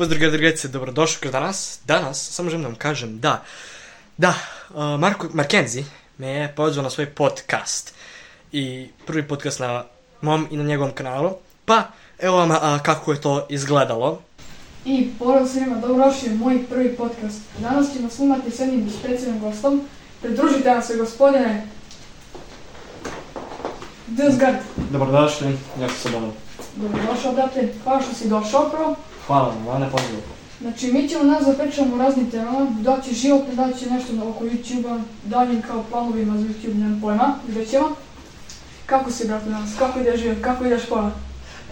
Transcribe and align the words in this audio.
pozdrav 0.00 0.30
drugarice, 0.30 0.68
dobrodošli 0.68 1.20
kod 1.22 1.32
danas. 1.32 1.78
Danas, 1.86 2.30
samo 2.30 2.50
želim 2.50 2.62
da 2.62 2.68
vam 2.68 2.76
kažem 2.76 3.18
da, 3.18 3.42
da, 4.16 4.34
uh, 4.70 5.00
Marko, 5.00 5.28
Markenzi 5.32 5.84
me 6.18 6.28
je 6.28 6.52
pozvao 6.56 6.82
na 6.82 6.90
svoj 6.90 7.06
podcast. 7.06 7.94
I 8.52 8.88
prvi 9.06 9.28
podcast 9.28 9.60
na 9.60 9.84
mom 10.20 10.46
i 10.50 10.56
na 10.56 10.64
njegovom 10.64 10.92
kanalu. 10.94 11.30
Pa, 11.64 11.82
evo 12.18 12.36
vam 12.36 12.50
a, 12.50 12.78
kako 12.82 13.12
je 13.12 13.20
to 13.20 13.46
izgledalo. 13.50 14.22
I 14.84 15.10
pozdrav 15.18 15.46
svima, 15.46 15.76
dobrodošli 15.76 16.28
u 16.32 16.36
moj 16.36 16.64
prvi 16.68 16.96
podcast. 16.96 17.40
Danas 17.58 17.92
ćemo 17.96 18.10
snimati 18.10 18.50
s 18.50 18.58
jednim 18.58 18.90
specijalnim 18.90 19.40
gostom. 19.40 19.82
Pridružite 20.22 20.70
nam 20.70 20.82
se 20.82 20.96
gospodine 20.96 21.66
Dizgard. 24.06 24.56
Dobrodošli, 24.90 25.58
jako 25.80 25.94
se 25.94 26.10
dobro. 26.10 26.30
Dobrodošao, 26.76 27.32
brate. 27.32 27.72
Hvala 27.84 28.02
što 28.02 28.14
si 28.14 28.28
došao 28.28 28.70
prvo. 28.70 28.96
Hvala 29.30 29.48
vam, 29.48 29.66
vane 29.66 29.90
pozdrav. 29.90 30.20
Znači, 30.60 30.92
mi 30.92 31.08
ćemo 31.08 31.24
nas 31.24 31.44
zapričamo 31.44 31.94
o 31.94 31.98
raznim 31.98 32.30
temama, 32.30 32.66
da 32.80 33.00
će 33.00 33.14
životno, 33.14 33.54
da 33.54 33.72
će 33.72 33.90
nešto 33.90 34.12
na- 34.12 34.24
oko 34.24 34.44
YouTube-a, 34.44 34.98
daljim 35.24 35.62
kao 35.62 35.84
planovima 35.90 36.36
za 36.38 36.44
YouTube, 36.44 36.74
nemam 36.74 37.00
pojma, 37.00 37.34
vidjet 37.48 37.70
ćemo. 37.70 37.88
Kako 38.86 39.10
si, 39.10 39.28
brate, 39.28 39.44
danas? 39.50 39.70
Kako 39.78 40.00
ide 40.00 40.16
život? 40.16 40.38
Kako 40.40 40.64
ide 40.64 40.78
škola? 40.78 41.10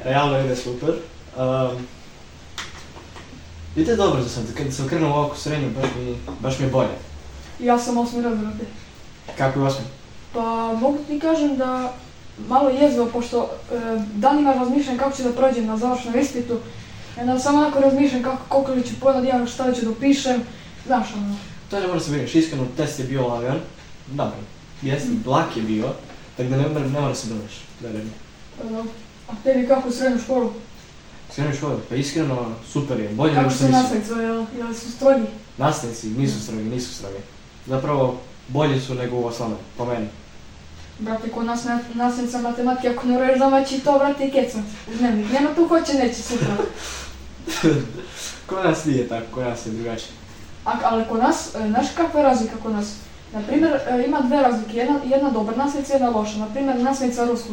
Realno 0.05 0.39
ide 0.41 0.57
super. 0.57 0.89
Um, 0.89 1.87
ide 3.77 3.97
dobro 3.97 4.23
za 4.23 4.29
sad, 4.29 4.55
kad 4.55 4.75
sam 4.75 4.89
krenuo 4.89 5.17
ovako 5.17 5.37
srednju, 5.37 5.69
baš 5.71 5.91
mi, 5.97 6.17
baš 6.41 6.59
mi 6.59 6.65
je 6.67 6.71
bolje. 6.71 6.97
Ja 7.61 7.79
sam 7.79 7.99
osmi 7.99 8.23
rad, 8.23 8.39
brate. 8.39 8.65
Kako 9.39 9.61
je 9.61 9.67
osmi? 9.67 9.85
Pa 10.33 10.43
mogu 10.75 10.99
ti 11.09 11.21
kažem 11.21 11.57
da 11.57 11.93
malo 12.49 12.71
jezio, 12.71 13.07
pošto 13.07 13.43
e, 13.73 13.75
danima 14.15 14.53
razmišljam 14.55 14.99
kako 14.99 15.17
ću 15.17 15.23
da 15.23 15.33
prođem 15.33 15.67
na 15.67 15.77
završnom 15.77 16.19
ispitu. 16.19 16.59
I 17.19 17.21
onda 17.21 17.39
samo 17.39 17.59
onako 17.59 17.81
razmišljam 17.81 18.23
kako, 18.23 18.43
koliko 18.49 18.73
li 18.73 18.83
ću 18.83 18.95
da 19.03 19.29
imam, 19.29 19.47
šta 19.47 19.73
ću 19.73 19.85
da 19.85 19.95
pišem. 20.01 20.43
Znaš 20.87 21.07
ono, 21.17 21.37
To 21.71 21.81
ne 21.81 21.87
mora 21.87 22.01
se 22.01 22.11
brineš, 22.11 22.35
iskreno 22.35 22.67
test 22.77 22.99
je 22.99 23.05
bio 23.05 23.27
lagan. 23.29 23.59
Dobro, 24.07 24.37
jeste, 24.83 25.09
lak 25.27 25.57
je 25.57 25.63
bio, 25.63 25.93
tako 26.37 26.51
da 26.51 26.57
ne, 26.57 26.69
ne 26.69 27.01
mora 27.01 27.15
se 27.15 27.27
brineš. 27.27 27.53
Da, 27.81 27.89
da, 27.89 27.99
e, 27.99 28.83
a 29.29 29.33
tebi 29.45 29.69
kako 29.69 29.89
u 29.89 29.93
srednju 29.93 30.19
školu? 30.19 30.53
Skrenu 31.33 31.55
školu, 31.55 31.81
pa 31.89 31.95
iskreno 31.95 32.55
super 32.73 33.01
je, 33.01 33.09
bolje 33.09 33.35
Kako 33.35 33.43
nego 33.43 33.55
što 33.55 33.65
mislim. 33.65 33.81
nastavnici 33.81 34.09
zove, 34.09 34.23
jel, 34.25 34.45
jel 34.59 34.75
su 34.75 34.91
strogi? 34.93 35.27
Nastavnici 35.59 36.09
nisu 36.09 36.41
strogi, 36.41 36.63
nisu 36.63 36.95
strogi. 36.95 37.19
Zapravo, 37.67 38.21
bolji 38.49 38.81
su 38.81 38.95
nego 38.95 39.17
u 39.17 39.25
osnovnoj, 39.25 39.59
po 39.77 39.85
meni. 39.85 40.07
Brate, 40.99 41.29
kod 41.29 41.47
nas 41.47 41.65
na, 41.65 41.81
nastavnica 41.95 42.39
matematike, 42.39 42.89
ako 42.89 43.07
ne 43.07 43.17
ureš 43.17 43.39
domaći 43.39 43.81
to, 43.81 43.99
brate, 43.99 44.27
i 44.27 44.31
keca. 44.31 44.59
U 44.59 44.99
dnevnik. 44.99 45.33
Nema 45.33 45.55
tu 45.55 45.69
hoće, 45.69 45.95
neće 45.95 46.23
sutra. 46.23 46.57
Kod 48.47 48.65
nas 48.65 48.85
nije 48.85 49.09
tako, 49.09 49.27
kod 49.35 49.45
nas 49.45 49.67
je 49.67 49.73
drugačije. 49.73 50.11
A, 50.65 50.73
ali 50.85 51.05
kod 51.09 51.19
nas, 51.19 51.55
e, 51.55 51.69
znaš 51.69 51.87
kakva 51.97 52.21
je 52.21 52.27
razlika 52.27 52.57
kod 52.63 52.73
nas? 52.73 52.95
Naprimjer, 53.33 53.73
e, 53.73 54.05
ima 54.07 54.21
dve 54.21 54.43
razlike, 54.43 54.77
jedna, 54.77 55.01
jedna 55.05 55.31
dobra 55.31 55.57
nastavnica 55.57 55.93
i 55.93 55.97
jedna 55.97 56.11
loša. 56.11 56.39
Naprimjer, 56.39 56.77
nastavnica 56.77 57.25
rusku. 57.25 57.49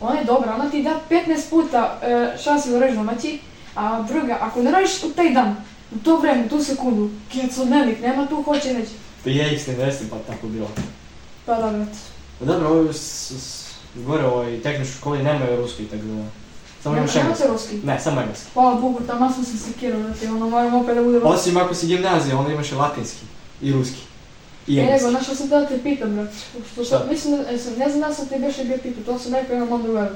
Ona 0.00 0.18
je 0.18 0.24
dobra, 0.24 0.54
ona 0.54 0.70
ti 0.70 0.82
da 0.82 1.00
15 1.10 1.50
puta 1.50 1.98
e, 2.02 2.36
šanse 2.42 2.70
da 2.70 2.78
radiš 2.78 2.96
domaći, 2.96 3.38
a 3.74 4.02
druga, 4.02 4.38
ako 4.40 4.62
ne 4.62 4.70
radiš 4.70 5.02
u 5.02 5.10
taj 5.10 5.30
dan, 5.30 5.56
u 5.94 5.98
to 5.98 6.16
vreme, 6.16 6.46
u 6.46 6.48
tu 6.48 6.64
sekundu, 6.64 7.10
kec 7.32 7.58
od 7.58 7.66
dnevnik, 7.66 8.00
nema 8.00 8.26
tu 8.26 8.42
hoće 8.42 8.74
neće. 8.74 8.92
Pa 9.24 9.30
je 9.30 9.54
isti 9.54 9.72
vesti, 9.72 10.04
pa 10.10 10.16
tako 10.32 10.46
bilo. 10.46 10.70
Pa 11.46 11.54
da, 11.54 11.70
brate. 11.70 11.98
Pa 12.38 12.44
dobro, 12.44 12.68
ovo 12.68 12.92
gore 13.94 14.24
ovoj 14.24 14.62
tehničkoj 14.62 14.96
školi 14.98 15.22
nemaju 15.22 15.56
ruski, 15.56 15.84
tako 15.84 16.02
da... 16.02 16.45
Samo 16.86 16.98
imaš 16.98 17.16
engleski. 17.16 17.48
Ruski. 17.48 17.76
Ne, 17.84 18.00
samo 18.00 18.20
engleski. 18.20 18.46
Hvala 18.54 18.74
Bogu, 18.74 19.00
tamo 19.06 19.32
sam 19.32 19.44
se 19.44 19.58
sekirao, 19.58 20.00
brate, 20.00 20.28
ono 20.30 20.48
moram 20.50 20.74
opet 20.74 20.94
da 20.94 21.02
bude 21.02 21.18
ruski. 21.18 21.34
Osim 21.34 21.56
ako 21.56 21.74
si 21.74 21.86
gimnazija, 21.86 22.38
onda 22.38 22.52
imaš 22.52 22.72
i 22.72 22.74
latinski. 22.74 23.24
I 23.62 23.72
ruski. 23.72 24.00
I 24.66 24.78
E, 24.78 24.80
nego, 24.80 24.92
engleski. 24.92 25.10
znaš 25.10 25.24
što 25.24 25.34
sam 25.34 25.48
da 25.48 25.66
te 25.66 25.78
pitam, 25.82 26.14
brate? 26.14 26.36
Što 26.72 26.84
sam, 26.84 27.00
mislim, 27.10 27.36
da, 27.36 27.50
e, 27.52 27.58
sam, 27.58 27.72
ne 27.78 27.88
znam 27.90 28.00
da 28.00 28.14
sam 28.14 28.26
te 28.26 28.38
beše 28.38 28.64
bio 28.64 28.78
pitao, 28.82 29.02
to 29.14 29.18
sam 29.18 29.34
rekao 29.34 29.52
jednom 29.54 29.68
mom 29.68 29.82
drugaru. 29.82 30.14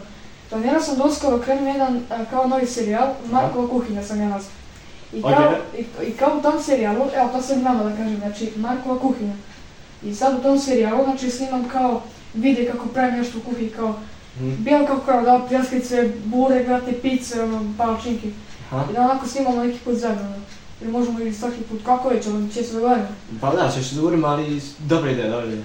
Planirao 0.51 0.81
sam 0.81 0.97
da 0.99 1.05
uskoro 1.05 1.39
krenem 1.39 1.67
jedan 1.67 1.97
e, 1.97 2.25
kao 2.31 2.47
novi 2.49 2.67
serijal, 2.67 3.09
Markova 3.31 3.69
kuhinja 3.69 4.03
sam 4.03 4.21
ja 4.21 4.29
nazvao. 4.29 4.53
I 5.13 5.23
kao, 5.23 5.53
i, 5.79 6.07
I 6.07 6.13
kao 6.13 6.39
u 6.39 6.43
tom 6.43 6.63
serijalu, 6.63 7.05
evo 7.17 7.29
to 7.33 7.43
sam 7.43 7.65
vama 7.65 7.83
da 7.83 7.97
kažem, 7.97 8.17
znači 8.19 8.53
Markova 8.57 8.99
kuhinja. 8.99 9.35
I 10.03 10.15
sad 10.15 10.39
u 10.39 10.43
tom 10.43 10.59
serijalu, 10.59 11.05
znači 11.05 11.31
snimam 11.31 11.69
kao 11.69 12.03
vide 12.35 12.67
kako 12.73 12.89
pravim 12.89 13.15
nešto 13.19 13.39
u 13.39 13.51
kuhinji, 13.51 13.71
kao 13.71 13.95
Mhm. 14.37 14.65
bilo 14.65 14.87
kako 14.87 15.01
kao 15.01 15.23
da 15.23 15.47
pljeskice, 15.49 16.11
burek, 16.25 16.67
brate, 16.67 16.93
pice, 16.93 17.43
ono, 17.43 17.75
palačinke. 17.79 18.29
Aha. 18.71 18.85
I 18.91 18.95
da 18.95 19.01
onako 19.01 19.27
snimamo 19.27 19.65
neki 19.65 19.79
put 19.79 19.95
zajedno. 19.95 20.23
ono. 20.25 20.35
Ili 20.83 20.93
možemo 20.93 21.21
i 21.21 21.33
svaki 21.33 21.61
put, 21.63 21.81
kako 21.85 22.09
već, 22.09 22.27
ali 22.27 22.53
će 22.53 22.63
se 22.63 22.73
dogovorimo. 22.75 23.07
Pa 23.41 23.51
da, 23.51 23.71
će 23.71 23.85
se 23.85 23.95
dogovorimo, 23.95 24.27
ali 24.27 24.61
dobra 24.79 25.11
ideja, 25.11 25.31
dobra 25.31 25.47
ideja. 25.47 25.63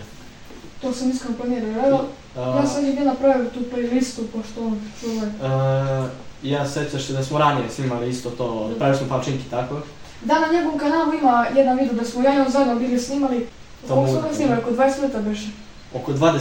To 0.82 0.94
sam 0.94 1.10
iskreno 1.10 1.36
planirao. 1.38 1.88
Evo, 1.88 2.06
A, 2.38 2.42
ja 2.62 2.68
sam 2.68 2.86
jedina 2.86 3.06
napravio 3.06 3.50
tu 3.50 3.60
playlistu, 3.76 4.22
pošto 4.34 4.62
on 4.62 4.80
zove. 5.04 5.32
a, 5.44 6.08
ja 6.44 6.68
sećaš 6.68 7.06
se 7.06 7.14
da 7.14 7.24
smo 7.24 7.38
ranije 7.40 7.70
snimali 7.70 8.10
isto 8.10 8.30
to, 8.30 8.72
pravili 8.78 8.98
smo 8.98 9.08
palčinki, 9.08 9.50
tako? 9.50 9.76
Da, 10.24 10.40
na 10.40 10.48
njegovom 10.54 10.80
kanalu 10.80 11.14
ima 11.14 11.46
jedan 11.56 11.78
video 11.78 11.94
da 11.94 12.06
smo 12.06 12.24
ja 12.24 12.36
i 12.36 12.40
on 12.40 12.50
zajedno 12.50 12.76
bili 12.76 13.00
snimali. 13.00 13.48
To 13.88 13.96
Koliko 13.96 14.12
smo 14.12 14.30
ga 14.30 14.36
snimali? 14.36 14.62
Oko 14.62 14.72
20 14.72 15.02
minuta 15.02 15.20
beše. 15.20 15.48
Oko 15.96 16.14
20, 16.14 16.40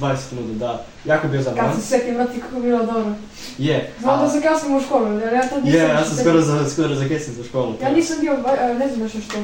20 0.00 0.16
minuta, 0.32 0.66
da. 0.66 0.84
Jako 1.04 1.28
bio 1.28 1.38
Kad 1.38 1.44
zabavan. 1.44 1.76
se 1.76 1.82
setim, 1.82 2.14
vrati 2.14 2.40
kako 2.40 2.60
bilo 2.60 2.78
dobro. 2.78 3.12
Je. 3.58 3.92
Znam 4.00 4.18
a- 4.18 4.22
da 4.22 4.30
se 4.30 4.42
kasnimo 4.42 4.78
u 4.78 4.82
školu, 4.82 5.06
jer 5.12 5.32
ja 5.32 5.40
tad 5.42 5.64
nisam... 5.64 5.80
Je, 5.80 5.86
ja 5.86 5.98
još 5.98 6.08
sam 6.08 6.16
skoro 6.16 6.40
za, 6.40 6.70
skoro 6.70 6.94
za 6.94 7.08
kesim 7.08 7.34
za 7.34 7.44
školu. 7.44 7.74
Ja 7.82 7.90
nisam 7.90 8.16
bio, 8.20 8.32
e, 8.32 8.74
ne 8.74 8.88
znam 8.88 9.00
još 9.02 9.12
što. 9.12 9.38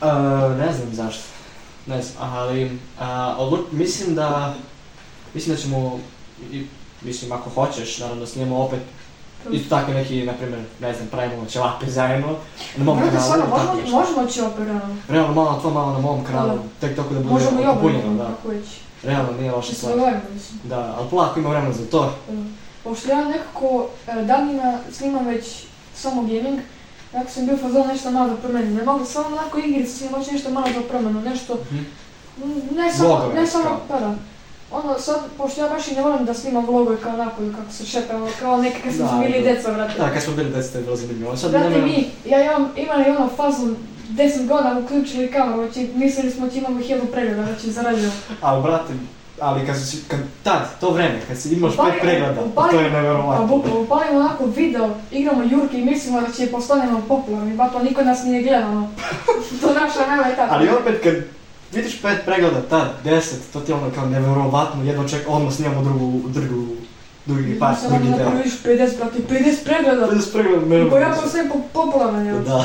A, 0.00 0.12
ne 0.58 0.72
znam 0.72 0.88
zašto. 0.92 1.22
Ne 1.86 2.02
znam, 2.02 2.32
ali 2.32 2.78
a, 3.00 3.36
odlu- 3.38 3.64
mislim 3.72 4.14
da 4.14 4.54
mislim 5.34 5.56
da 5.56 5.62
ćemo 5.62 5.98
i, 6.52 6.66
mislim 7.02 7.32
ako 7.32 7.50
hoćeš 7.50 7.98
naravno 7.98 8.20
da 8.20 8.26
snimamo 8.26 8.58
opet 8.58 8.80
isto 9.50 9.68
tako 9.70 9.92
neki 9.92 10.24
na 10.24 10.32
primjer 10.32 10.60
ne 10.80 10.94
znam 10.94 11.08
pravimo 11.08 11.46
ćevape 11.46 11.86
zajedno 11.86 12.28
na 12.76 12.84
mom 12.84 12.98
Brate, 12.98 13.16
kanalu 13.16 13.32
tako 13.32 13.50
možemo, 13.50 13.74
nešto. 13.74 13.96
možemo 13.96 14.26
će 14.26 14.42
operano. 14.44 14.96
Realno 15.08 15.34
malo 15.34 15.60
to 15.62 15.70
malo 15.70 15.92
na 15.92 15.98
mom 15.98 16.24
kanalu 16.24 16.48
Da. 16.80 16.86
tek 16.88 16.96
tako 16.96 17.14
da 17.14 17.20
bude 17.20 17.32
Možemo 17.32 17.60
i 17.60 17.64
oba, 17.64 17.74
popunjeno, 17.74 18.14
da. 18.14 18.30
Realno 19.02 19.32
nije 19.32 19.52
loša 19.52 19.70
Da 19.70 19.74
stvar. 19.76 19.96
mislim. 20.34 20.60
Da, 20.64 20.94
ali 20.98 21.08
polako 21.10 21.40
ima 21.40 21.50
vremena 21.50 21.72
za 21.72 21.86
to. 21.86 22.14
Pošto 22.84 23.10
ja 23.10 23.24
nekako 23.24 23.86
e, 24.08 24.22
danima 24.22 24.78
snimam 24.92 25.26
već 25.26 25.44
samo 25.94 26.22
gaming, 26.22 26.60
jako 27.14 27.30
sam 27.30 27.46
bio 27.46 27.54
u 27.54 27.58
fazonu 27.58 27.86
nešto 27.86 28.10
malo 28.10 28.28
da 28.28 28.36
promenim. 28.36 28.74
Ne 28.74 28.82
mogu 28.84 29.04
samo 29.04 29.26
onako 29.28 29.58
igrice 29.58 29.92
snimam, 29.92 30.14
hoću 30.14 30.32
nešto 30.32 30.50
malo 30.50 30.66
za 30.68 30.80
promenu, 30.82 31.20
nešto 31.20 31.54
Mhm. 31.64 31.78
Mm, 32.38 32.76
Ne 32.76 32.92
samo, 32.92 33.08
Vlogove, 33.08 33.34
ne 33.34 33.46
samo, 33.46 33.80
pa 33.88 34.00
da. 34.00 34.14
Ono, 34.72 34.98
sad, 34.98 35.20
pošto 35.38 35.60
ja 35.60 35.68
baš 35.68 35.88
i 35.88 35.94
ne 35.94 36.02
volim 36.02 36.24
da 36.24 36.34
snimam 36.34 36.66
vlogove 36.66 36.96
kao 36.96 37.12
napolju, 37.14 37.52
kako 37.52 37.72
se 37.72 37.86
šetamo, 37.86 38.28
kao 38.40 38.56
neke 38.56 38.80
kad 38.80 38.94
smo 38.94 39.06
Da, 39.06 39.18
bili 39.18 39.32
da. 39.34 39.52
djeca, 39.52 39.72
brate. 39.72 39.98
Da, 39.98 40.10
kad 40.10 40.22
smo 40.22 40.34
bili 40.34 40.50
deset 40.50 40.74
je 40.74 40.80
bilo 40.80 40.96
zanimljivo. 40.96 41.36
Sad 41.36 41.52
nema- 41.52 41.76
mi, 41.78 42.10
ja 42.26 42.44
imam, 42.44 42.68
imali 42.76 43.10
ono 43.10 43.28
fazu 43.28 43.74
10 44.08 44.46
godina 44.46 44.78
uključili 44.78 45.30
kameru, 45.30 45.60
već 45.60 45.76
i 45.76 45.88
mislili 45.94 46.30
smo 46.30 46.48
će 46.48 46.58
imamo 46.58 46.80
hiljadu 46.80 47.06
pregleda, 47.06 47.42
već 47.42 47.64
i 47.64 47.70
zaradio. 47.70 48.10
Ali 48.40 48.62
brate, 48.62 48.92
ali 49.40 49.66
kad, 49.66 49.76
si, 49.78 49.96
kad 50.08 50.18
tad, 50.42 50.80
to 50.80 50.90
vreme, 50.90 51.20
kad 51.28 51.38
si 51.38 51.54
imaš 51.54 51.72
pet 51.76 52.00
pregleda, 52.00 52.42
upali- 52.44 52.70
to 52.70 52.80
je 52.80 52.86
A 52.86 52.92
nevjerovatno. 52.92 53.46
bukvalno, 53.46 53.80
upalimo 53.80 54.20
onako 54.20 54.46
video, 54.46 54.90
igramo 55.10 55.42
jurke 55.42 55.78
i 55.78 55.84
mislimo 55.84 56.20
da 56.20 56.32
će 56.32 56.46
postanemo 56.46 57.02
popularni, 57.08 57.54
ba 57.54 57.68
to 57.68 57.78
niko 57.78 58.02
nas 58.02 58.24
nije 58.24 58.42
gledao, 58.42 58.70
ono. 58.70 58.88
to 59.60 59.66
naša 59.74 60.10
nema 60.10 60.22
je 60.22 60.36
tako. 60.36 60.54
Ali 60.54 60.68
opet 60.70 61.02
kad 61.02 61.14
vidiš 61.72 62.02
pet 62.02 62.18
pregleda, 62.24 62.62
tad, 62.62 62.88
deset, 63.04 63.52
to 63.52 63.60
ti 63.60 63.70
je 63.72 63.76
ono 63.76 63.90
kao 63.90 64.06
nevjerovatno, 64.06 64.84
jedno 64.84 65.08
ček, 65.08 65.24
odmah 65.28 65.52
snimamo 65.52 65.82
drugu, 65.82 66.28
drugu, 66.28 66.66
drugi 67.28 67.58
par, 67.58 67.74
Sad 67.76 67.90
drugi 67.90 68.06
ono 68.06 68.16
deo. 68.16 68.26
napraviš 68.26 68.52
50, 68.54 68.96
brate, 68.96 69.18
50 69.20 69.64
pregleda. 69.64 70.06
50 70.06 70.32
pregleda, 70.32 70.66
ne 70.66 70.90
Ko 70.90 70.96
ja 70.96 71.08
mogu 71.08 71.20
postajem 71.22 71.48
po- 71.48 71.62
popularan, 71.74 72.26
jel? 72.26 72.38
Da, 72.40 72.64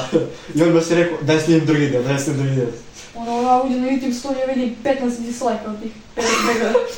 i 0.55 0.63
onda 0.63 0.81
si 0.81 0.95
rekao, 0.95 1.17
daj 1.21 1.39
snimim 1.39 1.65
drugi 1.65 1.87
deo, 1.87 2.03
daj 2.03 2.19
snimim 2.19 2.41
drugi 2.41 2.55
deo. 2.55 2.67
Ono, 3.15 3.41
ja 3.41 3.61
uđem 3.61 3.81
na 3.81 3.87
YouTube 3.87 4.13
i 4.45 4.59
vidim 4.59 4.75
15 4.83 4.93
dislike 5.19 5.37
od 5.67 5.81
tih 5.81 5.91
50 6.17 6.23
pregleda. 6.45 6.79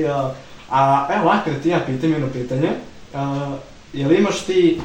Ja. 0.00 0.34
A 0.70 0.80
evo 1.10 1.24
ovako 1.24 1.50
da 1.50 1.58
ti 1.58 1.68
ja 1.68 1.80
pitam 1.80 2.12
jedno 2.12 2.28
pitanje. 2.28 2.70
A, 3.14 3.50
jel 3.92 4.12
imaš 4.12 4.40
ti 4.40 4.80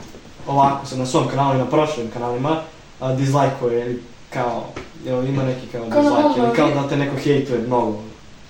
ovako 0.48 0.86
sad 0.86 1.00
na 1.00 1.06
svom 1.06 1.28
kanalu 1.28 1.56
i 1.56 1.60
na 1.60 1.66
prošlim 1.66 2.08
kanalima 2.12 2.62
a, 3.00 3.14
dislike-ove 3.14 3.82
ili 3.82 4.04
kao, 4.30 4.66
jel 5.06 5.26
ima 5.26 5.44
neki 5.44 5.68
kao 5.68 5.82
Kao 5.84 6.02
dislike 6.02 6.40
ili 6.40 6.56
kao 6.56 6.70
da 6.72 6.90
te 6.90 6.98
neko 6.98 7.16
hejtuje 7.16 7.60
mnogo? 7.60 8.02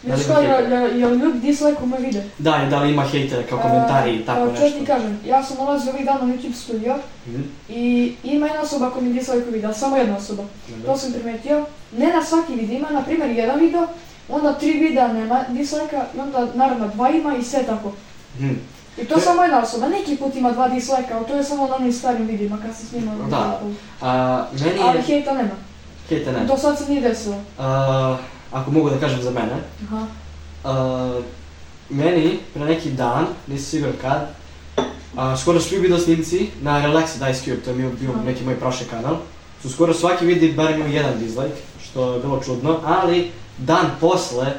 Da 0.03 0.13
ima 0.15 0.23
kao, 0.25 0.35
hejtera? 0.35 0.59
jel, 0.59 0.83
jel, 0.83 0.99
jel 0.99 1.13
ljudi 1.13 1.39
dislike 1.39 1.85
moj 1.85 1.99
video? 1.99 2.21
Da, 2.37 2.63
i 2.63 2.69
da 2.69 2.79
li 2.79 2.91
ima 2.91 3.03
hejtere 3.03 3.43
kao 3.43 3.59
komentari 3.59 4.11
i 4.11 4.25
tako 4.25 4.45
nešto? 4.45 4.67
Što 4.67 4.79
ti 4.79 4.85
kažem, 4.85 5.19
ja 5.25 5.43
sam 5.43 5.59
ulazio 5.59 5.91
ovih 5.91 6.05
dana 6.05 6.19
u 6.21 6.27
YouTube 6.27 6.53
studio 6.55 6.95
Mhm. 7.27 7.41
i 7.69 8.13
ima 8.23 8.45
jedna 8.47 8.61
osoba 8.61 8.89
koja 8.89 9.01
mi 9.01 9.13
dislike 9.13 9.51
video, 9.51 9.73
samo 9.73 9.97
jedna 9.97 10.17
osoba. 10.17 10.43
To 10.85 10.97
sam 10.97 11.11
primetio. 11.13 11.65
Ne 11.91 12.07
na 12.07 12.23
svaki 12.23 12.53
video 12.53 12.77
ima, 12.77 12.89
na 12.89 13.01
primjer 13.01 13.29
jedan 13.29 13.59
video, 13.59 13.87
onda 14.29 14.53
tri 14.53 14.71
videa 14.71 15.07
nema 15.09 15.43
dislika 15.49 16.05
i 16.15 16.19
onda 16.19 16.47
naravno 16.53 16.87
dva 16.87 17.09
ima 17.09 17.35
i 17.35 17.43
sve 17.43 17.63
tako. 17.63 17.91
Mhm. 18.37 18.53
I 18.97 19.05
to 19.05 19.19
samo 19.19 19.41
jedna 19.43 19.59
osoba, 19.59 19.87
neki 19.87 20.17
put 20.17 20.35
ima 20.35 20.51
dva 20.51 20.67
dislike, 20.69 21.13
ali 21.13 21.25
to 21.27 21.35
je 21.35 21.43
samo 21.43 21.67
na 21.67 21.75
onim 21.75 21.93
starim 21.93 22.27
videima 22.27 22.57
kad 22.57 22.75
se 22.75 22.85
snima. 22.85 23.11
Da. 23.29 23.59
A, 24.01 24.45
meni 24.53 24.79
Ali 24.81 24.97
je... 24.97 25.01
hejta 25.03 25.33
nema. 25.33 25.55
Hejte 26.09 26.31
ne. 26.31 26.45
Do 26.45 26.57
sad 26.57 26.77
se 26.77 26.89
nije 26.89 27.01
desilo. 27.01 27.35
A, 27.59 28.17
ako 28.51 28.71
mogu 28.71 28.89
da 28.89 28.99
kažem 28.99 29.21
za 29.21 29.31
mene, 29.31 29.55
Aha. 29.87 30.05
a, 30.63 31.21
meni 31.89 32.39
pre 32.53 32.65
neki 32.65 32.91
dan, 32.91 33.25
nisam 33.47 33.65
siguran 33.65 33.95
kad, 34.01 34.27
a, 35.17 35.37
skoro 35.37 35.59
svi 35.59 35.77
video 35.79 35.99
snimci 35.99 36.49
na 36.61 36.81
Relaxed 36.81 37.31
Ice 37.31 37.43
Cube, 37.43 37.61
to 37.63 37.69
je 37.69 37.75
bio, 37.75 37.89
bio 37.99 38.11
Aha. 38.11 38.23
neki 38.25 38.43
moj 38.43 38.59
prošli 38.59 38.85
kanal, 38.85 39.15
su 39.61 39.69
skoro 39.69 39.93
svaki 39.93 40.25
vidi 40.25 40.53
bar 40.53 40.71
imao 40.71 40.87
jedan 40.87 41.19
dislike, 41.19 41.61
što 41.83 42.13
je 42.13 42.19
bilo 42.19 42.39
čudno, 42.43 42.79
ali 42.85 43.31
dan 43.57 43.85
posle, 44.01 44.53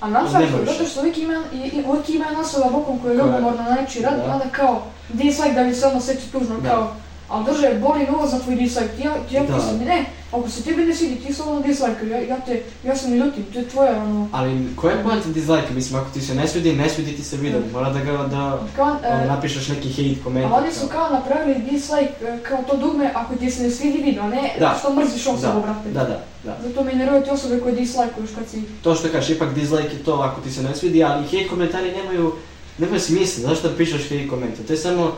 A 0.00 0.08
znaš 0.10 0.30
zašto? 0.30 0.64
Zato 0.66 0.84
što 0.90 1.00
uvijek 1.00 1.18
ima, 1.18 1.42
i, 1.52 1.56
i, 1.56 1.84
uvijek 1.86 2.08
ima 2.08 2.24
osoba 2.40 2.70
bokom 2.70 2.98
koja 2.98 3.10
je 3.12 3.16
ljubomorna 3.18 3.62
na 3.62 3.74
nečiji 3.74 4.02
rad, 4.02 4.16
Da. 4.26 4.32
onda 4.32 4.44
kao 4.52 4.82
dislike 5.08 5.52
da 5.52 5.64
bi 5.64 5.74
se 5.74 5.86
ono 5.86 5.98
osjeća 5.98 6.20
tužno, 6.32 6.60
Da. 6.60 6.68
kao 6.68 6.92
ali 7.28 7.78
boli 7.80 7.98
me 7.98 8.10
ovo 8.16 8.26
za 8.26 8.38
tvoj 8.38 8.56
dislike, 8.56 8.88
ti 8.96 9.02
ja, 9.02 9.14
ti 9.28 9.34
ja 9.34 9.42
Da. 9.42 9.54
mislim, 9.56 9.78
ne, 9.78 10.04
ako 10.32 10.48
se 10.48 10.62
tebi 10.62 10.84
ne 10.84 10.94
svidi, 10.94 11.16
ti 11.16 11.32
se 11.34 11.42
ono 11.42 11.60
dislike, 11.60 12.06
ja, 12.08 12.18
ja 12.18 12.36
te, 12.46 12.62
ja 12.84 12.96
sam 12.96 13.14
ljutim, 13.14 13.44
to 13.52 13.58
je 13.58 13.68
tvoje 13.68 13.96
ono, 13.96 14.28
ali 14.32 14.66
koja 14.76 14.94
je 14.94 15.02
poanta 15.02 15.28
dislike? 15.28 15.74
Mislim, 15.74 16.00
ako 16.00 16.10
ti 16.10 16.20
se 16.20 16.34
ne 16.34 16.48
svidi, 16.48 16.72
ne 16.72 16.88
svidi 16.88 17.16
ti 17.16 17.24
se 17.24 17.36
video, 17.36 17.60
mora 17.72 17.90
da 17.90 18.00
ga, 18.00 18.12
da 18.12 18.60
kao, 18.76 18.96
e, 19.04 19.26
napišeš 19.26 19.68
neki 19.68 19.88
hate 19.88 20.22
komentar. 20.24 20.62
oni 20.62 20.72
su 20.72 20.86
kao 20.86 21.10
napravili 21.10 21.62
dislike 21.70 22.12
e, 22.24 22.38
kao 22.48 22.58
to 22.70 22.76
dugme 22.76 23.10
ako 23.14 23.36
ti 23.36 23.50
se 23.50 23.62
ne 23.62 23.70
svidi 23.70 23.98
video, 24.02 24.28
ne 24.28 24.54
Da. 24.58 24.76
što 24.78 24.94
mrziš 24.94 25.26
osobu, 25.26 25.60
brate. 25.60 25.88
Da, 25.90 26.04
da, 26.04 26.20
da. 26.44 26.56
Zato 26.68 26.84
me 26.84 26.92
nerviraju 26.92 27.24
ti 27.24 27.30
osobe 27.30 27.60
koje 27.60 27.74
dislike-uješ 27.74 28.30
kad 28.38 28.48
si... 28.48 28.62
To 28.82 28.94
što 28.94 29.08
kažeš, 29.08 29.30
ipak 29.30 29.54
dislike 29.54 29.96
je 29.96 30.04
to 30.04 30.12
ako 30.14 30.40
ti 30.40 30.50
se 30.50 30.62
ne 30.62 30.74
svidi, 30.74 31.04
ali 31.04 31.24
hate 31.24 31.48
komentari 31.48 31.92
nemaju, 31.92 32.32
nemaju 32.78 33.00
smisla, 33.00 33.48
zašto 33.48 33.68
da 33.68 33.76
pišeš 33.76 34.02
hate 34.02 34.28
komentar? 34.28 34.66
To 34.66 34.72
je 34.72 34.76
samo 34.76 35.12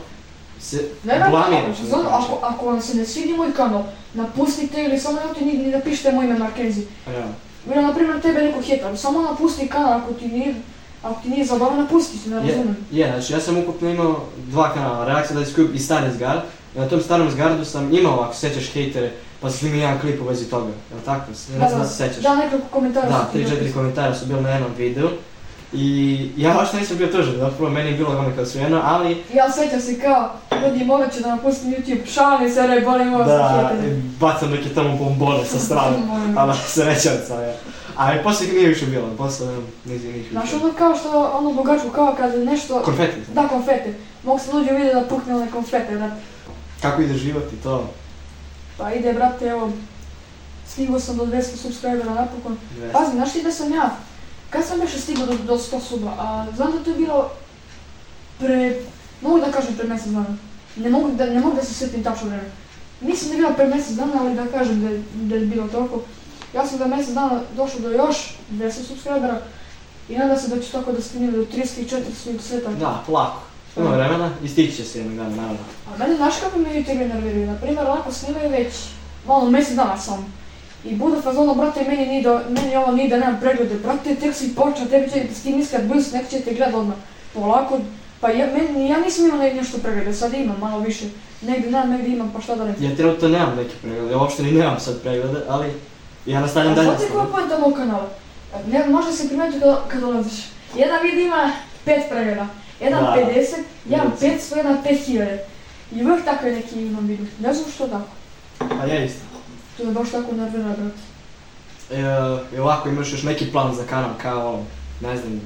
se 0.61 0.89
Ne, 1.05 1.19
ne, 1.19 1.27
blamiraš. 1.31 1.79
ne, 1.79 1.89
da 1.89 1.97
ako, 2.11 2.39
ako 2.43 2.67
vam 2.67 2.83
se 2.83 2.97
ne 2.97 3.05
svidi 3.07 3.33
moj 3.33 3.55
kanal, 3.55 3.83
napustite 4.15 4.85
ili 4.85 4.99
samo 4.99 5.21
nemojte 5.21 5.45
ni, 5.45 5.53
ni 5.55 5.67
napišite 5.69 6.12
moje 6.12 6.29
ime 6.29 6.39
Markenzi. 6.39 6.87
Realno. 7.07 7.35
Ili, 7.67 7.83
na 7.83 7.95
primjer, 7.95 8.21
tebe 8.21 8.43
neko 8.43 8.61
heta, 8.61 8.97
samo 8.97 9.23
napusti 9.23 9.69
kanal 9.69 9.93
ako 9.93 10.12
ti 10.12 10.29
nije, 10.29 10.55
ako 11.03 11.23
ti 11.23 11.29
nije 11.29 11.45
zabavno, 11.45 11.77
napusti 11.79 12.19
se, 12.19 12.31
ne 12.31 12.37
Je, 12.37 12.43
razumijem. 12.43 12.77
je, 12.91 13.07
znači 13.09 13.33
ja 13.33 13.41
sam 13.41 13.59
ukupno 13.59 13.91
imao 13.91 14.21
dva 14.39 14.73
kanala, 14.75 15.05
Reakcija 15.07 15.39
Dice 15.39 15.53
Cube 15.53 15.75
i 15.75 15.79
Stari 15.79 16.12
Zgard. 16.12 16.41
Na 16.75 16.89
tom 16.89 17.01
starom 17.01 17.31
Zgardu 17.31 17.65
sam 17.65 17.95
imao, 17.95 18.21
ako 18.21 18.35
se 18.35 18.41
sjećaš, 18.41 18.73
hejtere, 18.73 19.11
pa 19.41 19.51
sam 19.51 19.59
snimio 19.59 19.81
jedan 19.81 19.99
klip 20.01 20.21
u 20.21 20.25
vezi 20.25 20.45
toga, 20.45 20.71
jel 20.91 21.01
tako? 21.05 21.25
Ne 21.53 21.69
znam 21.69 21.81
da 21.81 21.87
se 21.87 21.97
sjećaš. 21.99 22.23
Da, 22.23 22.37
nekoliko 22.37 22.69
komentara 22.69 23.09
Da, 23.09 23.27
su 23.27 23.33
ti 23.33 23.39
3-4 23.39 23.43
napisali. 23.45 23.73
komentara 23.73 24.15
su 24.15 24.27
bili 24.27 24.41
na 24.41 24.51
jednom 24.51 24.71
videu. 24.79 25.09
I 25.73 25.87
ja 26.37 26.55
baš 26.55 26.73
nisam 26.73 26.97
bio 26.97 27.07
tužan, 27.07 27.35
zapravo 27.35 27.71
meni 27.71 27.91
je 27.91 27.97
bilo 27.97 28.11
ono 28.11 28.31
kao 28.37 28.47
svijeno, 28.47 28.81
ali 28.85 29.25
Ja 29.35 29.53
sjećam 29.53 29.81
se 29.81 30.01
kao, 30.01 30.33
ljudi 30.69 30.85
morat 30.85 31.15
ću 31.15 31.21
da 31.21 31.37
napustim 31.37 31.71
YouTube, 31.71 32.12
šalim 32.12 32.51
se, 32.51 32.67
re, 32.67 32.81
bolim 32.81 33.15
ovo 33.15 33.25
da, 33.25 33.69
hejtere. 33.71 34.03
bacam 34.21 34.51
neke 34.51 34.69
tamo 34.69 34.97
bombone 34.97 35.45
sa 35.45 35.59
strane, 35.59 35.97
ali 36.37 36.53
ja. 37.45 37.55
Ali 37.97 38.23
poslije 38.23 38.53
nije 38.53 38.69
više 38.69 38.87
bilo, 38.87 39.09
poslije 39.19 39.51
nije 39.85 39.99
nije 39.99 40.12
više. 40.12 40.31
Znaš, 40.31 40.53
ono 40.53 40.73
kao 40.73 40.97
što, 40.97 41.31
ono 41.39 41.53
bogačko, 41.53 41.89
kao 41.89 42.15
kad 42.19 42.39
nešto... 42.39 42.83
Konfeti. 42.83 43.21
Da, 43.35 43.49
konfete. 43.49 43.95
Mogu 44.25 44.39
se 44.39 44.53
dođe 44.53 44.71
vidjeti 44.71 44.95
da 44.95 45.05
pukne 45.05 45.35
one 45.35 45.51
konfete, 45.51 45.97
da 45.97 46.17
Kako 46.83 47.03
ide 47.03 47.15
život 47.15 47.53
i 47.53 47.62
to? 47.62 47.91
Pa 48.79 48.93
ide, 48.93 49.12
brate, 49.12 49.47
evo, 49.47 49.73
stigao 50.69 51.01
sam 51.01 51.17
do 51.17 51.27
200 51.27 51.43
subscribera 51.43 52.15
napokon. 52.15 52.57
Dvesta. 52.77 52.99
Pazi, 52.99 53.12
znaš 53.12 53.33
ti 53.33 53.43
da 53.43 53.53
sam 53.53 53.73
ja, 53.73 53.91
kad 54.51 54.65
sam 54.65 54.81
još 54.81 54.91
stigao 54.91 55.27
do, 55.27 55.35
do 55.47 55.59
100 55.59 55.81
suba, 55.81 56.11
a 56.19 56.47
znam 56.57 56.73
da 56.73 56.85
to 56.85 56.91
je 56.91 56.97
bilo 56.97 57.31
pre, 58.39 58.81
mogu 59.21 59.41
da 59.41 59.53
kažem 59.53 59.75
pre 59.75 59.89
mjesec 59.89 60.09
dana. 60.09 60.37
Ne 60.77 60.91
mogu 60.91 61.11
da, 61.11 61.27
ne 61.27 61.41
mogu 61.41 61.57
da 61.57 61.65
se 61.65 61.75
sjetim 61.75 62.05
tačno 62.05 62.29
vreme. 62.29 62.51
Mislim 63.01 63.31
da 63.31 63.37
je 63.37 63.41
bilo 63.41 63.55
pre 63.55 63.69
mjesec 63.69 63.97
dana, 63.97 64.13
ali 64.21 64.35
da 64.35 64.47
kažem 64.47 64.81
da 64.81 64.89
da 65.13 65.35
je 65.35 65.47
bilo 65.47 65.69
toliko. 65.69 66.03
Ja 66.55 66.67
sam 66.67 66.79
za 66.79 66.87
mjesec 66.87 67.15
dana 67.15 67.41
došao 67.57 67.81
do 67.81 67.91
još 67.91 68.39
200 68.51 68.71
subscribera 68.73 69.41
i 70.09 70.19
nadam 70.19 70.39
se 70.39 70.49
da 70.49 70.63
ću 70.63 70.73
tako 70.73 70.93
da 70.93 71.03
stignem 71.03 71.33
do 71.33 71.39
300 71.39 71.81
i 71.81 71.85
400 71.85 72.37
i 72.37 72.43
sve 72.43 72.61
tako. 72.61 72.75
Da, 72.75 73.03
polako. 73.07 73.41
Ima 73.77 73.91
vremena 73.91 74.31
i 74.45 74.49
stići 74.49 74.77
će 74.77 74.85
se 74.85 74.99
jednog 74.99 75.17
dana, 75.17 75.37
naravno. 75.37 75.59
A 75.95 75.99
mene 75.99 76.17
znaš 76.17 76.35
kako 76.41 76.59
me 76.59 76.69
YouTube 76.69 77.09
nerviraju? 77.09 77.47
Naprimjer, 77.47 77.87
onako 77.87 78.13
snimaju 78.13 78.51
već 78.51 78.73
malo 79.27 79.51
mjesec 79.51 79.75
dana 79.75 79.99
sam. 79.99 80.33
I 80.85 80.95
bude 80.95 81.23
fazonu, 81.23 81.55
brate, 81.55 81.85
meni, 81.89 82.07
nije 82.07 82.23
do, 82.23 82.41
meni 82.49 82.77
ovo 82.77 82.93
nije 82.93 83.09
da 83.09 83.19
nemam 83.19 83.41
preglede. 83.41 83.75
Brate, 83.75 84.15
tek 84.15 84.35
si 84.35 84.55
počeo, 84.55 84.87
tebi 84.87 85.11
će 85.11 85.35
s 85.35 85.43
tim 85.43 85.61
iskrat 85.61 85.85
bus, 85.85 86.13
nek 86.13 86.29
će 86.31 86.41
te 86.41 86.55
gleda 86.55 86.79
odmah. 86.79 86.97
Polako, 87.35 87.79
pa 88.21 88.29
ja, 88.31 88.47
meni, 88.47 88.89
ja 88.89 89.01
nisam 89.01 89.25
imao 89.25 89.39
ne- 89.39 89.55
nešto 89.55 89.79
preglede, 89.79 90.15
sad 90.15 90.35
imam 90.35 90.57
malo 90.61 90.79
više. 90.81 91.05
Negdje 91.43 91.71
nemam, 91.71 91.91
negdje 91.91 92.13
imam, 92.13 92.31
pa 92.35 92.41
šta 92.41 92.55
da 92.55 92.65
radim. 92.65 92.91
Ja 92.91 92.97
trenutno 92.97 93.29
nemam 93.29 93.57
neke 93.57 93.75
preglede, 93.83 94.17
uopšte 94.17 94.43
ni 94.43 94.53
nemam 94.53 94.81
sad 94.81 95.03
preglede, 95.03 95.41
ali 95.49 95.73
ja 96.27 96.41
nastavljam 96.41 96.73
A 96.73 96.77
dalje. 96.77 96.89
znate 96.89 97.09
koja 97.13 97.23
je 97.25 97.31
poenta 97.31 97.59
mog 97.59 97.75
kanala? 97.75 98.09
Ne, 98.67 98.87
možda 98.87 99.13
se 99.13 99.29
primetiti 99.29 99.61
kad, 99.61 99.89
kad 99.89 100.01
dolaziš. 100.01 100.45
Jedan 100.77 100.99
video 101.03 101.21
ima 101.27 101.51
pet 101.85 102.03
pregleda, 102.11 102.47
jedan 102.81 103.05
Da. 103.05 103.17
50, 103.17 103.47
jedan 103.89 104.07
Da. 104.11 104.27
500, 104.27 104.57
jedan 104.57 104.79
5000. 104.85 105.39
I 105.93 106.25
tako 106.25 106.47
je 106.47 106.53
neki 106.57 106.81
imam 106.83 107.07
video. 107.07 107.27
Ne 107.41 107.55
znam 107.55 107.71
što 107.71 107.89
tako. 107.89 108.09
A 108.83 108.87
ja 108.87 109.05
isto. 109.05 109.21
To 109.77 109.83
je 109.83 109.91
baš 109.93 110.11
tako 110.11 110.33
nervira, 110.33 110.65
brate. 110.65 111.01
E, 111.91 112.57
I 112.57 112.59
ovako 112.59 112.89
imaš 112.89 113.13
još 113.13 113.23
neki 113.23 113.53
plan 113.53 113.75
za 113.75 113.83
kanal, 113.85 114.11
kao, 114.23 114.63
ne 115.01 115.17
znam, 115.17 115.41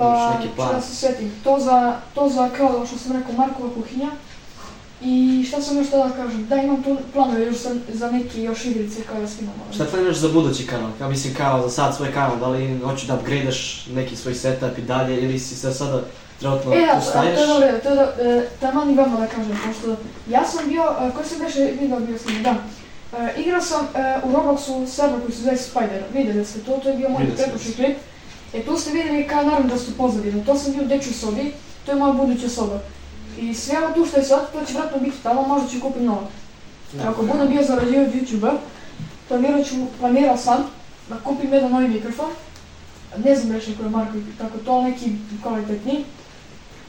Pa, 0.00 0.34
neki 0.34 0.48
plan. 0.56 0.74
da 0.74 0.80
se 0.80 0.96
sjetim. 0.96 1.32
To 1.44 1.58
za, 1.60 1.96
to 2.14 2.28
za 2.28 2.48
kao 2.56 2.86
što 2.86 2.98
sam 2.98 3.12
rekao, 3.12 3.32
Markova 3.34 3.68
kuhinja. 3.74 4.10
I 5.02 5.44
šta 5.48 5.62
sam 5.62 5.78
još 5.78 5.90
tada 5.90 6.08
da 6.08 6.14
kažem? 6.14 6.46
Da, 6.46 6.56
imam 6.56 6.84
planove 7.12 7.46
još 7.46 7.56
za, 7.56 7.74
za 7.92 8.10
neke 8.10 8.42
još 8.42 8.64
igrice 8.64 9.02
kao 9.02 9.20
da 9.20 9.28
snimamo. 9.28 9.64
Šta 9.74 9.84
planiraš 9.84 10.16
za 10.16 10.28
budući 10.28 10.66
kanal? 10.66 10.90
Ja 11.00 11.08
mislim 11.08 11.34
kao 11.34 11.62
za 11.62 11.70
sad 11.70 11.96
svoj 11.96 12.12
kanal, 12.12 12.36
da 12.36 12.48
li 12.48 12.78
hoćeš 12.84 13.06
da 13.06 13.14
upgradeš 13.14 13.86
neki 13.94 14.16
svoj 14.16 14.34
setup 14.34 14.78
i 14.78 14.82
dalje 14.82 15.22
ili 15.22 15.38
si 15.38 15.56
se 15.56 15.72
sada 15.72 16.02
trenutno 16.40 16.72
E, 16.74 16.86
da, 16.86 17.00
tu 17.00 17.12
to 17.12 17.64
je 17.64 17.80
to 17.80 17.90
je 17.90 18.38
e, 18.38 18.48
taman 18.60 18.90
i 18.90 18.94
vama 18.94 19.20
da 19.20 19.26
kažem, 19.26 19.58
pošto 19.66 19.96
ja 20.30 20.44
sam 20.44 20.68
bio, 20.68 20.82
e, 20.82 21.10
koji 21.14 21.26
sam 21.26 21.38
beše 21.38 21.70
video 21.80 22.00
bio 22.00 22.18
snimio, 22.18 22.42
da. 22.42 22.54
E, 23.18 23.40
igrao 23.40 23.60
sam 23.60 23.86
e, 23.94 24.16
u 24.24 24.32
Robloxu 24.32 24.86
server 24.86 25.20
koji 25.20 25.32
se 25.32 25.42
zove 25.42 25.56
Spider, 25.56 26.02
vidjeli 26.14 26.44
ste 26.44 26.58
to, 26.60 26.72
to 26.82 26.88
je 26.88 26.96
bio 26.96 27.08
moj 27.08 27.26
sam. 27.26 27.36
pretpočni 27.36 27.72
klip. 27.74 27.96
E 28.54 28.62
tu 28.62 28.76
ste 28.76 28.90
vidjeli 28.90 29.28
kao 29.28 29.42
naravno 29.42 29.68
da 29.68 29.78
su 29.78 29.96
pozadine, 29.96 30.44
to 30.44 30.58
sam 30.58 30.72
bio 30.72 30.82
u 30.82 30.86
dečoj 30.86 31.12
sobi, 31.12 31.52
to 31.86 31.92
je 31.92 31.98
moja 31.98 32.12
buduća 32.12 32.48
soba. 32.48 32.80
I 33.38 33.54
sve 33.54 33.78
ovo 33.78 33.94
tu 33.94 34.06
što 34.06 34.16
je 34.16 34.24
sad, 34.24 34.52
to 34.52 34.64
će 34.64 34.74
vratno 34.74 34.98
biti 34.98 35.16
tamo, 35.22 35.42
možda 35.42 35.68
ću 35.68 35.80
kupiti 35.80 36.04
novo. 36.04 36.28
Ako 37.06 37.22
budem 37.22 37.48
bio 37.48 37.62
zarađivao 37.62 38.04
od 38.04 38.12
YouTube-a, 38.12 38.58
planirat 39.28 39.66
ću, 39.66 39.74
planirao 40.00 40.36
sam 40.36 40.64
da 41.08 41.16
kupim 41.24 41.52
jedan 41.52 41.70
novi 41.70 41.88
mikrofon. 41.88 42.30
Ne 43.24 43.36
znam 43.36 43.52
reći 43.52 43.76
koji 43.76 43.86
je 43.86 43.90
marka 43.90 44.18
i 44.18 44.38
tako 44.38 44.58
to, 44.58 44.82
neki 44.82 45.12
kvalitetni. 45.42 46.04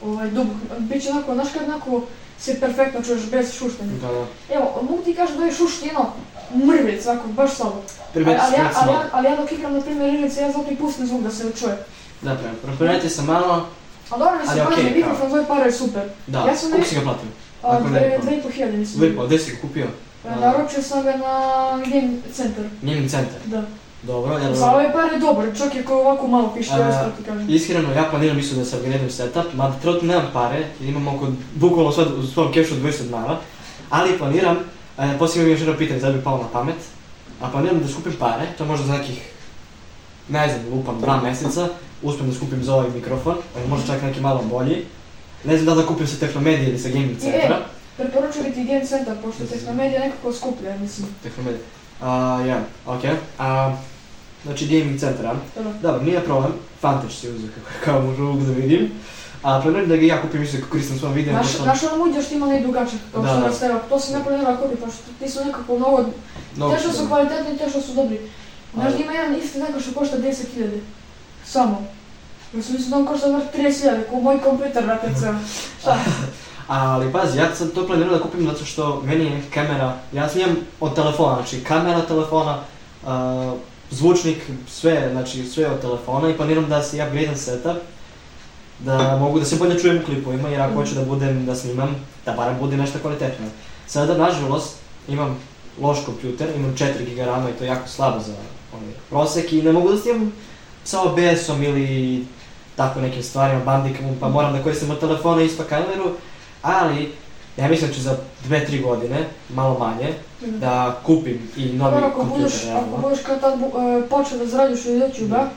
Ovaj, 0.05 0.29
dubok, 0.29 0.55
bit 0.79 1.03
će 1.03 1.09
onako, 1.09 1.33
znaš 1.33 1.47
kad 1.53 1.69
onako 1.69 2.01
se 2.39 2.59
perfektno 2.59 3.01
čuješ 3.01 3.21
bez 3.31 3.53
šuštanja. 3.53 3.91
Da, 4.01 4.07
da. 4.07 4.25
Evo, 4.55 4.81
mogu 4.89 5.03
ti 5.03 5.13
kažem 5.13 5.37
da 5.37 5.45
je 5.45 5.53
šušti 5.53 5.85
jedno 5.85 6.05
mrvic, 6.55 7.05
ovako, 7.05 7.27
baš 7.27 7.51
slabo. 7.55 7.81
Ali, 8.15 8.25
ali, 8.25 8.35
ja, 8.35 8.71
ali, 8.75 8.91
ja, 8.91 9.03
ali 9.11 9.27
ja 9.27 9.35
dok 9.35 9.51
igram, 9.51 9.73
na 9.73 9.81
primjer, 9.81 10.13
igrice, 10.13 10.41
ja 10.41 10.51
zato 10.51 10.71
i 10.71 10.75
pustim 10.75 11.07
zvuk 11.07 11.21
da 11.21 11.31
se 11.31 11.51
čuje. 11.59 11.77
Da, 12.21 12.35
prema. 12.35 12.77
Primeti 12.77 13.09
se 13.09 13.21
malo, 13.21 13.67
A 14.09 14.17
dobro 14.17 14.35
mi 14.35 14.43
Ali 14.47 14.59
se 14.59 14.65
pazi, 14.65 14.95
mikrofon 14.95 15.29
zove 15.29 15.47
para 15.47 15.65
je 15.65 15.71
super. 15.71 16.03
da. 16.27 16.39
Ja 16.39 16.55
sam 16.55 16.71
Koliko 16.71 16.89
si 16.89 16.95
ga 16.95 17.01
platio? 17.01 17.29
A, 17.63 17.77
Ako 17.77 17.89
ne 17.89 17.99
dve, 17.99 18.19
dve 18.21 18.37
i 18.37 18.41
po 18.41 18.49
hiljade 18.49 18.77
mislim. 18.77 19.03
Lipo, 19.03 19.25
gdje 19.25 19.39
si 19.39 19.51
ga 19.51 19.57
kupio? 19.61 19.87
E, 20.25 20.39
Naručio 20.39 20.81
sam 20.81 21.03
ga 21.03 21.11
na 21.17 21.77
Game 21.85 22.13
Center, 22.33 22.65
Gaming 22.81 23.09
Center. 23.09 23.39
da. 23.45 23.63
Dobro, 24.03 24.37
jel... 24.37 24.53
Za 24.53 24.71
ove 24.71 24.93
pare 24.93 25.19
dobar, 25.19 25.45
čak 25.57 25.75
i 25.75 25.79
ako 25.79 25.99
ovako 25.99 26.27
malo 26.27 26.53
piše, 26.57 26.71
ja 26.71 26.91
što 26.91 27.17
ti 27.17 27.29
kažem. 27.29 27.49
Iskreno, 27.49 27.93
ja 27.93 28.03
planiram 28.09 28.39
isto 28.39 28.55
da 28.55 28.65
se 28.65 28.75
organiziram 28.75 29.09
setup, 29.09 29.53
mada 29.53 29.75
trenutno 29.81 30.07
nemam 30.07 30.29
pare, 30.33 30.57
jer 30.79 30.89
imam 30.89 31.07
oko, 31.07 31.27
bukvalno 31.55 31.91
sad 31.91 32.07
u 32.19 32.27
svom 32.27 32.51
kešu 32.53 32.75
200 32.75 33.03
dinara, 33.03 33.37
ali 33.89 34.17
planiram, 34.17 34.57
e, 34.99 35.17
poslije 35.19 35.41
imam 35.41 35.51
još 35.51 35.59
jedno 35.59 35.77
pitanje, 35.77 35.99
sad 35.99 36.13
bi 36.13 36.23
palo 36.23 36.37
na 36.37 36.47
pamet, 36.53 36.75
a 37.41 37.49
planiram 37.49 37.79
da 37.79 37.87
skupim 37.87 38.13
pare, 38.19 38.45
to 38.57 38.65
možda 38.65 38.85
za 38.85 38.93
nekih, 38.93 39.31
ne 40.29 40.49
znam, 40.49 40.73
lupam, 40.73 40.99
dva 41.01 41.21
mjeseca, 41.21 41.67
uspijem 42.01 42.29
da 42.29 42.35
skupim 42.35 42.63
za 42.63 42.75
ovaj 42.75 42.89
mikrofon, 42.95 43.35
e, 43.35 43.67
možda 43.67 43.87
čak 43.87 44.03
neki 44.03 44.19
malo 44.21 44.43
bolji, 44.43 44.85
ne 45.43 45.57
znam 45.57 45.65
da 45.65 45.73
li 45.73 45.81
da 45.81 45.87
kupim 45.87 46.07
sa 46.07 46.19
Tehnomedije 46.19 46.69
ili 46.69 46.79
sa 46.79 46.89
Gaming 46.89 47.19
Centra, 47.19 47.59
Preporučujem 47.97 48.53
ti 48.53 48.63
Game 48.63 48.85
Center, 48.85 49.15
pošto 49.23 49.45
Tehnomedija 49.45 49.99
nekako 49.99 50.33
skuplja, 50.33 50.77
mislim. 50.77 51.07
Tehnomedije, 51.23 51.63
a, 52.01 52.43
ja, 52.47 52.61
okej, 52.85 53.11
a, 53.39 53.75
znači 54.43 54.67
Gaming 54.67 54.99
Centar, 54.99 55.25
a? 55.25 55.35
Dobro. 55.55 55.71
Dobro, 55.81 56.01
nije 56.01 56.19
problem, 56.19 56.51
Fantač 56.81 57.11
si 57.13 57.29
uzeo 57.29 57.49
kako, 57.49 57.85
kao 57.85 58.01
mogu 58.01 58.43
da 58.45 58.51
vidim. 58.51 58.91
A 59.43 59.61
planiram 59.61 59.89
da 59.89 59.95
ga 59.95 60.05
ja 60.05 60.21
kupim 60.21 60.43
isto 60.43 60.57
kako 60.57 60.69
koristim 60.71 60.99
svom 60.99 61.13
videu. 61.13 61.33
Naš, 61.33 61.59
naš 61.65 61.83
ono 61.83 62.03
uđeš 62.03 62.27
ti 62.27 62.35
ima 62.35 62.47
najdugačak, 62.47 62.99
kao 63.13 63.21
Da, 63.21 63.27
što 63.27 63.39
da. 63.39 63.47
nas 63.47 63.59
treba. 63.59 63.79
To 63.79 63.99
sam 63.99 64.13
ja 64.13 64.23
planirala 64.23 64.57
kupiti, 64.57 64.81
pošto 64.81 64.99
ti 65.19 65.29
su 65.29 65.45
nekako 65.45 65.75
mnogo, 65.75 66.05
te 66.55 66.79
što 66.79 66.93
su 66.93 67.07
kvalitetni, 67.07 67.57
te 67.57 67.69
što 67.69 67.81
su 67.81 67.93
dobri. 67.93 68.19
Znaš 68.73 68.93
da 68.93 68.99
ima 69.03 69.11
jedan 69.11 69.35
isti 69.35 69.59
neko 69.59 69.79
što 69.79 69.99
košta 69.99 70.17
10.000. 70.17 70.79
Samo. 71.45 71.83
Ja 72.53 72.61
sam 72.63 72.73
mislio 72.73 72.89
da 72.89 72.97
on 72.97 73.05
košta 73.05 73.27
vrh 73.27 73.43
30.000, 73.55 74.09
ko 74.09 74.15
moj 74.19 74.39
kompjuter 74.41 74.87
na 74.87 74.95
PC. 74.97 75.21
Šta? 75.81 75.97
Ali 76.67 77.11
pazi, 77.11 77.37
ja 77.37 77.55
sam 77.55 77.69
to 77.69 77.87
planirao 77.87 78.17
da 78.17 78.23
kupim 78.23 78.47
zato 78.47 78.65
što 78.65 79.01
meni 79.05 79.25
je 79.25 79.41
kamera, 79.53 79.97
ja 80.13 80.29
snimam 80.29 80.55
od 80.79 80.95
telefona, 80.95 81.35
znači 81.35 81.63
kamera 81.63 82.01
telefona, 82.01 82.59
uh, 83.03 83.09
zvučnik, 83.89 84.37
sve, 84.69 85.09
znači 85.11 85.45
sve 85.45 85.67
od 85.67 85.81
telefona 85.81 86.29
i 86.29 86.37
planiram 86.37 86.69
da 86.69 86.83
se 86.83 87.03
upgradeam 87.03 87.35
setup, 87.35 87.77
da 88.85 89.17
mogu 89.17 89.39
da 89.39 89.45
se 89.45 89.55
bolje 89.55 89.79
čujem 89.79 89.97
u 89.97 90.05
klipovima 90.05 90.49
jer 90.49 90.61
ako 90.61 90.71
Mm. 90.71 90.75
hoću 90.75 90.95
da 90.95 91.05
budem, 91.05 91.45
da 91.45 91.55
snimam, 91.55 91.95
da 92.25 92.31
barem 92.31 92.57
bude 92.59 92.77
nešto 92.77 92.99
kvalitetno. 92.99 93.45
Sada, 93.87 94.17
nažalost, 94.17 94.75
imam 95.07 95.37
loš 95.81 95.97
kompjuter, 96.05 96.49
imam 96.55 96.71
4 96.71 96.85
GB 97.05 97.19
rama 97.19 97.49
i 97.49 97.53
to 97.53 97.63
je 97.63 97.67
jako 97.67 97.87
slabo 97.87 98.19
za 98.19 98.33
ovaj, 98.73 98.93
prosek 99.09 99.53
i 99.53 99.61
ne 99.61 99.71
mogu 99.71 99.89
da 99.89 99.97
snimam 99.97 100.31
sa 100.83 101.01
OBS-om 101.01 101.63
ili 101.63 102.25
tako 102.75 103.01
nekim 103.01 103.23
stvarima, 103.23 103.63
bandikamom, 103.65 104.15
pa 104.19 104.29
moram 104.29 104.53
da 104.53 104.63
koristim 104.63 104.91
od 104.91 104.99
telefona 104.99 105.41
isto 105.41 105.63
kameru, 105.63 106.11
ali 106.61 107.11
ja 107.57 107.67
mislim 107.67 107.89
da 107.89 107.95
ću 107.95 108.01
za 108.01 108.17
2-3 108.49 108.81
godine, 108.83 109.17
malo 109.49 109.79
manje, 109.79 110.13
da 110.59 110.99
kupim 111.05 111.39
i 111.57 111.65
novi 111.65 111.91
Dobro, 111.91 112.07
ako 112.07 112.23
budeš, 112.23 112.51
kompjuter. 112.51 112.77
ako 112.77 113.01
budeš 113.01 113.19
kad 113.25 113.41
tad 113.41 113.53
e, 113.53 113.63
počeo 114.09 114.37
da 114.37 114.45
zarađuješ 114.45 114.85
od 114.85 114.91
YouTube-a, 114.93 115.47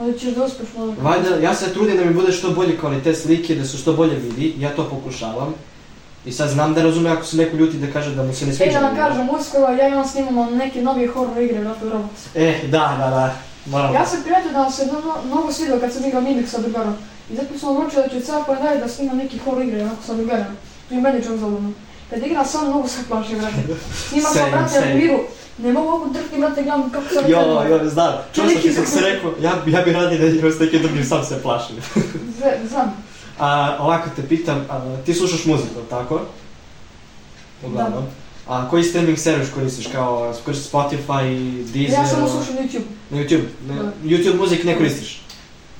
onda 0.00 0.18
ćeš 0.18 0.30
da 0.34 0.44
uspešno 0.44 0.86
da... 0.86 1.02
Valjda, 1.02 1.36
ja 1.36 1.54
se 1.54 1.72
trudim 1.72 1.96
da 1.96 2.04
mi 2.04 2.14
bude 2.14 2.32
što 2.32 2.50
bolji 2.50 2.78
kvalitet 2.78 3.18
slike, 3.18 3.54
da 3.54 3.64
se 3.64 3.76
što 3.76 3.92
bolje 3.92 4.14
vidi, 4.16 4.54
ja 4.58 4.70
to 4.76 4.88
pokušavam. 4.88 5.54
I 6.26 6.32
sad 6.32 6.50
znam 6.50 6.74
da 6.74 6.82
razume 6.82 7.10
ako 7.10 7.24
se 7.24 7.36
neko 7.36 7.56
ljuti 7.56 7.76
da 7.76 7.92
kaže 7.92 8.14
da 8.14 8.22
mu 8.22 8.34
se 8.34 8.46
ne 8.46 8.52
E, 8.52 8.54
sviđa. 8.54 8.80
da 8.80 8.86
vam 8.86 8.96
kažem, 8.96 9.28
uskoro 9.30 9.72
ja 9.72 9.88
imam 9.88 10.04
snimamo 10.08 10.50
neke 10.50 10.82
nove 10.82 11.06
horror 11.06 11.42
igre, 11.42 11.64
zato 11.64 11.86
Roblox. 11.86 12.18
E, 12.34 12.60
da, 12.66 12.96
da, 12.98 13.10
da, 13.10 13.34
moram. 13.66 13.94
Ja 13.94 14.06
sam 14.06 14.22
prijatelj 14.22 14.52
da 14.52 14.58
vam 14.62 14.72
se 14.72 14.86
no, 14.86 14.92
no, 14.92 15.14
mnogo 15.26 15.52
svidio 15.52 15.78
kad 15.80 15.92
sam 15.92 16.04
igrao 16.04 16.20
Mimik 16.22 16.48
sa 16.48 16.58
drugarom. 16.60 16.94
I 17.32 17.36
zato 17.36 17.58
sam 17.58 17.76
odlučio 17.76 18.02
da 18.02 18.08
ću 18.08 18.20
cijela 18.20 18.44
ponedjeljak 18.44 18.78
da 18.82 18.88
snimam 18.88 19.16
neki 19.16 19.38
horror 19.38 19.62
igre, 19.64 19.82
onako 19.82 20.02
sa 20.06 20.14
drugarom. 20.14 20.46
To 20.88 20.94
je 20.94 21.00
meni 21.00 21.22
čak 21.22 21.36
zabavno. 21.36 21.72
Kad 22.10 22.26
igram 22.26 22.44
sam, 22.46 22.68
mnogo 22.68 22.88
se 22.88 22.98
plašim, 23.08 23.38
brate. 23.38 23.56
Snimam 24.08 24.32
sam, 24.34 24.68
same. 24.68 24.94
u 24.94 24.96
miru. 24.96 25.18
Ne 25.58 25.72
mogu 25.72 25.88
ovako 25.88 26.08
drhti, 26.08 26.38
brate, 26.38 26.62
gledam 26.62 26.90
kako 26.90 27.08
se 27.08 27.30
Jo, 27.30 27.62
jo, 27.70 27.88
znam, 27.88 28.12
čuo 28.34 28.44
sam 28.48 28.62
ti 28.62 28.72
sam 28.72 28.86
se 28.86 29.00
rekao, 29.00 29.32
ja, 29.40 29.50
ja 29.66 29.82
bih 29.82 29.94
radije 29.94 30.18
da 30.18 30.26
igram 30.26 30.52
s 30.52 30.58
nekim 30.58 30.82
drugim, 30.82 31.04
sam 31.04 31.24
se 31.24 31.42
plašim. 31.42 31.76
Znam. 32.68 32.94
A, 33.38 33.76
ovako 33.80 34.10
te 34.16 34.28
pitam, 34.28 34.66
a, 34.70 34.96
ti 35.06 35.14
slušaš 35.14 35.44
muziku, 35.44 35.80
tako? 35.90 36.20
Uglavnom. 37.66 38.04
A 38.48 38.70
koji 38.70 38.84
streaming 38.84 39.18
servis 39.18 39.48
koristiš, 39.54 39.86
kao 39.86 40.34
koristiš 40.44 40.72
Spotify, 40.72 41.62
Deezer? 41.72 41.98
Ja 41.98 42.06
samo 42.06 42.28
slušam 42.28 42.54
YouTube. 42.56 42.84
Na 43.10 43.18
YouTube? 43.18 43.44
Ne, 43.68 43.74
Da. 43.74 43.92
YouTube 44.04 44.36
muzik 44.36 44.64
ne 44.64 44.76
koristiš? 44.76 45.22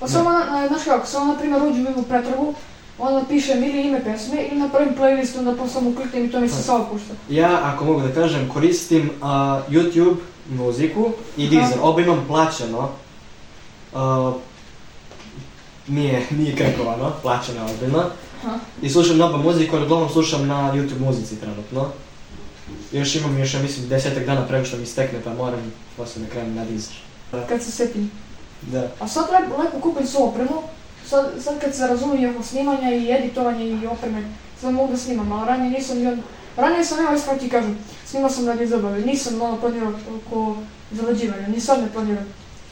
Pa 0.00 0.08
samo, 0.08 0.30
na, 0.30 0.38
na, 0.38 0.68
znaš 0.68 0.84
kako, 0.84 1.06
samo 1.06 1.32
na 1.32 1.38
primjer 1.38 1.62
uđem 1.62 1.86
u 1.96 2.02
pretragu, 2.02 2.54
onda 2.98 3.24
pišem 3.28 3.64
ili 3.64 3.82
ime 3.82 4.04
pesme 4.04 4.42
ili 4.50 4.60
napravim 4.60 4.94
playlist, 4.98 5.38
onda 5.38 5.54
pa 5.56 5.68
samo 5.68 5.94
kliknem 5.94 6.24
i 6.24 6.30
to 6.30 6.40
mi 6.40 6.48
se 6.48 6.56
Ha. 6.56 6.62
samo 6.62 6.88
pušta. 6.92 7.14
Ja, 7.30 7.60
ako 7.62 7.84
mogu 7.84 8.00
da 8.00 8.14
kažem, 8.14 8.48
koristim 8.48 9.10
a, 9.22 9.60
YouTube 9.68 10.16
muziku 10.50 11.10
i. 11.36 11.48
Deezer. 11.48 11.78
Oba 11.82 12.00
imam 12.00 12.24
plaćeno. 12.28 12.88
A, 13.94 14.32
nije, 15.88 16.26
nije 16.30 16.56
krekovano, 16.56 17.12
plaćeno 17.22 17.58
je 17.58 17.64
ozbiljno. 17.74 18.04
I 18.82 18.90
slušam 18.90 19.16
nova 19.16 19.38
muziku, 19.38 19.76
ali 19.76 19.84
uglavnom 19.84 20.08
slušam 20.08 20.46
na 20.46 20.72
YouTube 20.74 21.00
muzici 21.00 21.40
trenutno. 21.40 21.86
Još 22.92 23.14
imam 23.14 23.38
još, 23.38 23.54
ja 23.54 23.60
mislim, 23.62 23.88
desetak 23.88 24.26
dana 24.26 24.46
prema 24.46 24.64
što 24.64 24.76
mi 24.76 24.82
istekne, 24.82 25.18
pa 25.24 25.34
moram 25.34 25.72
poslije 25.96 26.26
da 26.26 26.32
krenem 26.32 26.54
na 26.54 26.64
Deezer. 26.64 26.94
Kad 27.48 27.62
se 27.62 27.70
setim. 27.70 28.10
Da. 28.62 28.90
A 29.00 29.08
sad 29.08 29.24
lepo 29.58 29.80
kupim 29.80 30.06
svu 30.06 30.24
opremu, 30.24 30.62
sad, 31.08 31.30
sad 31.40 31.60
kad 31.60 31.74
se 31.74 31.86
razumijem 31.86 32.34
oko 32.34 32.42
snimanja 32.42 32.94
i 32.94 33.10
editovanja 33.12 33.64
i 33.64 33.86
opreme, 33.86 34.22
sad 34.60 34.74
mogu 34.74 34.92
da 34.92 34.98
snimam, 34.98 35.32
a 35.32 35.44
ranije 35.44 35.70
nisam 35.70 35.98
bio... 35.98 36.16
Ranije 36.56 36.84
sam, 36.84 36.98
evo 36.98 37.14
iskreno 37.14 37.38
ti 37.38 37.48
kažem, 37.48 37.78
snimao 38.06 38.30
sam 38.30 38.46
radi 38.46 38.66
zabave, 38.66 39.00
nisam 39.00 39.42
ono 39.42 39.56
planirao 39.56 39.92
oko 40.16 40.56
zarađivanja, 40.90 41.48
ni 41.48 41.60
sad 41.60 41.80
ne 41.82 41.88
planiram. 41.92 42.24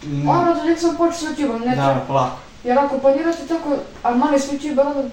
Mm, 0.03 0.29
Ono 0.29 0.55
da 0.55 0.65
nek 0.65 0.79
sam 0.81 0.97
počeo 0.97 1.19
s 1.19 1.23
YouTube-om, 1.23 1.65
ne 1.67 1.77
da, 1.77 2.05
polako. 2.07 2.37
Jer 2.65 2.79
ako 2.79 2.99
planirate 2.99 3.47
tako, 3.49 3.77
a 4.03 4.15
mali 4.15 4.41
s 4.41 4.53
YouTube, 4.53 4.81
onda 4.81 5.11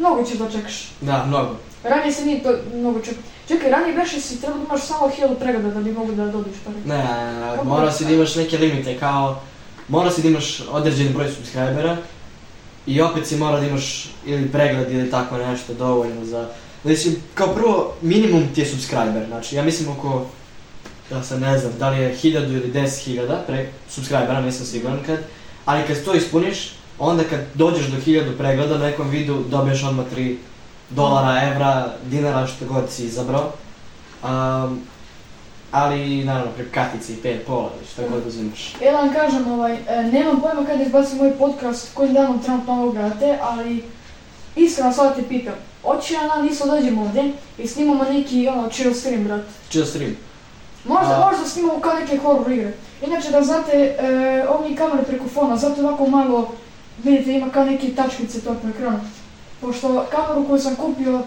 mnogo 0.00 0.24
će 0.24 0.36
da 0.36 0.50
čekaš. 0.50 0.92
Da, 1.00 1.24
mnogo. 1.26 1.56
Ranije 1.84 2.12
se 2.12 2.24
nije 2.24 2.42
to 2.42 2.52
mnogo 2.74 3.00
čekao. 3.00 3.22
Čekaj, 3.48 3.70
ranije 3.70 3.96
beše 3.96 4.20
si 4.20 4.40
trebao 4.40 4.58
da 4.58 4.64
imaš 4.64 4.82
samo 4.82 5.10
1000 5.20 5.34
pregleda 5.34 5.70
da 5.70 5.80
bi 5.80 5.92
mogu 5.92 6.12
da 6.12 6.26
dobiješ 6.26 6.56
pare. 6.64 6.76
Ne, 6.86 7.04
mora 7.64 7.92
si 7.92 8.04
da 8.04 8.10
imaš 8.12 8.34
neke 8.36 8.58
limite, 8.58 8.98
kao 8.98 9.40
mora 9.88 10.10
si 10.10 10.22
da 10.22 10.28
imaš 10.28 10.60
određeni 10.70 11.10
broj 11.10 11.28
subscribera 11.28 11.96
i 12.86 13.00
opet 13.00 13.26
si 13.26 13.36
mora 13.36 13.60
da 13.60 13.66
imaš 13.66 14.08
ili 14.26 14.48
pregled 14.48 14.92
ili 14.92 15.10
tako 15.10 15.36
nešto 15.36 15.74
dovoljno 15.74 16.24
za... 16.24 16.48
Znači, 16.84 17.18
kao 17.34 17.54
prvo, 17.54 17.94
minimum 18.02 18.48
ti 18.54 18.60
je 18.60 18.66
subscriber, 18.66 19.26
znači 19.28 19.56
ja 19.56 19.62
mislim 19.62 19.88
oko, 19.88 20.26
ja 21.12 21.22
sam 21.22 21.40
ne 21.40 21.58
znam, 21.58 21.72
da 21.78 21.90
li 21.90 21.98
je 21.98 22.16
1000 22.22 22.44
ili 22.44 22.72
10.000 22.72 23.36
pre 23.46 23.68
subscribera, 23.88 24.40
nisam 24.40 24.66
siguran 24.66 24.98
kad, 25.06 25.18
ali 25.64 25.86
kad 25.86 26.04
to 26.04 26.14
ispuniš, 26.14 26.72
onda 26.98 27.24
kad 27.24 27.40
dođeš 27.54 27.86
do 27.86 27.96
1000 28.06 28.36
pregleda 28.38 28.78
na 28.78 28.86
nekom 28.86 29.08
videu, 29.08 29.42
dobiješ 29.50 29.82
odmah 29.82 30.06
3 30.16 30.36
dolara, 30.90 31.52
evra, 31.52 31.92
dinara, 32.04 32.46
što 32.46 32.64
god 32.64 32.90
si 32.90 33.04
izabrao. 33.04 33.52
Um, 34.22 34.80
ali 35.70 36.24
naravno 36.24 36.52
preko 36.52 36.70
kartice 36.74 37.12
i 37.12 37.16
Paypal 37.16 37.68
ili 37.76 37.86
šta 37.92 38.02
god 38.10 38.26
uzimaš. 38.26 38.74
Ja 38.84 38.92
da 38.92 38.98
vam 38.98 39.12
kažem, 39.12 39.52
ovaj, 39.52 39.74
e, 39.88 40.02
nemam 40.12 40.40
pojma 40.40 40.66
kada 40.66 40.82
izbacim 40.82 41.18
moj 41.18 41.38
podcast, 41.38 41.94
kojim 41.94 42.14
danom 42.14 42.42
trenutno 42.42 42.72
ovo 42.72 42.90
gledate, 42.90 43.38
ali 43.42 43.84
iskreno 44.56 44.92
sad 44.92 45.16
te 45.16 45.22
pitam, 45.22 45.54
hoće 45.82 46.14
ja 46.14 46.26
dan 46.26 46.48
isto 46.48 46.66
dođem 46.66 46.98
ovdje 46.98 47.32
i 47.58 47.68
snimamo 47.68 48.04
neki 48.04 48.48
ono 48.48 48.68
chill 48.68 48.94
stream, 48.94 49.24
brat. 49.24 49.44
Chill 49.68 49.86
stream. 49.86 50.16
Možda, 50.84 51.14
A. 51.14 51.30
možda 51.30 51.48
snimamo 51.48 51.80
kao 51.80 51.94
neke 51.94 52.18
horror 52.18 52.52
igre. 52.52 52.72
Inače 53.06 53.30
da 53.30 53.42
znate, 53.42 53.72
e, 53.72 54.68
mi 54.68 54.76
kamere 54.76 55.02
preko 55.02 55.24
fona, 55.28 55.56
zato 55.56 55.80
ovako 55.82 56.06
malo, 56.06 56.52
vidite 57.04 57.32
ima 57.32 57.50
kao 57.50 57.64
neke 57.64 57.94
tačkice 57.94 58.40
to 58.40 58.54
po 58.62 58.68
ekranu. 58.68 59.00
Pošto 59.60 60.06
kameru 60.10 60.46
koju 60.48 60.58
sam 60.58 60.76
kupio, 60.76 61.22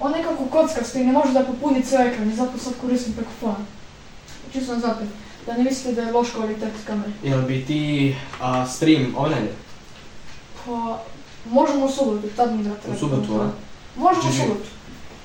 on 0.00 0.12
nekako 0.12 0.44
kockasta 0.44 0.98
i 0.98 1.04
ne 1.04 1.12
može 1.12 1.32
da 1.32 1.44
popuni 1.44 1.82
cijel 1.82 2.06
ekran 2.06 2.30
i 2.30 2.34
zato 2.34 2.58
sad 2.58 2.72
koristim 2.80 3.12
preko 3.12 3.30
fona. 3.40 3.64
Čisto 4.52 4.74
da 4.74 4.80
znate, 4.80 5.04
da 5.46 5.56
ne 5.56 5.64
mislite 5.64 5.92
da 6.00 6.06
je 6.06 6.12
loš 6.12 6.30
kvalitet 6.30 6.72
kamere. 6.86 7.12
Jel 7.22 7.42
bi 7.42 7.64
ti 7.66 8.14
a, 8.40 8.66
stream 8.66 9.14
ove 9.16 9.30
nedelje? 9.30 9.54
Pa, 10.66 10.98
možemo 11.50 11.84
u 11.86 11.90
subotu, 11.90 12.28
tad 12.36 12.56
mi 12.56 12.64
da 12.64 12.74
treba. 12.74 12.96
U 12.96 12.98
subotu, 12.98 13.40
a? 13.40 13.50
Možemo 13.96 14.28
u 14.30 14.32
subotu. 14.32 14.68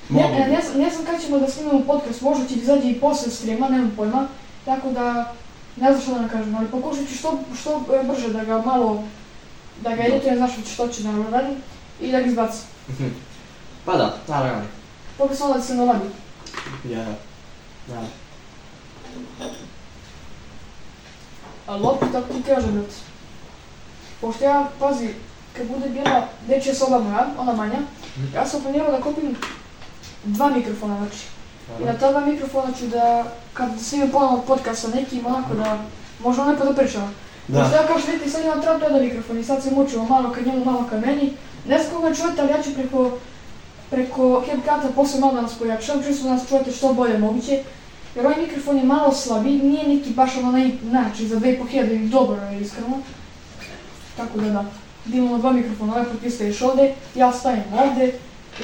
Ne, 0.08 0.22
Mogu. 0.22 0.34
ne, 0.34 0.48
ne, 0.48 0.84
ne 0.84 0.90
znam 0.90 1.06
kad 1.06 1.22
ćemo 1.22 1.38
da 1.38 1.48
snimamo 1.48 1.80
podcast, 1.86 2.20
možda 2.22 2.46
će 2.46 2.54
izađe 2.54 2.90
i 2.90 3.00
posle 3.00 3.30
streama, 3.30 3.68
nemam 3.68 3.92
pojma. 3.96 4.26
Tako 4.64 4.90
da, 4.90 5.32
ne 5.76 5.90
znam 5.92 6.02
što 6.02 6.14
da 6.14 6.20
ne 6.20 6.28
kažem, 6.28 6.54
ali 6.54 6.66
pokušat 6.68 7.08
ću 7.08 7.14
što, 7.14 7.38
što 7.60 7.80
brže 8.08 8.28
da 8.28 8.44
ga 8.44 8.62
malo, 8.62 9.04
da 9.82 9.90
ga 9.90 9.96
Da. 9.96 10.02
editujem, 10.02 10.36
znaš 10.36 10.50
što 10.74 10.88
ću 10.88 11.02
da 11.02 11.10
radim 11.30 11.54
i 12.00 12.12
da 12.12 12.20
ga 12.20 12.26
izbacim. 12.26 12.62
Mhm. 12.90 13.08
Pa 13.84 13.96
da, 13.96 14.16
naravno. 14.28 14.62
Se 15.34 15.42
onda 15.44 15.58
da 15.58 15.62
se 15.64 15.74
naladi. 15.74 16.08
Ja, 16.90 17.04
da. 17.88 18.02
Ali 21.66 21.82
opet, 21.86 22.08
tako 22.12 22.32
ti 22.34 22.42
kažem, 22.46 22.70
brat. 22.72 22.92
Pošto 24.20 24.44
ja, 24.44 24.68
pazi, 24.78 25.08
kad 25.56 25.66
bude 25.66 25.88
bila 25.88 26.28
dečja 26.48 26.74
soba 26.74 26.98
moja, 26.98 27.26
ona 27.38 27.52
manja, 27.52 27.78
Mhm. 28.16 28.34
ja 28.34 28.46
sam 28.46 28.62
planirao 28.62 28.90
da 28.92 29.00
kupim 29.00 29.36
dva 30.24 30.50
mikrofona, 30.50 30.96
znači. 30.96 31.24
I 31.80 31.84
na 31.84 31.92
ta 31.98 32.10
dva 32.10 32.20
mikrofona 32.20 32.72
ću 32.78 32.86
da, 32.86 33.24
kad 33.54 33.68
snimim 33.80 34.10
ponovno 34.10 34.42
podcast 34.46 34.82
sa 34.82 34.88
nekim, 34.88 35.26
onako 35.26 35.54
da 35.54 35.78
možemo 36.22 36.50
lepo 36.50 36.64
da 36.64 36.74
pričamo. 36.74 37.10
Da. 37.48 37.60
Pošto 37.60 37.76
ja 37.76 37.86
kao 37.86 37.98
što 37.98 38.10
vidite, 38.10 38.30
sad 38.30 38.44
imam 38.44 38.62
trap 38.62 38.82
jedan 38.82 39.02
mikrofon 39.02 39.38
i 39.38 39.44
sad 39.44 39.62
se 39.62 39.70
mučimo 39.70 40.04
malo 40.04 40.32
kad 40.32 40.46
njemu, 40.46 40.64
malo 40.64 40.84
kad 40.90 41.00
meni. 41.06 41.32
Ne 41.66 41.78
znam 41.78 41.94
koga 41.94 42.14
čujete, 42.14 42.40
ali 42.42 42.50
ja 42.50 42.62
ću 42.62 42.74
preko, 42.74 43.10
preko 43.90 44.42
CapCuta 44.64 44.94
posle 44.94 45.20
malo 45.20 45.34
da 45.34 45.40
nas 45.40 45.54
pojačam, 45.58 46.02
čisto 46.02 46.24
da 46.24 46.30
nas 46.34 46.48
čujete 46.48 46.70
što 46.72 46.92
bolje 46.94 47.18
moguće. 47.18 47.62
Jer 48.16 48.26
ovaj 48.26 48.40
mikrofon 48.40 48.76
je 48.76 48.84
malo 48.84 49.12
slabiji, 49.14 49.58
nije 49.58 49.88
neki 49.88 50.10
baš 50.10 50.36
ono 50.36 50.52
naj, 50.52 50.70
znači 50.82 51.28
za 51.28 51.36
2500 51.36 52.04
i 52.04 52.08
dobro 52.08 52.36
je 52.36 52.60
iskreno. 52.60 52.98
Tako 54.16 54.38
da 54.38 54.48
da. 54.50 54.64
Da 55.04 55.16
imamo 55.16 55.38
dva 55.38 55.52
mikrofona, 55.52 55.92
ovaj 55.92 56.04
put 56.04 56.32
staješ 56.32 56.62
ovde, 56.62 56.94
ja 57.14 57.32
stajem 57.32 57.64
ovde 57.72 58.12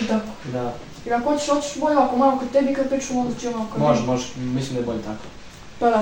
i 0.00 0.06
tako. 0.06 0.26
Da. 0.52 0.74
Jer 1.04 1.14
ako 1.14 1.30
hoćeš, 1.32 1.48
hoćeš 1.48 1.80
bolje 1.80 1.96
ovako 1.96 2.16
malo 2.16 2.38
kod 2.38 2.50
tebi 2.52 2.74
kad 2.74 2.88
pričamo, 2.88 3.20
onda 3.20 3.40
ćemo 3.40 3.56
ovako. 3.56 3.78
Može, 3.78 4.02
može, 4.02 4.24
mislim 4.36 4.74
da 4.74 4.80
je 4.80 4.86
bolje 4.86 5.02
tako. 5.02 5.24
Pa 5.78 5.90
da. 5.90 6.00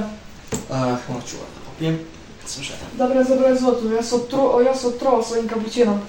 Uh, 0.53 0.77
hoću 1.07 1.37
ovo 1.37 1.47
da 1.55 1.71
popijem. 1.71 1.99
Sam. 2.47 2.63
Dobre, 2.99 3.25
zabraj 3.25 3.55
zlotu, 3.55 3.89
ja 3.93 4.03
sam 4.03 4.21
otro, 4.21 4.61
ja 4.67 4.75
sam 4.75 4.91
otrovao 4.91 5.23
svojim 5.23 5.49
kapućinom. 5.49 6.01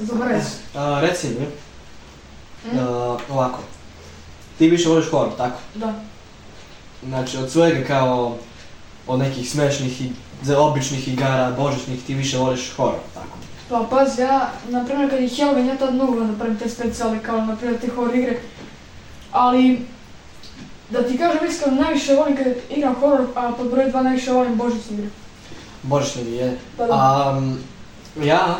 Zabraj. 0.00 0.36
Uh, 0.36 0.42
reci 1.00 1.28
mi, 1.28 1.46
Mm? 2.72 2.78
uh, 2.78 3.20
ovako. 3.30 3.58
Ti 4.58 4.68
više 4.68 4.88
voliš 4.88 5.10
horor, 5.10 5.36
tako? 5.36 5.58
Da. 5.74 5.94
Znači, 7.06 7.36
od 7.36 7.50
svega 7.50 7.86
kao 7.86 8.36
od 9.06 9.18
nekih 9.18 9.50
smešnih 9.50 10.00
i 10.00 10.10
običnih 10.58 11.08
igara, 11.08 11.52
božićnih, 11.58 12.02
ti 12.06 12.14
više 12.14 12.38
voliš 12.38 12.72
horor, 12.76 13.00
tako. 13.14 13.36
Pa 13.68 13.86
pazi, 13.90 14.22
ja, 14.22 14.52
na 14.68 14.84
primjer 14.84 15.10
kad 15.10 15.20
je 15.20 15.28
Halloween, 15.28 15.68
ja 15.68 15.76
tad 15.76 15.94
mogu 15.94 16.20
da 16.20 16.26
napravim 16.26 16.58
te 16.58 16.68
specijale 16.68 17.22
kao 17.22 17.40
na 17.40 17.56
primjer 17.56 17.80
te 17.80 17.88
horror 17.88 18.14
igre. 18.14 18.38
Ali, 19.32 19.80
da 20.90 21.02
ti 21.02 21.18
kažem 21.18 21.46
iskreno, 21.48 21.82
najviše 21.82 22.14
volim 22.14 22.36
kad 22.36 22.46
igram 22.76 22.94
horror, 22.94 23.26
a 23.34 23.52
pod 23.52 23.70
broj 23.70 23.90
dva 23.90 24.02
najviše 24.02 24.32
volim 24.32 24.56
božićne 24.56 24.96
igre. 24.96 25.08
Božićni 25.82 26.24
mi 26.24 26.36
je. 26.36 26.58
Pa 26.76 26.86
da. 26.86 26.92
A, 26.94 27.40
ja, 28.24 28.56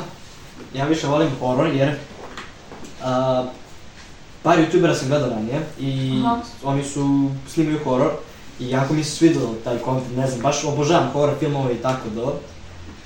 ja 0.75 0.85
više 0.85 1.07
volim 1.07 1.31
horor 1.41 1.75
jer 1.75 1.95
a, 3.05 3.45
par 4.47 4.59
youtubera 4.59 4.95
sam 4.95 5.09
gledao 5.09 5.29
ranije 5.31 5.61
i 5.81 6.21
Aha. 6.25 6.41
oni 6.65 6.85
su 6.85 7.31
snimaju 7.49 7.79
horor 7.85 8.11
i 8.61 8.71
jako 8.71 8.95
mi 8.95 9.05
se 9.05 9.11
svidilo 9.11 9.55
taj 9.65 9.79
content, 9.85 10.17
ne 10.17 10.27
znam, 10.27 10.41
baš 10.41 10.65
obožavam 10.65 11.09
horor 11.13 11.35
filmove 11.39 11.75
i 11.75 11.79
tako 11.79 12.09
do. 12.15 12.33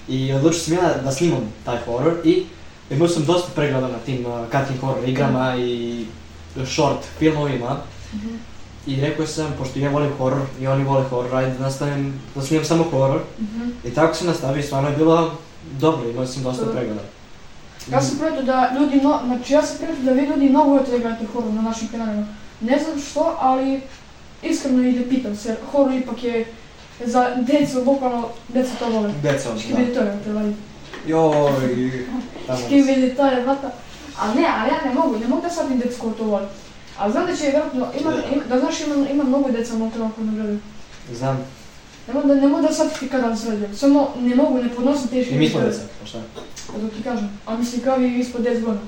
I 0.09 0.33
odlučio 0.33 0.61
sam 0.61 0.75
ja 0.75 0.95
da 1.05 1.13
snimam 1.13 1.53
taj 1.65 1.79
horor 1.87 2.13
i 2.25 2.45
imao 2.91 3.09
sam 3.09 3.25
dosta 3.25 3.49
pregleda 3.55 3.89
na 3.89 3.99
tim 3.99 4.27
uh, 4.27 4.41
cutting 4.45 4.81
horror 4.81 5.09
igrama 5.09 5.57
i 5.57 6.05
short 6.67 6.99
filmovima. 7.19 7.77
Mhm. 8.15 8.29
I 8.87 9.01
rekao 9.01 9.27
sam, 9.27 9.53
pošto 9.59 9.79
ja 9.79 9.91
volim 9.91 10.11
horor 10.19 10.41
i 10.61 10.67
oni 10.67 10.85
vole 10.85 11.05
horor, 11.05 11.35
ajde 11.35 11.53
da 11.53 11.65
nastavim, 11.65 12.21
da 12.35 12.43
snimam 12.43 12.65
samo 12.65 12.85
horor. 12.85 13.21
Mhm. 13.41 13.71
I 13.85 13.91
tako 13.91 14.15
sam 14.15 14.27
nastavio 14.27 14.61
i 14.61 14.67
stvarno 14.67 14.89
je 14.89 14.97
bilo 14.97 15.33
dobro, 15.81 16.11
imao 16.11 16.27
sam 16.27 16.43
dosta 16.43 16.65
Da. 16.65 16.73
pregleda. 16.73 17.01
Ja 17.93 18.03
sam 18.03 18.19
primetio 18.19 18.43
da 18.43 18.71
ljudi, 18.81 19.01
no, 19.01 19.21
znači 19.27 19.53
ja 19.53 19.63
sam 19.63 19.77
primetio 19.77 20.05
da 20.05 20.13
vi 20.13 20.27
ljudi 20.27 20.49
mnogo 20.49 20.71
volite 20.71 20.91
da 20.91 20.97
igrate 20.97 21.27
horor 21.27 21.53
na 21.53 21.63
našim 21.63 21.89
kanalima. 21.89 22.27
Ne 22.61 22.79
znam 22.85 23.01
što, 23.01 23.37
ali 23.41 23.81
iskreno 24.43 24.89
i 24.89 24.93
da 24.93 25.09
pitam 25.09 25.37
se, 25.37 25.57
horor 25.73 25.93
ipak 25.93 26.25
je 26.25 26.45
za 27.05 27.35
djecu, 27.37 27.85
bukvalno, 27.85 28.29
djeca 28.49 28.71
to 28.79 28.91
vole. 28.91 29.13
Deca, 29.23 29.49
da. 29.49 29.77
vidi 29.77 29.95
to, 29.95 30.01
te 30.25 30.33
vadi. 30.33 30.55
Joj, 31.07 32.07
tamo 32.47 32.59
Ški 32.67 32.83
vidi 32.83 33.15
to 33.17 33.27
je, 33.27 33.43
vrata. 33.43 33.71
Ali 34.19 34.41
ne, 34.41 34.49
ali 34.59 34.71
ja 34.71 34.85
ne 34.85 34.95
mogu, 34.95 35.19
ne 35.19 35.29
mogu 35.29 35.43
da 35.43 35.51
shvatim 35.51 35.79
djecu 35.79 36.01
ko 36.01 36.11
to 36.11 36.25
vole. 36.25 36.49
Ali 36.99 37.13
znam 37.13 37.27
da 37.27 37.37
će 37.37 37.43
vjerojatno, 37.43 37.87
ima, 38.01 38.11
Da. 38.11 38.23
ima, 38.35 38.45
da 38.49 38.61
znaš 38.61 38.81
ima, 38.81 39.09
ima 39.09 39.25
mnogo 39.25 39.51
djeca 39.51 39.73
na 39.73 39.79
mom 39.79 39.91
koji 39.91 40.29
gledaju. 40.29 40.59
Znam. 41.13 41.39
Ne 42.09 42.15
mogu 42.15 42.29
da, 42.29 42.35
ne 42.35 42.49
mogu 42.49 42.63
da 42.63 42.75
shvatiti 42.75 43.09
kada 43.09 43.27
vam 43.27 43.37
sređujem, 43.37 43.77
samo 43.77 44.09
ne 44.21 44.35
mogu, 44.35 44.59
ne 44.63 44.69
podnosim 44.69 45.09
teške 45.09 45.35
I 45.35 45.39
mi 45.39 45.49
smo 45.49 45.61
deca, 45.61 45.81
pa 46.01 46.07
šta? 46.07 46.19
Dok 46.79 46.91
ti 46.93 47.03
kažem, 47.03 47.31
a 47.47 47.57
mislim 47.57 47.83
kao 47.83 48.01
i 48.01 48.19
ispod 48.19 48.43
10 48.43 48.61
godina. 48.61 48.85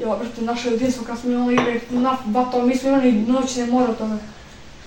Jo, 0.00 0.06
brate, 0.06 0.42
naše 0.42 0.70
jedinstvo 0.70 1.04
kad 1.04 1.18
smo 1.18 1.30
imali 1.30 1.54
igre 1.54 1.80
FNAF 1.88 2.18
Battle, 2.24 2.62
mi 2.62 2.76
smo 2.76 2.88
imali 2.88 3.12
noćne 3.12 3.66
moratone. 3.66 4.18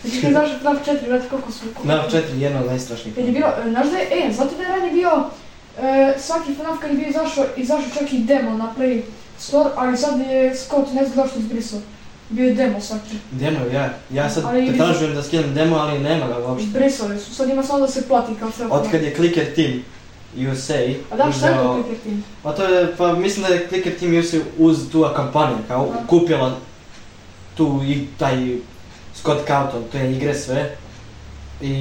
Znači 0.01 0.21
ti 0.21 0.31
znaš 0.31 0.49
FNAF 0.61 0.77
4, 0.87 1.07
brate, 1.07 1.27
koliko 1.29 1.51
su... 1.51 1.59
koliko 1.59 1.87
Na 1.87 2.03
su- 2.03 2.11
četiri, 2.11 2.41
jedna 2.41 2.59
od 2.59 2.65
najstrašnijih. 2.65 3.15
Kad 3.15 3.25
je 3.25 3.31
bilo, 3.31 3.47
e, 3.47 3.69
znaš 3.69 3.87
da 3.87 3.97
je, 3.97 4.27
e, 4.27 4.33
zato 4.33 4.55
da 4.57 4.63
je 4.63 4.69
ranije 4.69 4.93
bio, 4.93 5.11
e, 5.79 6.13
svaki 6.19 6.53
FNAF 6.55 6.79
kad 6.81 6.91
je 6.91 6.97
bio 6.97 7.07
izašao, 7.09 7.45
izašao 7.57 7.89
čak 7.99 8.13
i 8.13 8.19
demo 8.19 8.57
na 8.57 8.73
Play 8.77 9.01
Store, 9.39 9.69
ali 9.75 9.97
sad 9.97 10.19
je 10.19 10.55
Scott, 10.55 10.93
ne 10.93 11.05
znam 11.05 11.15
zašto 11.15 11.39
izbrisao. 11.39 11.79
Bio 12.29 12.45
je 12.47 12.53
demo 12.55 12.81
svaki. 12.81 13.15
Demo, 13.31 13.59
ja. 13.73 13.93
Ja 14.09 14.29
sad 14.29 14.43
Ali 14.47 14.77
tražujem 14.77 15.15
da 15.15 15.23
skinem 15.23 15.53
demo, 15.53 15.75
ali 15.75 15.99
nema 15.99 16.27
ga 16.27 16.37
uopšte. 16.47 16.67
Izbrisali 16.67 17.19
su, 17.19 17.35
sad 17.35 17.49
ima 17.49 17.63
samo 17.63 17.79
da 17.79 17.87
se 17.87 18.07
plati 18.07 18.33
kao 18.39 18.51
sve 18.51 18.65
Od 18.69 18.91
kad 18.91 19.03
je 19.03 19.15
Clicker 19.15 19.55
Team 19.55 19.83
USA 20.37 20.73
A 21.11 21.15
da, 21.17 21.31
šta 21.31 21.47
je 21.47 21.55
to 21.55 21.73
Clicker 21.75 22.03
Team? 22.03 22.23
Pa 22.43 22.51
to 22.51 22.63
je, 22.65 22.95
pa 22.97 23.13
mislim 23.13 23.41
da 23.41 23.53
je 23.53 23.67
Clicker 23.67 23.99
Team 23.99 24.17
USA 24.17 24.37
uz 24.57 24.89
tu 24.91 25.05
kampanju, 25.15 25.55
kao 25.67 25.85
Da. 25.87 26.07
kupila 26.07 26.51
tu 27.55 27.81
i 27.85 28.07
taj 28.17 28.55
Scott 29.15 29.47
Cawthon, 29.47 29.81
te 29.91 30.11
igre 30.11 30.35
sve. 30.35 30.75
I 31.61 31.75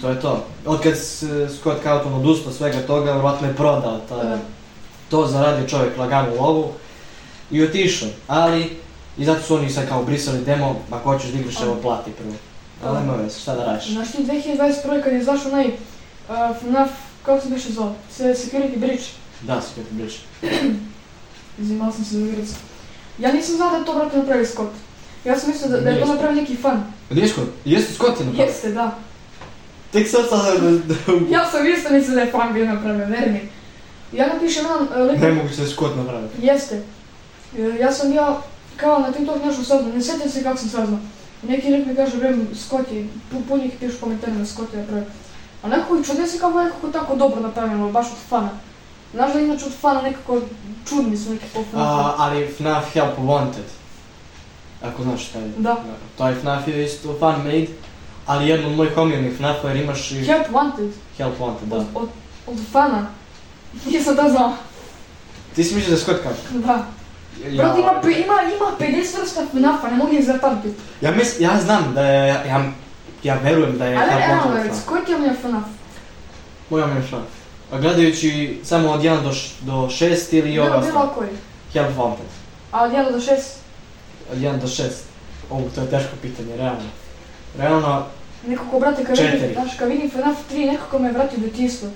to 0.00 0.08
je 0.10 0.20
to. 0.20 0.44
Od 0.66 0.80
kad 0.80 0.92
s- 0.92 1.24
Scott 1.50 1.84
Cawthon 1.84 2.14
odustao 2.14 2.52
svega 2.52 2.78
toga, 2.80 3.12
vjerojatno 3.12 3.48
je 3.48 3.54
prodao 3.54 3.98
ta, 3.98 4.16
Da. 4.16 4.38
to 5.08 5.26
zaradio 5.26 5.68
čovjek 5.68 5.98
laganu 5.98 6.32
lovu 6.36 6.72
i 7.50 7.62
otišao. 7.62 8.08
Ali, 8.28 8.70
i 9.18 9.24
zato 9.24 9.42
su 9.42 9.54
oni 9.54 9.70
sad 9.70 9.88
kao 9.88 10.04
brisali 10.04 10.38
demo, 10.40 10.76
ako 10.90 11.12
hoćeš 11.12 11.30
da 11.30 11.38
igraš, 11.38 11.62
evo 11.62 11.76
plati 11.82 12.10
prvo. 12.10 12.32
Ali 12.84 12.98
nema 12.98 13.14
veze, 13.14 13.38
šta 13.38 13.54
da 13.54 13.64
radiš? 13.64 13.88
Znaš 13.88 14.12
ti 14.12 14.22
2021. 14.22 15.02
kad 15.02 15.12
je 15.12 15.18
izašao 15.18 15.52
onaj 15.52 15.66
uh, 15.66 15.74
FNAF, 16.60 16.90
kako 17.26 17.40
se 17.40 17.48
biše 17.48 17.72
zvao? 17.72 17.94
Se 18.10 18.24
Security 18.24 18.78
Breach. 18.78 19.04
Da, 19.40 19.60
ti 19.60 19.80
bliže. 19.90 20.18
Izimala 21.58 21.92
sam 21.92 22.04
se 22.04 22.18
za 22.18 22.26
igricu. 22.26 22.54
Ja 23.18 23.32
nisam 23.32 23.56
znala 23.56 23.72
da 23.72 23.78
je 23.78 23.84
to 23.84 23.94
brate 23.94 24.16
napravio 24.18 24.46
Scott. 24.46 24.72
Ja 25.24 25.38
sam 25.38 25.50
mislila 25.50 25.76
da, 25.76 25.80
da 25.80 25.90
je 25.90 26.00
to 26.00 26.04
Nije 26.04 26.14
napravio 26.14 26.40
neki 26.40 26.56
fan. 26.56 26.84
Nije 27.10 27.28
Scott, 27.28 27.48
jeste 27.64 27.94
Scott 27.94 28.20
je 28.20 28.26
napravio. 28.26 28.50
Jeste, 28.50 28.72
da. 28.72 28.98
Tek 29.92 30.08
sad 30.08 30.28
sad 30.28 30.62
Ja 31.30 31.50
sam 31.50 31.66
isto 31.66 31.92
mislila 31.92 32.14
da 32.14 32.20
je 32.20 32.30
fan 32.30 32.52
bio 32.54 32.66
napravio, 32.66 33.06
veri 33.06 33.30
mi. 33.30 33.48
Ja 34.18 34.26
napišem 34.26 34.64
jedan 34.64 34.82
uh, 34.82 35.10
lik... 35.10 35.20
Nemoguće 35.20 35.56
da 35.56 35.62
je 35.62 35.68
Scott 35.68 35.96
napravio. 35.96 36.28
Jeste. 36.42 36.82
E, 37.58 37.62
ja 37.80 37.92
sam 37.92 38.10
bio 38.10 38.36
kao 38.76 38.98
na 38.98 39.12
TikTok 39.12 39.44
nešto 39.44 39.64
saznao, 39.64 39.92
ne 39.92 40.02
sjećam 40.02 40.30
se 40.30 40.42
kako 40.42 40.56
sam 40.56 40.68
saznao. 40.68 40.98
Neki 41.42 41.70
lik 41.70 41.86
mi 41.86 41.96
kaže, 41.96 42.16
vrem, 42.16 42.48
Scott 42.54 42.92
je, 42.92 43.06
pu- 43.32 43.42
puno 43.48 43.64
ih 43.64 43.72
pišu 43.80 43.96
komentarima 44.00 44.38
da 44.38 44.46
Scott 44.46 44.72
je 44.74 44.80
napravio. 44.80 45.04
A 45.62 45.68
nekako 45.68 46.02
čudno 46.02 46.26
se 46.26 46.38
kako 46.38 46.60
je 46.60 46.64
nekako 46.64 46.88
tako 46.88 47.16
dobro 47.16 47.40
napravljeno, 47.40 47.90
baš 47.90 48.06
od 48.06 48.28
fana. 48.28 48.50
Znaš 49.14 49.32
da 49.32 49.40
inače 49.40 49.64
od 49.64 49.72
fana 49.80 50.02
nekako 50.02 50.40
čudni 50.88 51.16
su 51.16 51.30
neki 51.30 51.44
po 51.54 51.78
A, 51.78 52.14
ali 52.18 52.54
FNAF 52.56 52.92
Help 52.92 53.18
Wanted. 53.18 53.68
Ako 54.82 55.02
znaš 55.02 55.28
šta 55.28 55.38
je. 55.38 55.48
Da. 55.56 55.76
Taj 56.18 56.34
FNAF 56.34 56.68
je 56.68 56.84
isto 56.84 57.16
fan 57.20 57.36
made, 57.36 57.68
ali 58.26 58.48
jedan 58.48 58.66
od 58.66 58.76
mojih 58.76 58.98
omiljenih 58.98 59.36
FNAF-a 59.36 59.68
jer 59.68 59.76
imaš 59.76 60.10
i 60.12 60.24
Help 60.24 60.46
Wanted, 60.52 60.90
Help 61.16 61.38
Wanted, 61.40 61.66
da. 61.66 61.76
od, 61.76 61.86
od, 61.94 62.08
od 62.46 62.56
fana. 62.72 63.06
Nisam 63.86 64.16
to 64.16 64.28
znao. 64.30 64.52
Ti 65.54 65.64
si 65.64 65.74
mislio 65.74 65.90
da 65.90 65.96
je 65.96 66.00
Scott 66.00 66.22
kao? 66.22 66.32
Da. 66.50 66.84
Brate, 67.56 67.80
ima, 67.80 67.92
ima, 68.02 68.34
ima 68.56 68.94
50 68.96 69.20
vrsta 69.20 69.46
FNAF-a, 69.50 69.90
ne 69.90 69.96
mogu 69.96 70.12
ih 70.12 70.26
zapamtiti. 70.26 70.74
Ja 71.00 71.10
mislim, 71.10 71.50
ja 71.50 71.60
znam 71.60 71.94
da 71.94 72.02
je, 72.02 72.28
ja, 72.28 72.72
ja 73.22 73.34
verujem 73.36 73.78
da 73.78 73.86
je 73.86 73.96
Ali 73.96 74.10
Help 74.10 74.22
evo 74.24 74.34
Wanted 74.44 74.54
već, 74.54 74.66
FNAF. 74.66 74.86
koji 74.86 75.04
ti 75.04 75.10
je 75.10 75.16
omiljeni 75.16 75.38
FNAF? 75.38 75.64
Moj 76.70 76.82
omiljeni 76.82 77.06
FNAF. 77.06 77.22
A 77.72 77.78
gledajući 77.78 78.30
samo 78.64 78.90
od 78.90 79.00
1 79.00 79.22
do, 79.22 79.30
š- 79.30 79.54
do 79.60 79.72
6 79.72 80.06
ili 80.32 80.58
ove 80.58 80.70
Bilo, 80.70 80.80
bilo 80.82 81.08
koji. 81.08 81.28
Help 81.72 81.96
Wanted. 81.96 82.30
A 82.72 82.82
od 82.84 82.92
1 82.92 83.12
do 83.12 83.18
6, 83.18 83.32
Od 84.32 84.38
1 84.38 84.58
do 84.58 84.66
6. 84.66 84.82
Ovo, 85.50 85.68
to 85.74 85.80
je 85.80 85.90
teško 85.90 86.10
pitanje, 86.22 86.56
realno. 86.56 86.88
Realno, 87.58 88.06
nekako, 88.46 88.80
brate, 88.80 89.04
kad 89.04 89.18
vidim, 89.18 89.50
znaš, 89.54 89.70
kad 89.78 89.88
vidim 89.88 90.10
FNAF 90.10 90.36
3, 90.50 90.66
nekako 90.66 90.98
me 90.98 91.12
vrati 91.12 91.36
u 91.36 91.40
djetinjstvo. 91.40 91.88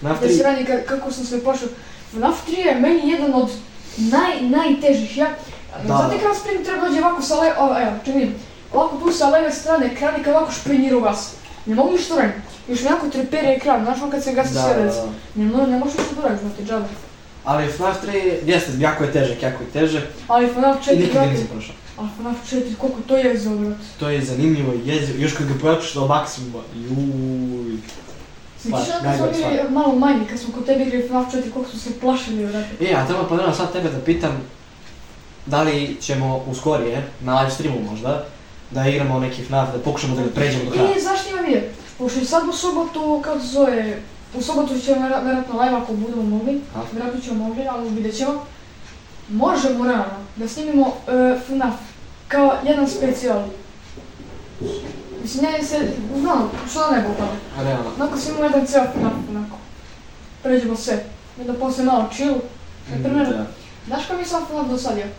FNAF 0.00 0.20
Da 0.20 0.28
se 0.28 0.34
3, 0.34 0.42
radi 0.42 0.64
ka- 0.64 0.84
kako 0.84 1.12
sam 1.12 1.24
sve 1.24 1.40
pošao. 1.40 1.68
FNAF 2.10 2.34
3 2.46 2.58
je 2.58 2.74
meni 2.76 3.10
jedan 3.10 3.34
od 3.34 3.50
naj, 3.96 4.40
najtežih. 4.42 5.16
Ja, 5.18 5.26
Da, 5.78 5.86
znate 5.86 6.16
da. 6.16 6.22
kada 6.22 6.34
Spring 6.34 6.64
treba 6.64 6.88
dođe 6.88 7.00
ovako 7.00 7.22
sa 7.22 7.34
leve, 7.34 7.54
o, 7.58 7.80
evo, 7.80 7.92
čekaj 8.04 8.26
ovako 8.74 8.96
tu 8.96 9.12
sa 9.12 9.28
leve 9.28 9.50
strane 9.52 9.86
ekran 9.86 10.20
i 10.20 10.24
kad 10.24 10.34
ovako 10.34 10.52
šprinjira 10.52 10.96
u 10.96 11.00
vas. 11.00 11.32
Ne 11.66 11.74
mogu 11.74 11.92
ništa 11.92 12.14
radim. 12.14 12.32
Još 12.68 12.80
mi 12.80 12.86
jako 12.86 13.08
trepere 13.08 13.48
ekran, 13.48 13.84
znaš 13.84 13.98
on 14.02 14.10
kad 14.10 14.24
se 14.24 14.32
gasi 14.32 14.54
da, 14.54 14.62
sve 14.62 14.74
da, 14.74 14.84
da. 14.84 15.06
Ne, 15.34 15.52
mo- 15.52 15.66
ne 15.66 15.78
možeš 15.78 15.98
ništa 15.98 16.14
da 16.22 16.28
radiš, 16.28 16.40
znate, 16.40 16.64
džabe. 16.64 16.86
Ali 17.44 17.68
FNAF 17.72 17.96
3, 18.06 18.34
jeste, 18.44 18.72
jako 18.78 19.04
je 19.04 19.12
težak, 19.12 19.42
jako 19.42 19.62
je 19.62 19.68
težak. 19.70 20.02
Ali 20.28 20.46
FNAF 20.48 20.86
I 20.86 20.90
4, 20.90 20.96
nikad 21.00 21.24
ga 21.24 21.30
nisam 21.30 21.46
prošao. 21.52 21.74
ali 21.98 22.08
FNAF 22.18 22.36
4, 22.52 22.74
koliko 22.78 23.00
to 23.06 23.16
je 23.16 23.38
za 23.38 23.50
brate. 23.50 23.80
To 23.98 24.08
je 24.08 24.24
zanimljivo 24.24 24.72
i 24.74 24.88
jezivo, 24.88 25.18
još 25.18 25.32
kad 25.32 25.46
ga 25.48 25.54
pojačaš 25.60 25.94
do 25.94 26.06
maksimuma. 26.06 26.58
Sjećaš 28.62 28.82
Stvar, 28.84 29.02
kad 29.02 29.16
smo 29.16 29.26
bili 29.26 29.70
malo 29.70 29.94
manji, 29.94 30.26
kad 30.30 30.38
smo 30.38 30.54
kod 30.54 30.66
tebe 30.66 30.84
igrali 30.84 31.08
FNAF 31.08 31.34
4, 31.34 31.50
koliko 31.52 31.70
smo 31.70 31.80
se 31.80 32.00
plašili, 32.00 32.46
brate. 32.46 32.84
E, 32.90 32.94
a 32.94 33.06
treba 33.06 33.24
planiramo 33.28 33.54
sad 33.54 33.72
tebe 33.72 33.90
da 33.90 33.98
pitam, 33.98 34.40
da 35.46 35.62
li 35.62 35.96
ćemo 36.00 36.44
u 36.46 36.54
skorije, 36.54 37.02
na 37.20 37.40
live 37.40 37.50
streamu 37.50 37.80
možda, 37.90 38.24
da 38.74 38.86
igramo 38.88 39.20
neki 39.20 39.44
FNAF, 39.44 39.72
da 39.72 39.78
pokušamo 39.78 40.16
da 40.16 40.22
ga 40.22 40.28
pređemo 40.34 40.64
do 40.64 40.70
kraja. 40.70 40.96
I 40.96 41.00
znaš 41.00 41.20
šta 41.20 41.30
ima 41.30 41.40
vidje? 41.40 41.72
Pošto 41.98 42.18
je 42.20 42.24
sad 42.26 42.48
u 42.48 42.52
subotu, 42.52 43.20
kako 43.24 43.40
se 43.40 43.46
zove, 43.46 43.98
u 44.34 44.42
subotu 44.42 44.78
ćemo 44.80 45.00
vjerojatno 45.08 45.60
live 45.60 45.76
ako 45.76 45.92
budemo 45.92 46.22
mogli, 46.22 46.60
A? 46.76 46.80
vjerojatno 46.92 47.20
ćemo 47.20 47.44
mogli, 47.48 47.66
ali 47.68 47.88
vidjet 47.88 48.16
ćemo. 48.16 48.44
Možemo 49.28 49.84
realno 49.84 50.04
da 50.36 50.48
snimimo 50.48 50.86
e, 51.08 51.38
FNAF 51.46 51.74
kao 52.28 52.54
jedan 52.64 52.88
specijal. 52.88 53.42
Mislim, 55.22 55.42
ne 55.44 55.62
se, 55.64 55.88
znam, 56.20 56.50
što 56.70 56.80
da 56.80 56.96
ne 56.96 57.02
bi. 57.02 57.08
A 57.58 57.62
realno. 57.62 57.90
Onako 58.00 58.18
snimimo 58.18 58.44
jedan 58.44 58.66
cijel 58.66 58.84
FNAF, 58.94 59.12
onako. 59.30 59.56
Pređemo 60.42 60.76
sve. 60.76 61.04
I 61.40 61.44
da 61.44 61.54
poslije 61.54 61.86
malo 61.86 62.08
chill. 62.12 62.34
Na 62.90 63.02
primjer, 63.04 63.26
Da. 63.28 63.46
znaš 63.86 64.06
kako 64.06 64.20
mi 64.20 64.26
sam 64.26 64.46
FNAF 64.46 64.68
do 64.68 64.78
sad 64.78 64.98
je? 64.98 65.12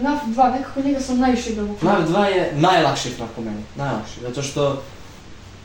FNAF 0.00 0.22
2, 0.26 0.52
nekako 0.52 0.80
njega 0.80 1.00
sam 1.00 1.18
najviše 1.18 1.50
igrao. 1.50 1.66
FNAF 1.80 2.08
2 2.08 2.24
je 2.24 2.52
najlakši 2.56 3.10
FNAF 3.10 3.30
po 3.36 3.42
meni, 3.42 3.62
najlakši, 3.76 4.20
zato 4.22 4.42
što, 4.42 4.82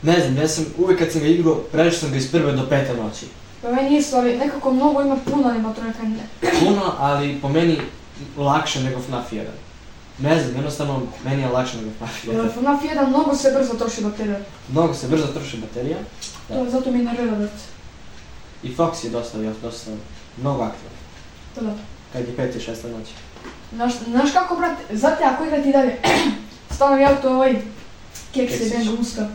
ne 0.02 0.20
znam, 0.20 0.36
ja 0.36 0.48
sam, 0.48 0.64
uvijek 0.78 0.98
kad 0.98 1.12
sam 1.12 1.20
ga 1.20 1.26
igrao, 1.26 1.54
prešao 1.54 2.00
sam 2.00 2.10
ga 2.10 2.16
iz 2.16 2.30
prve 2.30 2.52
do 2.52 2.68
pete 2.68 2.94
noći. 2.94 3.26
Pa 3.62 3.72
meni 3.72 3.96
isto, 3.96 4.16
ali 4.16 4.36
nekako 4.38 4.72
mnogo 4.72 5.02
ima 5.02 5.16
puno 5.30 5.48
animatronika. 5.48 5.98
Puno, 6.60 6.94
ali 6.98 7.38
po 7.42 7.48
meni 7.48 7.78
lakše 8.36 8.80
nego 8.80 9.00
FNAF 9.00 9.32
1. 9.32 9.42
Ne 10.18 10.42
znam, 10.42 10.54
jednostavno 10.54 11.02
meni 11.24 11.42
je 11.42 11.48
lakše 11.48 11.76
nego 11.76 11.90
FNAF 11.98 12.24
1. 12.24 12.52
FNAF 12.52 12.82
1 12.82 13.08
mnogo 13.08 13.34
se 13.34 13.52
brzo 13.58 13.74
troši 13.74 14.02
baterija. 14.02 14.38
Mnogo 14.68 14.94
se 14.94 15.08
brzo 15.08 15.26
troši 15.26 15.56
baterija 15.56 15.96
Da. 16.48 16.54
To, 16.54 16.70
zato 16.70 16.90
mi 16.90 16.98
ne 16.98 17.04
nervira 17.04 17.36
već. 17.36 17.50
i 18.62 18.74
Fox 18.76 19.04
je 19.04 19.10
dosta, 19.10 19.38
dosta, 19.62 19.90
mnogo 20.40 20.62
aktivan. 20.62 20.92
To 21.54 21.60
da. 21.60 21.74
Kad 22.12 22.22
je 22.28 22.36
5 22.36 22.56
i 22.56 22.60
6 22.60 22.98
noći. 22.98 23.12
Znaš, 23.74 23.92
znaš 24.00 24.32
kako, 24.32 24.56
brate, 24.56 24.96
znate 24.96 25.24
ako 25.24 25.44
igrati 25.44 25.72
dalje, 25.72 25.96
stavim 26.70 27.00
ja 27.00 27.16
to 27.16 27.30
ovaj 27.30 27.54
keks 28.34 28.52
je 28.52 28.70
benga 28.70 28.90
usta. 28.92 29.28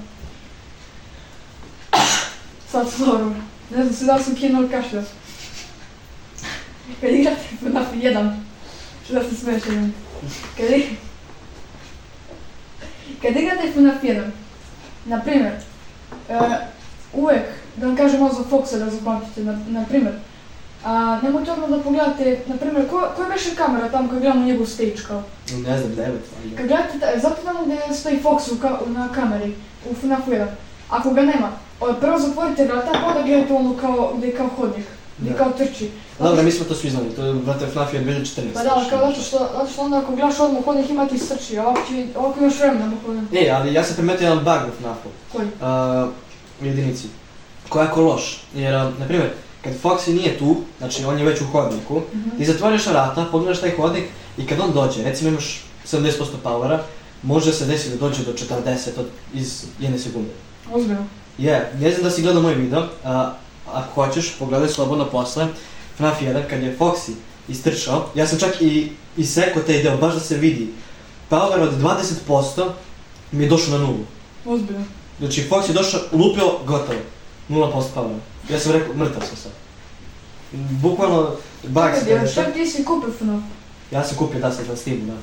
Sad 2.72 2.88
dobro. 3.00 3.26
Ne 3.70 3.84
znam 3.84 3.94
se 3.94 4.06
da 4.06 4.20
sam 4.20 4.36
kinuo 4.36 4.62
ili 4.62 4.72
kašljao. 4.72 5.04
Kad 7.02 7.10
igrate 7.12 7.42
FNAF 7.60 7.88
1, 7.94 8.36
što 9.06 9.14
da 9.14 9.24
se 9.24 9.36
smiješ 9.36 9.64
jedan. 9.66 9.94
Kad, 10.58 10.70
i- 10.70 10.90
kad 13.22 13.36
igrate 13.36 13.72
FNAF 13.74 14.04
1, 14.04 14.32
na 15.06 15.22
primjer, 15.22 15.54
e, 16.30 16.38
uvijek, 17.14 17.44
da 17.76 17.88
vam 17.88 17.96
kažem 17.96 18.22
ovo 18.22 18.34
za 18.34 18.44
Foxa 18.46 18.80
da 18.80 18.90
zapamtite, 18.90 19.44
na, 19.44 19.60
na 19.68 19.86
primjer, 19.86 20.14
a, 20.86 21.20
nemojte 21.24 21.52
odmah 21.52 21.70
da 21.70 21.80
pogledate, 21.80 22.40
na 22.48 22.58
primjer, 22.58 22.90
ko, 22.90 23.08
koja 23.16 23.30
beše 23.30 23.56
kamera 23.56 23.90
tamo 23.90 24.10
kad 24.10 24.20
gledamo 24.20 24.46
njegov 24.46 24.66
stage 24.66 24.96
kao? 25.08 25.24
Ne 25.52 25.78
znam, 25.78 25.92
9, 25.92 26.02
ali... 26.40 26.56
Kad 26.56 26.68
gledate, 26.68 27.20
zato 27.22 27.36
tamo 27.44 27.60
gdje 27.64 27.80
stoji 27.94 28.20
Fox 28.24 28.52
u 28.52 28.56
ka- 28.56 28.88
na 28.88 29.10
kameri, 29.16 29.54
u 29.92 29.96
FNAF 29.96 30.28
1, 30.28 30.46
ako 30.90 31.10
ga 31.10 31.22
nema, 31.22 31.52
prvo 32.02 32.20
zatvorite 32.20 32.66
vrata, 32.66 32.92
pa 32.94 33.08
onda 33.08 33.22
gledate 33.22 33.54
ono 33.54 33.74
kao, 33.74 34.14
gdje 34.18 34.28
je 34.28 34.36
kao 34.36 34.48
hodnik, 34.58 34.86
gdje 35.18 35.32
Da. 35.32 35.38
kao 35.38 35.52
trči. 35.52 35.90
Dobro, 36.20 36.44
mi 36.44 36.52
smo 36.52 36.66
to 36.66 36.76
svi 36.76 36.90
znali, 36.90 37.10
to 37.10 37.26
je, 37.26 37.34
brate, 37.34 37.68
FNAF 37.68 37.94
je 37.94 38.02
2014. 38.02 38.54
Pa 38.54 38.64
da, 38.64 38.74
ali 38.76 38.90
kao 38.90 39.00
zato 39.00 39.22
što, 39.22 39.38
zato 39.38 39.70
što 39.74 39.82
onda 39.82 39.98
ako 39.98 40.12
gledaš 40.12 40.40
odmah 40.40 40.64
hodnik 40.66 40.90
ima 40.90 41.08
ti 41.08 41.18
strči, 41.18 41.58
a 41.60 41.64
ovako, 41.64 41.82
će, 41.88 42.06
ovako 42.16 42.40
imaš 42.40 42.60
vremena 42.60 42.88
da 42.88 42.96
hodnik. 43.06 43.24
E, 43.34 43.50
ali 43.52 43.74
ja 43.74 43.84
sam 43.84 43.96
primetio 43.96 44.24
jedan 44.24 44.40
bug 44.40 44.70
u 44.70 44.82
FNAF-u. 44.82 45.10
Koji? 45.38 45.48
uh, 45.48 46.10
jedinici. 46.62 47.08
Koja 47.70 47.84
je 47.84 47.88
jako 47.88 48.02
loš. 48.02 48.44
Jer, 48.56 48.74
na 48.74 49.06
primjer, 49.08 49.30
kad 49.64 49.74
Foxy 49.84 50.14
nije 50.14 50.38
tu, 50.38 50.56
znači 50.78 51.06
on 51.06 51.20
je 51.20 51.26
već 51.26 51.42
u 51.42 51.46
hodniku, 51.46 52.02
Mhm. 52.14 52.38
ti 52.38 52.46
zatvoriš 52.46 52.86
vrata, 52.88 53.26
pogledaš 53.32 53.62
taj 53.62 53.72
hodnik 53.72 54.04
i 54.38 54.46
kad 54.46 54.60
on 54.60 54.72
dođe, 54.74 55.04
recimo 55.04 55.30
imaš 55.30 55.62
70% 55.86 56.10
powera, 56.44 56.80
može 57.24 57.54
se 57.54 57.66
desiti 57.66 57.90
da 57.90 57.98
dođe 57.98 58.24
do 58.24 58.34
40 58.34 58.66
od, 58.98 59.06
iz 59.34 59.64
jedne 59.80 60.00
sekunde. 60.00 60.30
Ozbiljno. 60.74 61.06
Je, 61.38 61.72
ne 61.80 61.92
znam 61.92 62.04
da 62.04 62.12
si 62.12 62.22
gledao 62.22 62.42
moj 62.42 62.54
video, 62.54 62.84
a 63.04 63.34
ako 63.68 63.94
hoćeš, 63.96 64.36
pogledaj 64.40 64.70
slobodno 64.70 65.06
posle, 65.06 65.48
FNAF 65.98 66.22
1, 66.22 66.42
kad 66.50 66.64
je 66.64 66.78
Foxy 66.80 67.12
istrčao, 67.48 68.06
ja 68.16 68.28
sam 68.28 68.40
čak 68.40 68.62
i 68.62 68.92
isekao 69.18 69.64
taj 69.64 69.84
deo, 69.84 69.98
baš 69.98 70.14
da 70.14 70.20
se 70.20 70.38
vidi. 70.38 70.68
Power 71.30 71.62
od 71.62 71.74
20% 71.74 72.70
mi 73.32 73.44
je 73.44 73.50
došao 73.50 73.72
na 73.72 73.86
nulu. 73.86 74.06
Ozbiljno. 74.46 74.84
Znači, 75.20 75.46
Fox 75.50 75.68
je 75.68 75.74
došao, 75.74 76.00
lupio, 76.12 76.52
gotovo. 76.66 77.00
0% 77.50 77.72
power. 77.96 78.16
Ja 78.50 78.60
sam 78.60 78.72
rekao, 78.72 78.94
mrtav 78.94 79.22
sam 79.22 79.38
sad. 79.38 79.52
Bukvalno, 80.54 81.30
bug 81.64 81.84
se 82.00 82.06
desio. 82.06 82.28
šta 82.28 82.44
ti 82.44 82.66
si 82.66 82.84
kupio 82.84 83.12
FNAF? 83.12 83.44
Ja 83.92 84.04
sam 84.04 84.18
kupio 84.18 84.40
da 84.40 84.52
sam 84.52 84.66
na 84.70 84.76
Steamu, 84.76 85.02
da. 85.02 85.14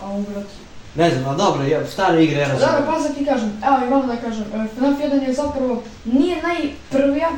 A 0.00 0.10
u 0.10 0.22
brat. 0.22 0.46
Ne 0.94 1.10
znam, 1.10 1.24
ali 1.26 1.36
dobro, 1.38 1.62
ja, 1.64 1.86
stare 1.86 2.24
igre 2.24 2.40
ja 2.40 2.48
Dobro, 2.48 2.60
razumijem. 2.60 2.86
pa 2.86 3.00
sad 3.00 3.14
ti 3.16 3.24
kažem, 3.24 3.52
evo 3.64 3.86
i 3.86 3.90
vama 3.90 4.06
da 4.06 4.16
kažem, 4.18 4.44
e, 4.44 4.66
FNAF 4.68 4.98
1 5.00 5.28
je 5.28 5.34
zapravo, 5.34 5.82
nije 6.04 6.36
najprvija 6.42 7.30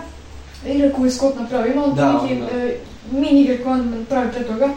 igra 0.66 0.92
koju 0.92 1.04
je 1.04 1.10
Scott 1.10 1.40
napravio, 1.40 1.72
ima 1.72 1.84
on 1.84 1.90
tu 1.90 1.96
Da, 1.96 2.12
neki 2.12 2.34
on 2.34 2.40
da. 2.40 2.46
e, 2.56 2.78
mini 3.10 3.40
igre 3.42 3.58
koje 3.58 3.72
on 3.72 4.06
pravi 4.08 4.32
pre 4.32 4.44
toga, 4.44 4.68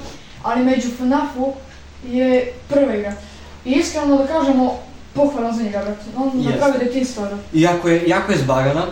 ali 0.44 0.64
među 0.66 0.88
FNAF-u 0.90 1.54
je 2.06 2.54
prva 2.70 2.96
igra. 2.96 3.14
I 3.66 3.72
iskreno 3.72 4.18
da 4.18 4.28
kažemo, 4.28 4.80
pohvala 5.14 5.54
za 5.54 5.64
njega, 5.64 5.78
brate. 5.78 6.02
On 6.18 6.32
Jest. 6.36 6.50
napravi 6.50 6.86
detinstvo, 6.86 7.26
da. 7.26 7.38
Iako 7.54 7.90
je, 7.90 8.04
jako 8.08 8.32
je 8.32 8.38
zbagana, 8.38 8.86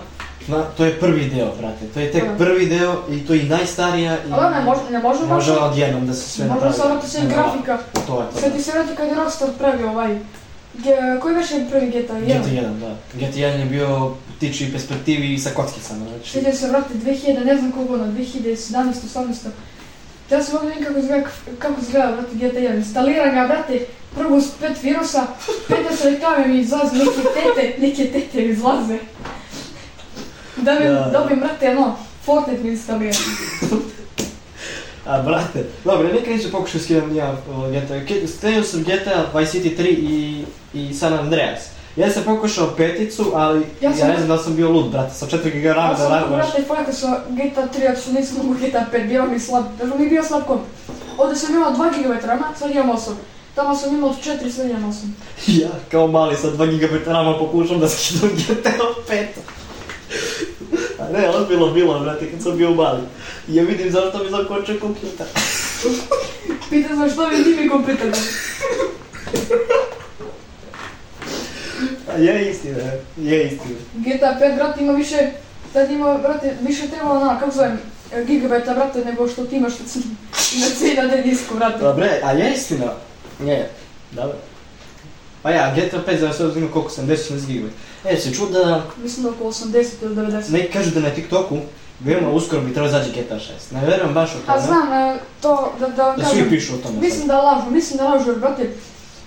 na, 0.48 0.64
to 0.68 0.86
je 0.86 1.00
prvi 1.00 1.26
deo, 1.26 1.52
brate. 1.56 1.86
To 1.88 2.00
je 2.00 2.12
tek 2.12 2.24
Da. 2.24 2.36
prvi 2.36 2.66
deo 2.68 3.04
i 3.12 3.26
to 3.28 3.34
je 3.34 3.42
i 3.42 3.50
najstarija 3.50 4.14
i... 4.14 4.32
Ali 4.32 4.56
ne, 4.56 4.62
može, 4.62 4.82
ne 4.92 5.00
može 5.00 5.20
baš, 5.20 5.30
Može 5.30 5.52
odjednom 5.54 6.08
da 6.08 6.14
se 6.14 6.30
sve 6.30 6.46
može 6.46 6.56
napravi. 6.56 6.74
se 6.76 6.82
vrati 6.84 7.10
sve 7.10 7.22
Ne, 7.22 7.30
grafika. 7.30 7.78
To 8.08 8.22
je 8.22 8.28
to. 8.28 8.40
Sad 8.42 8.56
ti 8.56 8.62
se 8.62 8.72
vrati 8.72 8.96
kad 8.98 9.08
je 9.08 9.16
Rockstar 9.16 9.50
pravio 9.58 9.90
ovaj, 9.90 10.18
Ge- 10.76 10.92
koji 11.22 11.36
već 11.36 11.52
je 11.52 11.68
prvi 11.72 11.88
GTA 11.88 12.14
1? 12.14 12.26
GT1, 12.28 12.80
da. 12.80 12.96
GT1 13.16 13.38
je 13.60 13.66
bio 13.66 14.12
tiči 14.40 14.66
i 14.66 14.72
perspektivi 14.72 15.34
i 15.34 15.40
sa 15.40 15.50
kockicama, 15.50 16.06
znači. 16.08 16.32
Sjećam 16.32 16.54
se, 16.54 16.68
vrati, 16.68 16.94
2000, 16.96 17.46
ne 17.46 17.58
znam 17.58 17.72
koliko 17.72 17.92
godina, 17.92 18.10
2017, 18.10 18.94
18. 19.06 19.34
Ja 20.32 20.44
sam 20.44 20.54
mogu 20.56 20.68
kako 20.86 21.00
izgleda, 21.00 21.28
kako 21.60 21.82
izgleda, 21.82 22.12
brate, 22.12 22.30
GTA 22.34 22.60
1. 22.62 22.76
Instaliram 22.76 23.36
ga, 23.36 23.48
brate, 23.48 23.86
prvo 24.16 24.42
s 24.42 24.52
pet 24.52 24.84
virusa, 24.84 25.28
peta 25.68 25.96
se 25.96 26.10
reklame 26.10 26.48
mi 26.48 26.60
izlaze, 26.60 26.96
neke 26.96 27.12
tete, 27.36 27.76
neke 27.80 28.06
tete 28.06 28.38
mi 28.38 28.44
izlaze. 28.46 28.98
Da 30.58 30.74
mi 30.74 30.86
Da. 30.86 31.10
dobijem, 31.14 31.40
brate, 31.40 31.70
ono, 31.70 31.96
Fortnite 32.26 32.64
mi 32.64 32.70
instaliram. 32.70 33.22
A, 35.06 35.22
brate, 35.22 35.64
dobro, 35.86 36.08
nikad 36.10 36.30
nisam 36.30 36.52
pokušao 36.52 36.82
skidam 36.82 37.16
ja 37.16 37.32
o, 37.50 37.70
GTA. 37.70 38.28
Stavio 38.28 38.64
sam 38.64 38.84
GTA, 38.84 39.26
Vice 39.36 39.58
City 39.60 39.78
3 39.78 39.84
i, 39.84 40.46
i 40.74 40.94
San 40.94 41.14
Andreas. 41.14 41.60
Ja 41.96 42.12
sam 42.12 42.24
pokušao 42.24 42.68
peticu, 42.68 43.32
ali 43.36 43.60
ja, 43.82 43.90
Ja 43.90 43.96
sam- 43.96 44.08
ne 44.08 44.16
znam 44.18 44.28
da 44.28 44.38
sam 44.38 44.56
bio 44.56 44.70
lud, 44.70 44.86
brate, 44.86 45.14
sa 45.14 45.26
4 45.28 45.38
GB 45.52 45.66
RAM 45.66 45.86
Ja 45.86 45.90
da 45.90 45.98
sam, 45.98 46.12
radiš. 46.12 46.28
brate, 46.30 46.64
fojaka 46.68 46.94
sa 46.94 47.22
GTA 47.30 47.68
3, 47.72 47.88
zato 47.88 48.02
što 48.02 48.12
nisam 48.12 48.38
mogu 48.38 48.54
GTA 48.56 48.86
5, 48.94 49.08
bio 49.08 49.26
mi 49.26 49.40
slab, 49.40 49.64
zato 49.80 49.98
mi 49.98 50.10
bio 50.10 50.24
slab 50.24 50.44
komp. 50.44 50.62
Ovdje 51.18 51.36
sam 51.38 51.56
imao 51.56 51.72
2 51.72 51.76
GB 51.94 52.26
rama, 52.26 52.44
sad 52.60 52.72
imam 52.72 52.90
8. 52.90 53.00
Tamo 53.56 53.76
sam 53.76 53.96
imao 53.96 54.14
4, 54.16 54.52
sad 54.52 54.70
imam 54.70 54.94
8. 54.94 55.08
Ja, 55.62 55.70
kao 55.92 56.08
mali 56.08 56.36
sa 56.36 56.48
2 56.48 56.56
GB 56.80 57.08
RAM 57.08 57.40
pokušam 57.40 57.80
da 57.80 57.90
skidam 57.90 58.30
GTA 58.30 58.72
5. 59.10 59.26
Ne, 61.10 61.30
ozbiljno 61.30 61.68
bilo, 61.68 62.00
brate, 62.00 62.32
kad 62.32 62.42
sam 62.42 62.58
bio 62.58 62.72
mali. 62.72 63.02
I 63.48 63.56
ja 63.56 63.64
vidim 63.64 63.92
zašto 63.92 64.24
mi 64.24 64.30
zakoče 64.30 64.80
kompjuter. 64.80 65.26
Pita 66.70 66.96
za 66.96 67.10
što 67.10 67.28
mi 67.28 67.44
ti 67.44 67.50
mi 67.54 67.70
kompjuter. 67.70 68.12
A 72.08 72.14
je 72.14 72.52
istina, 72.52 72.78
je 73.18 73.44
istina. 73.44 73.76
GTA 73.96 74.38
5, 74.42 74.56
brate, 74.56 74.84
ima 74.84 74.94
više, 74.94 75.18
tad 75.74 75.92
ima, 75.92 76.18
brate, 76.18 76.54
više 76.62 76.88
treba 76.88 77.12
ona, 77.12 77.40
kako 77.40 77.52
zovem, 77.52 77.80
gigabajta, 78.18 78.74
brate, 78.74 79.06
nego 79.06 79.28
što 79.28 79.46
ti 79.46 79.56
imaš 79.56 79.74
na 79.74 79.86
c- 79.86 80.00
na 80.60 80.68
cijeli 80.70 81.08
na 81.08 81.16
disku, 81.16 81.56
brate. 81.56 81.78
Dobre, 81.80 82.20
a 82.24 82.32
je 82.32 82.54
istina? 82.54 82.92
Je, 83.42 83.70
dobro. 84.12 84.38
Pa 85.44 85.52
ja, 85.52 85.76
GTA 85.76 86.04
5 86.08 86.20
za 86.20 86.34
sve 86.34 86.46
uzima 86.46 86.68
koliko, 86.74 86.92
70-80 86.92 87.46
GB. 87.46 87.70
E, 88.06 88.18
se 88.18 88.34
čuo 88.34 88.50
da, 88.50 88.84
Mislim 89.04 89.24
da 89.24 89.30
oko 89.30 89.44
80 89.44 89.86
ili 90.02 90.16
90. 90.16 90.52
neki 90.52 90.74
kažu 90.74 90.92
da 90.92 91.00
na 91.00 91.10
TikToku, 91.10 91.58
veoma 92.00 92.30
uskoro 92.30 92.62
bi 92.62 92.74
trebalo 92.74 92.90
izaći 92.90 93.12
GTA 93.12 93.36
6. 93.36 93.40
Ne 93.72 93.86
vjerujem 93.86 94.14
baš 94.14 94.30
A 94.30 94.54
tome, 94.54 94.66
znam, 94.66 94.94
e, 94.94 95.20
to, 95.42 95.74
da, 95.80 95.88
da 95.88 96.08
vam 96.08 96.18
da 96.18 96.26
svi 96.26 96.34
kažem, 96.34 96.50
pišu 96.50 96.74
o 96.74 96.78
tome 96.78 96.94
sad. 96.94 97.04
mislim 97.04 97.28
da 97.28 97.42
lažu, 97.42 97.70
mislim 97.72 97.98
da 97.98 98.04
lažu, 98.04 98.30
jer, 98.30 98.40
brate, 98.40 98.70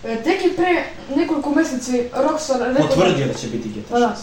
e, 0.04 0.22
tek 0.22 0.44
je 0.44 0.56
pre 0.56 0.84
nekoliko 1.16 1.54
mjeseci 1.54 2.02
Rockstar 2.14 2.58
rekao 2.58 2.72
da... 2.72 2.88
Potvrdio 2.88 3.26
da 3.26 3.34
će 3.34 3.46
biti 3.46 3.68
GTA 3.68 3.90
Pa 3.90 3.96
6. 3.96 4.00
da. 4.00 4.16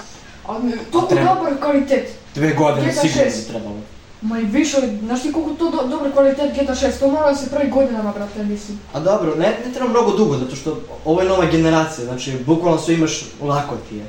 Ali 0.45 0.71
toliko 0.91 1.15
dobar 1.15 1.57
kvalitet. 1.61 2.09
Dve 2.35 2.53
godine 2.53 2.93
sigurno 2.93 3.31
6. 3.31 3.37
bi 3.37 3.47
trebalo. 3.49 3.75
Ma 4.21 4.39
i 4.39 4.45
više, 4.45 4.77
znaš 5.03 5.21
ti 5.21 5.31
koliko 5.31 5.53
to 5.53 5.71
do, 5.71 5.87
dobar 5.87 6.11
kvalitet 6.11 6.51
GTA 6.53 6.75
6, 6.75 6.99
to 6.99 7.11
mora 7.11 7.31
da 7.31 7.35
se 7.35 7.49
pravi 7.49 7.69
godinama, 7.69 8.11
brate, 8.11 8.43
mislim. 8.43 8.79
A 8.93 8.99
dobro, 8.99 9.35
ne, 9.35 9.57
ne 9.65 9.73
treba 9.73 9.89
mnogo 9.89 10.11
dugo, 10.11 10.37
zato 10.37 10.55
što 10.55 10.81
ovo 11.05 11.21
je 11.21 11.27
nova 11.27 11.45
generacija, 11.45 12.05
znači 12.05 12.37
bukvalno 12.45 12.77
sve 12.79 12.93
imaš 12.93 13.25
lako 13.41 13.75
ti 13.89 13.95
je. 13.95 14.05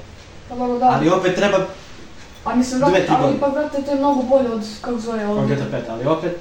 Pa 0.48 0.54
dobro, 0.56 0.78
da. 0.78 0.86
Ali 0.86 1.08
opet 1.08 1.34
treba 1.34 1.58
A 2.44 2.54
mislim, 2.54 2.80
brate, 2.80 3.06
ali 3.08 3.20
godine. 3.20 3.36
ipak, 3.36 3.52
brate, 3.52 3.82
to 3.82 3.90
je 3.90 3.98
mnogo 3.98 4.22
bolje 4.22 4.50
od, 4.50 4.62
kako 4.80 4.98
zove, 4.98 5.26
od... 5.26 5.38
od 5.38 5.46
GTA 5.46 5.76
5, 5.76 5.80
ali 5.88 6.06
opet, 6.06 6.36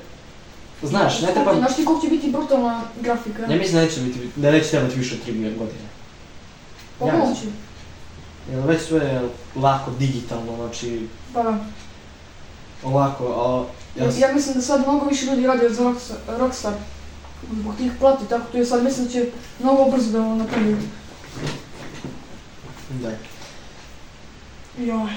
znaš, 0.84 1.22
ne 1.22 1.34
treba, 1.34 1.56
Znaš 1.56 1.76
ti 1.76 1.86
koliko 1.86 2.06
će 2.06 2.12
biti 2.12 2.32
brutalna 2.32 2.82
grafika? 3.02 3.48
ne 3.48 3.56
mislim 3.56 3.76
da 3.76 3.82
neće 3.82 4.02
biti, 4.02 4.20
da 4.36 4.52
neće 4.52 4.70
trebati 4.70 5.00
više 5.00 5.16
od 5.16 5.34
3 5.36 5.58
godine. 5.58 5.88
Pa 7.00 7.08
ja 7.08 7.18
moguće. 7.18 7.42
Jer 8.52 8.60
već 8.60 8.82
sve 8.82 9.00
je 9.00 9.22
lako 9.56 9.92
digitalno, 10.00 10.56
znači 10.56 11.08
Pa 11.34 11.44
da. 11.44 11.58
Ovako, 12.84 13.26
a 13.26 13.66
ja, 14.00 14.28
Ja, 14.28 14.34
mislim 14.34 14.56
da 14.56 14.62
sad 14.62 14.82
mnogo 14.82 15.06
više 15.06 15.26
ljudi 15.26 15.48
radi 15.48 15.74
za 15.74 15.94
Rockstar. 16.28 16.74
Zbog 17.52 17.74
tih 17.78 17.92
plati, 18.00 18.26
tako 18.30 18.52
to 18.52 18.58
je 18.58 18.66
sad 18.66 18.84
mislim 18.84 19.06
da 19.06 19.12
će 19.12 19.26
mnogo 19.60 19.92
brzo 19.92 20.12
da 20.12 20.20
ovo 20.22 20.36
napravi. 20.36 20.76
da. 22.90 23.10
Joj. 24.78 25.10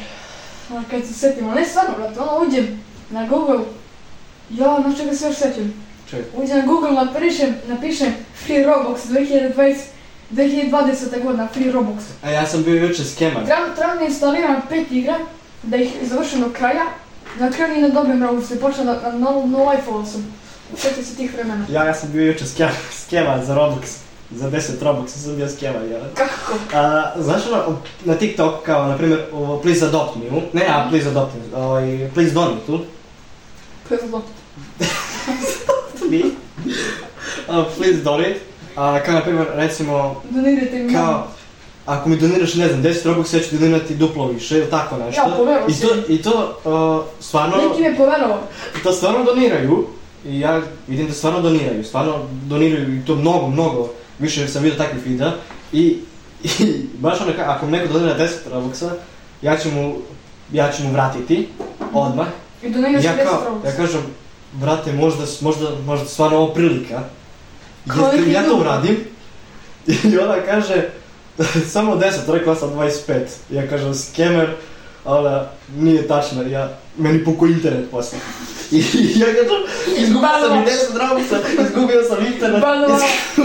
A 0.71 0.83
kad 0.91 1.07
se 1.07 1.15
setimo, 1.15 1.55
ne 1.55 1.65
stvarno, 1.65 1.95
brate, 1.97 2.21
ono 2.21 2.47
uđem 2.49 2.81
na 3.11 3.27
Google, 3.27 3.59
ja, 4.51 4.79
na 4.79 4.97
čega 4.97 5.15
se 5.15 5.27
još 5.27 5.37
sećam. 5.37 5.73
Čekaj, 6.11 6.43
Uđem 6.43 6.59
na 6.59 6.67
Google, 6.67 6.91
napišem, 6.93 7.55
napišem 7.67 8.13
Free 8.45 8.65
Roblox 8.65 8.99
2020, 9.09 9.77
2020. 10.31 11.23
godina, 11.23 11.49
Free 11.49 11.73
Roblox. 11.73 12.01
a 12.23 12.31
ja 12.31 12.47
sam 12.47 12.63
bio 12.63 12.87
jučer 12.87 13.07
skemar. 13.07 13.45
Trebam, 13.45 13.77
trebam 13.77 13.99
da 13.99 14.05
instaliram 14.05 14.61
pet 14.69 14.87
igra, 14.93 15.19
da 15.63 15.77
ih 15.77 15.91
završim 16.03 16.41
do 16.41 16.51
kraja. 16.53 16.85
Na 17.39 17.51
kraju 17.51 17.75
ni 17.75 17.83
ne 17.83 17.89
dobijem 17.89 18.23
i 18.57 18.61
počnem 18.61 18.87
da, 18.87 19.13
na 19.13 19.19
no, 19.19 19.47
no 19.47 19.71
life 19.71 20.11
sam. 20.13 20.35
Sjetim 20.77 21.05
se 21.05 21.17
tih 21.17 21.35
vremena. 21.35 21.67
Ja, 21.71 21.85
ja 21.85 21.95
sam 21.95 22.13
bio 22.13 22.23
jučer 22.23 22.49
skemar, 22.49 22.75
skemar 22.93 23.45
za 23.45 23.55
Roblox. 23.55 24.01
za 24.31 24.51
10 24.51 24.83
Robuxa 24.83 25.19
sam 25.19 25.37
bio 25.37 25.49
skeman, 25.49 25.89
jel? 25.91 26.01
Kako? 26.15 26.59
A, 26.75 27.13
znaš 27.19 27.43
ono, 27.47 27.79
na 28.05 28.15
TikTok 28.15 28.63
kao, 28.63 28.87
na 28.87 28.97
primjer, 28.97 29.21
ovo, 29.33 29.61
please 29.61 29.87
adopt 29.87 30.17
me, 30.17 30.23
ne, 30.53 30.67
a 30.69 30.87
please 30.91 31.09
adopt 31.09 31.35
me, 31.35 31.59
ovaj, 31.59 32.11
please 32.15 32.31
donate 32.31 32.67
tu, 32.67 32.81
Prezlo. 33.89 34.23
mi, 36.11 36.25
a, 37.49 37.65
please 37.77 38.03
donate, 38.03 38.41
a, 38.77 39.01
kao 39.01 39.15
na 39.15 39.21
primjer, 39.21 39.47
recimo, 39.55 40.23
Donirajte 40.31 40.79
mi 40.79 40.95
kao. 40.95 41.29
Ako 41.87 42.09
mi 42.09 42.17
doniraš, 42.17 42.55
ne 42.55 42.69
znam, 42.69 42.83
10 42.83 43.05
Robuxa, 43.05 43.37
ja 43.37 43.43
ću 43.43 43.57
donirati 43.57 43.95
duplo 43.95 44.29
više, 44.29 44.59
ili 44.59 44.71
tako 44.71 44.97
nešto. 44.97 45.21
Ja, 45.21 45.37
poverovao 45.37 45.69
I 45.69 45.73
si. 45.73 45.83
to, 45.83 45.95
i 46.09 46.23
to, 46.23 46.59
uh, 46.65 47.25
stvarno, 47.25 47.57
Neki 47.57 47.83
me 47.83 47.97
poverovao. 47.97 48.41
to 48.83 48.93
stvarno 48.93 49.25
doniraju, 49.25 49.87
i 50.27 50.41
ja 50.41 50.61
vidim 50.87 51.07
da 51.07 51.13
stvarno 51.13 51.41
doniraju, 51.41 51.85
stvarno 51.85 52.19
doniraju 52.43 52.97
i 52.97 53.05
to 53.05 53.15
mnogo, 53.15 53.47
mnogo, 53.47 53.91
više 54.19 54.49
sam 54.49 54.63
vidio 54.63 54.79
takvih 54.79 55.07
videa, 55.07 55.33
i, 55.73 55.83
i 56.45 56.87
baš 56.99 57.21
ono, 57.21 57.33
ako 57.47 57.67
mi 57.67 57.73
neko 57.73 57.93
donira 57.93 58.19
10 58.19 58.29
Robuxa, 58.53 58.89
ja 59.43 59.59
ću 59.59 59.71
mu, 59.71 59.95
ja 60.53 60.73
ću 60.73 60.85
mu 60.85 60.93
vratiti, 60.93 61.49
odmah, 61.93 62.27
I 62.63 62.71
doniraš 62.71 63.05
ja 63.05 63.17
10 63.17 63.25
kao, 63.25 63.41
Robux. 63.47 63.67
ja 63.67 63.77
kažem, 63.77 64.03
brate, 64.53 64.93
možda, 64.93 65.25
možda, 65.41 65.71
možda 65.87 66.07
stvarno 66.07 66.39
ovo 66.39 66.55
prilika. 66.55 67.03
Koliki 67.89 68.33
Ja, 68.33 68.41
ja 68.43 68.49
to 68.49 68.57
uradim. 68.57 68.97
I 70.13 70.19
ona 70.19 70.35
kaže, 70.47 70.91
samo 71.73 71.97
10, 71.97 72.33
rekla 72.33 72.57
sam 72.57 72.71
25. 72.71 73.21
Ja 73.51 73.69
kažem, 73.69 73.95
skemer, 73.95 74.49
ona, 75.05 75.47
nije 75.77 76.09
tačno, 76.09 76.43
ja, 76.43 76.79
meni 76.99 77.25
puko 77.25 77.47
internet 77.47 77.91
posle. 77.91 78.19
I 78.71 78.79
ja 79.17 79.27
kažem, 79.27 79.63
izgubio 79.99 80.29
sam 80.49 80.59
i 80.59 80.67
10 80.67 80.95
dravuca, 80.95 81.37
izgubio 81.69 82.03
sam 82.03 82.27
internet. 82.27 82.63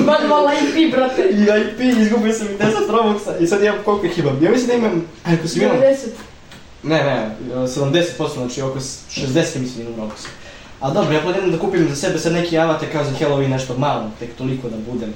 Banvala, 0.05 0.51
IP, 0.61 0.91
brate. 0.91 1.21
I 1.21 1.43
IP, 1.43 1.97
izgubio 1.99 2.33
sam 2.33 2.47
i 2.47 2.57
10 2.57 2.57
Robuxa 2.89 3.37
i 3.39 3.47
sad 3.47 3.63
imam 3.63 3.77
koliko 3.85 4.05
ih 4.05 4.19
imam. 4.19 4.43
Ja 4.43 4.51
mislim 4.51 4.67
da 4.67 4.73
imam, 4.73 5.05
ako 5.23 5.47
sam 5.47 5.61
imam 5.61 5.77
90. 5.77 5.95
ne, 6.83 7.03
ne, 7.03 7.35
70%, 7.53 8.33
znači 8.35 8.61
oko 8.61 8.79
60 8.79 9.59
mislim 9.59 9.87
imam 9.87 9.95
Robuxa. 9.95 10.27
A 10.79 10.91
dobro, 10.91 11.13
ja 11.13 11.21
planiram 11.21 11.51
da 11.51 11.59
kupim 11.59 11.89
za 11.89 11.95
sebe 11.95 12.19
sad 12.19 12.33
neki 12.33 12.57
avatar 12.57 12.89
kao 12.91 13.03
za 13.03 13.11
Halloween 13.19 13.47
nešto 13.47 13.77
malo, 13.77 14.11
tek 14.19 14.29
toliko 14.37 14.69
da 14.69 14.77
budem, 14.91 15.13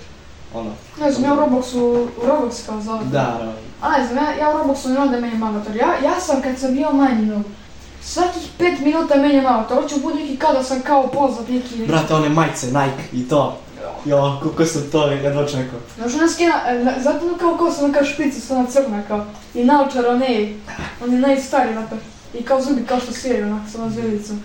ono, 0.53 0.71
Ne 0.99 1.11
znam, 1.11 1.23
ja 1.23 1.33
u 1.33 1.37
Robloxu, 1.37 1.77
u 1.77 2.07
Roblox 2.27 2.65
kao 2.65 2.81
zove. 2.81 3.05
da, 3.05 3.09
da. 3.11 3.53
A 3.81 3.97
ne 3.97 4.07
znam, 4.07 4.23
ja, 4.25 4.31
ja 4.31 4.49
u 4.49 4.57
Robloxu 4.57 4.87
ne 4.87 4.99
onda 4.99 5.19
menjam 5.19 5.43
avatar. 5.43 5.75
Ja, 5.75 5.87
ja 6.03 6.19
sam 6.19 6.41
kad 6.41 6.59
sam 6.59 6.73
bio 6.73 6.91
manji 6.91 7.25
no, 7.25 7.41
svakih 8.03 8.41
5 8.59 8.81
minuta 8.81 9.15
menjam 9.15 9.45
avatar. 9.45 9.81
Hoću 9.81 9.99
budi 9.99 10.15
neki 10.23 10.37
kao 10.37 10.53
da 10.53 10.63
sam 10.63 10.81
kao 10.81 11.07
poznat 11.07 11.49
neki... 11.49 11.85
Brate, 11.87 12.13
one 12.13 12.29
majice, 12.29 12.67
Nike 12.67 13.03
i 13.13 13.29
to. 13.29 13.57
Jo, 14.05 14.37
koliko 14.41 14.65
sam 14.65 14.81
to 14.91 15.07
jedva 15.07 15.45
čekao. 15.45 15.79
Znaš, 15.97 16.13
ona 16.13 16.27
skina, 16.29 16.53
e, 16.67 16.83
na- 16.83 16.93
zato 17.03 17.25
ono 17.25 17.37
kao 17.37 17.57
ko 17.57 17.71
sam 17.71 17.93
kao 17.93 18.03
špica, 18.03 18.55
ona 18.55 18.65
crna 18.65 19.01
kao. 19.07 19.25
I 19.53 19.63
naočar, 19.63 20.05
one, 20.07 20.53
on 21.03 21.13
je 21.13 21.19
najstariji 21.19 21.75
na 21.75 21.83
I 22.33 22.43
kao 22.43 22.61
zubi 22.61 22.85
kao 22.85 22.99
što 22.99 23.13
sviraju 23.13 23.45
onako 23.45 23.69
sa 23.71 23.77
onom 23.77 23.91
zvijezdicom. 23.91 24.43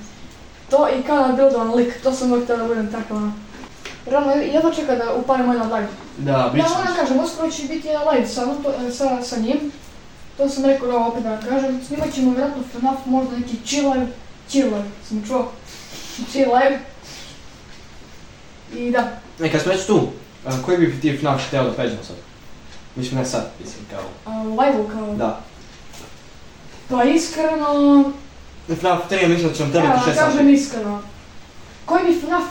To 0.71 0.89
i 0.99 1.03
kao 1.03 1.27
na 1.29 1.33
bildovan 1.33 1.75
lik, 1.75 2.03
to 2.03 2.13
sam 2.13 2.31
uvijek 2.33 2.45
htjela 2.45 2.63
da 2.63 2.69
budem 2.69 2.93
takav 2.93 3.17
ono. 3.17 3.33
Realno, 4.07 4.33
jedva 4.33 4.73
čeka 4.75 4.95
da 4.95 5.15
upalim 5.15 5.47
moj 5.47 5.57
na 5.57 5.65
live. 5.65 5.89
Da, 6.19 6.51
bit 6.55 6.63
Ja 6.63 6.69
će. 6.69 6.75
moram 6.75 6.95
kažem, 6.97 7.19
uskoro 7.19 7.51
će 7.51 7.63
biti 7.63 7.89
jedan 7.89 8.09
live 8.09 8.29
sa, 8.29 8.47
sa, 8.93 9.23
sa 9.23 9.37
njim. 9.37 9.73
To 10.37 10.49
sam 10.49 10.65
rekao 10.65 10.89
da 10.89 10.97
opet 10.99 11.23
da 11.23 11.31
vam 11.31 11.41
kažem. 11.49 11.81
Snimat 11.87 12.15
ćemo 12.15 12.31
vjerojatno 12.31 12.63
FNAF, 12.73 12.97
možda 13.07 13.37
neki 13.37 13.57
chill 13.65 13.93
live. 13.93 14.07
Chill 14.49 14.67
live, 14.67 14.85
sam 15.09 15.25
čuo. 15.27 15.53
chill 16.31 16.51
live. 16.55 16.79
I 18.75 18.91
da, 18.91 19.09
E, 19.41 19.51
kad 19.53 19.61
smo 19.63 19.73
već 19.73 19.87
tu, 19.87 20.09
a, 20.47 20.51
koji 20.65 20.79
bi 20.79 21.01
ti 21.01 21.19
FNAF 21.19 21.47
htio 21.49 21.65
da 21.65 21.73
pređemo 21.73 22.03
sad? 22.03 22.17
Mislim, 22.97 23.19
ne 23.21 23.27
sad, 23.27 23.51
mislim, 23.61 23.85
kao, 23.91 24.33
a, 24.35 24.43
live 24.43 24.89
kao... 24.93 25.15
da. 25.15 25.41
Pa 26.89 27.05
iskreno, 27.05 28.13
FNAF 28.81 29.01
3, 29.11 29.23
ja 29.23 29.29
mislim 29.29 29.49
da 29.49 29.55
će 29.55 29.63
nam 29.63 29.73
evo 29.73 29.81
trebati 29.81 30.01
da 30.07 30.13
6 30.13 30.15
sati. 30.15 30.33
kažem 30.33 30.49
iskreno. 30.49 31.03
Koji 31.85 32.05
bi 32.05 32.21
FNAF 32.21 32.45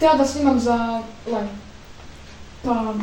htio 0.00 0.14
da 0.18 0.26
snimam 0.26 0.60
za 0.60 1.02
live? 1.26 1.48
Pa, 2.64 2.94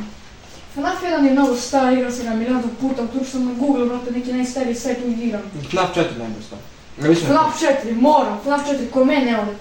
FNAF 0.74 1.04
1 1.04 1.26
je 1.26 1.32
mnogo 1.32 1.56
star, 1.56 1.94
igrao 1.94 2.12
sam 2.12 2.26
ga 2.26 2.34
milijardu 2.34 2.68
puta, 2.82 3.04
što 3.16 3.32
sam 3.32 3.46
na 3.46 3.54
Google, 3.54 3.86
brate, 3.86 4.12
neki 4.12 4.34
najstariji 4.34 4.76
sajt 4.76 4.98
uvijek 5.04 5.20
igram. 5.20 5.42
FNAF 5.70 5.96
4 5.96 6.04
najbolj 6.18 7.10
mislim, 7.10 7.30
FNAF 7.30 7.62
4, 7.86 7.96
mora, 8.02 8.38
FNAF 8.44 8.62
4, 8.68 8.90
ko 8.94 9.06
mene 9.06 9.32
ne 9.32 9.40
ode. 9.40 9.52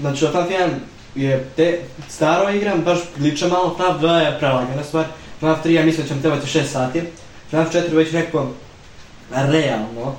Znači, 0.00 0.26
FNAF 0.26 0.48
1 0.48 0.68
je 1.14 1.50
te, 1.56 1.80
staro 2.08 2.50
igram, 2.50 2.80
baš 2.80 2.98
liče 3.18 3.48
malo, 3.48 3.74
FNAF 3.76 4.00
2 4.00 4.16
je 4.16 4.38
prelagana 4.38 4.84
stvar, 4.84 5.04
FNAF 5.40 5.64
3 5.64 5.70
ja 5.70 5.84
mislim 5.84 6.02
da 6.02 6.08
će 6.08 6.14
nam 6.14 6.22
trebati 6.22 6.46
6 6.46 6.64
sati, 6.64 7.02
FNAF 7.50 7.74
4 7.74 7.94
već 7.94 8.12
neko 8.12 8.50
realno, 9.30 10.14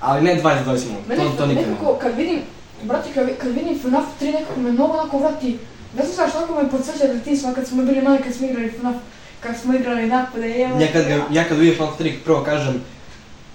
ali 0.00 0.22
ne 0.22 0.42
20-20 0.42 0.84
minuta, 1.08 1.30
to, 1.30 1.36
to 1.38 1.46
nikad 1.46 1.64
ne. 1.64 1.70
nekako, 1.70 1.98
kad 2.02 2.16
vidim, 2.16 2.40
brate, 2.82 3.08
kad, 3.14 3.28
kad 3.38 3.52
vidim 3.52 3.78
FNAF 3.78 4.04
3 4.20 4.32
nekako 4.32 4.60
me 4.60 4.72
mnogo 4.72 4.92
onako 4.92 5.18
vrati, 5.18 5.58
ne 5.96 6.04
znam 6.04 6.16
zašto, 6.16 6.38
onako 6.38 6.62
me 6.62 6.70
podsjeća 6.70 7.06
detinjstva 7.14 7.52
kad 7.54 7.66
smo 7.66 7.82
bili 7.82 8.02
mali, 8.02 8.22
kad 8.22 8.34
smo 8.34 8.46
igrali 8.46 8.70
FNAF, 8.70 8.96
kad 9.40 9.56
smo 9.62 9.74
igrali 9.74 10.06
napade, 10.06 10.62
evo. 10.62 10.80
Ja 10.80 10.92
kad, 10.92 11.06
ga, 11.06 11.24
ja 11.30 11.48
kad 11.48 11.58
vidim 11.58 11.74
FNAF 11.76 12.00
3 12.00 12.12
prvo 12.24 12.44
kažem 12.44 12.84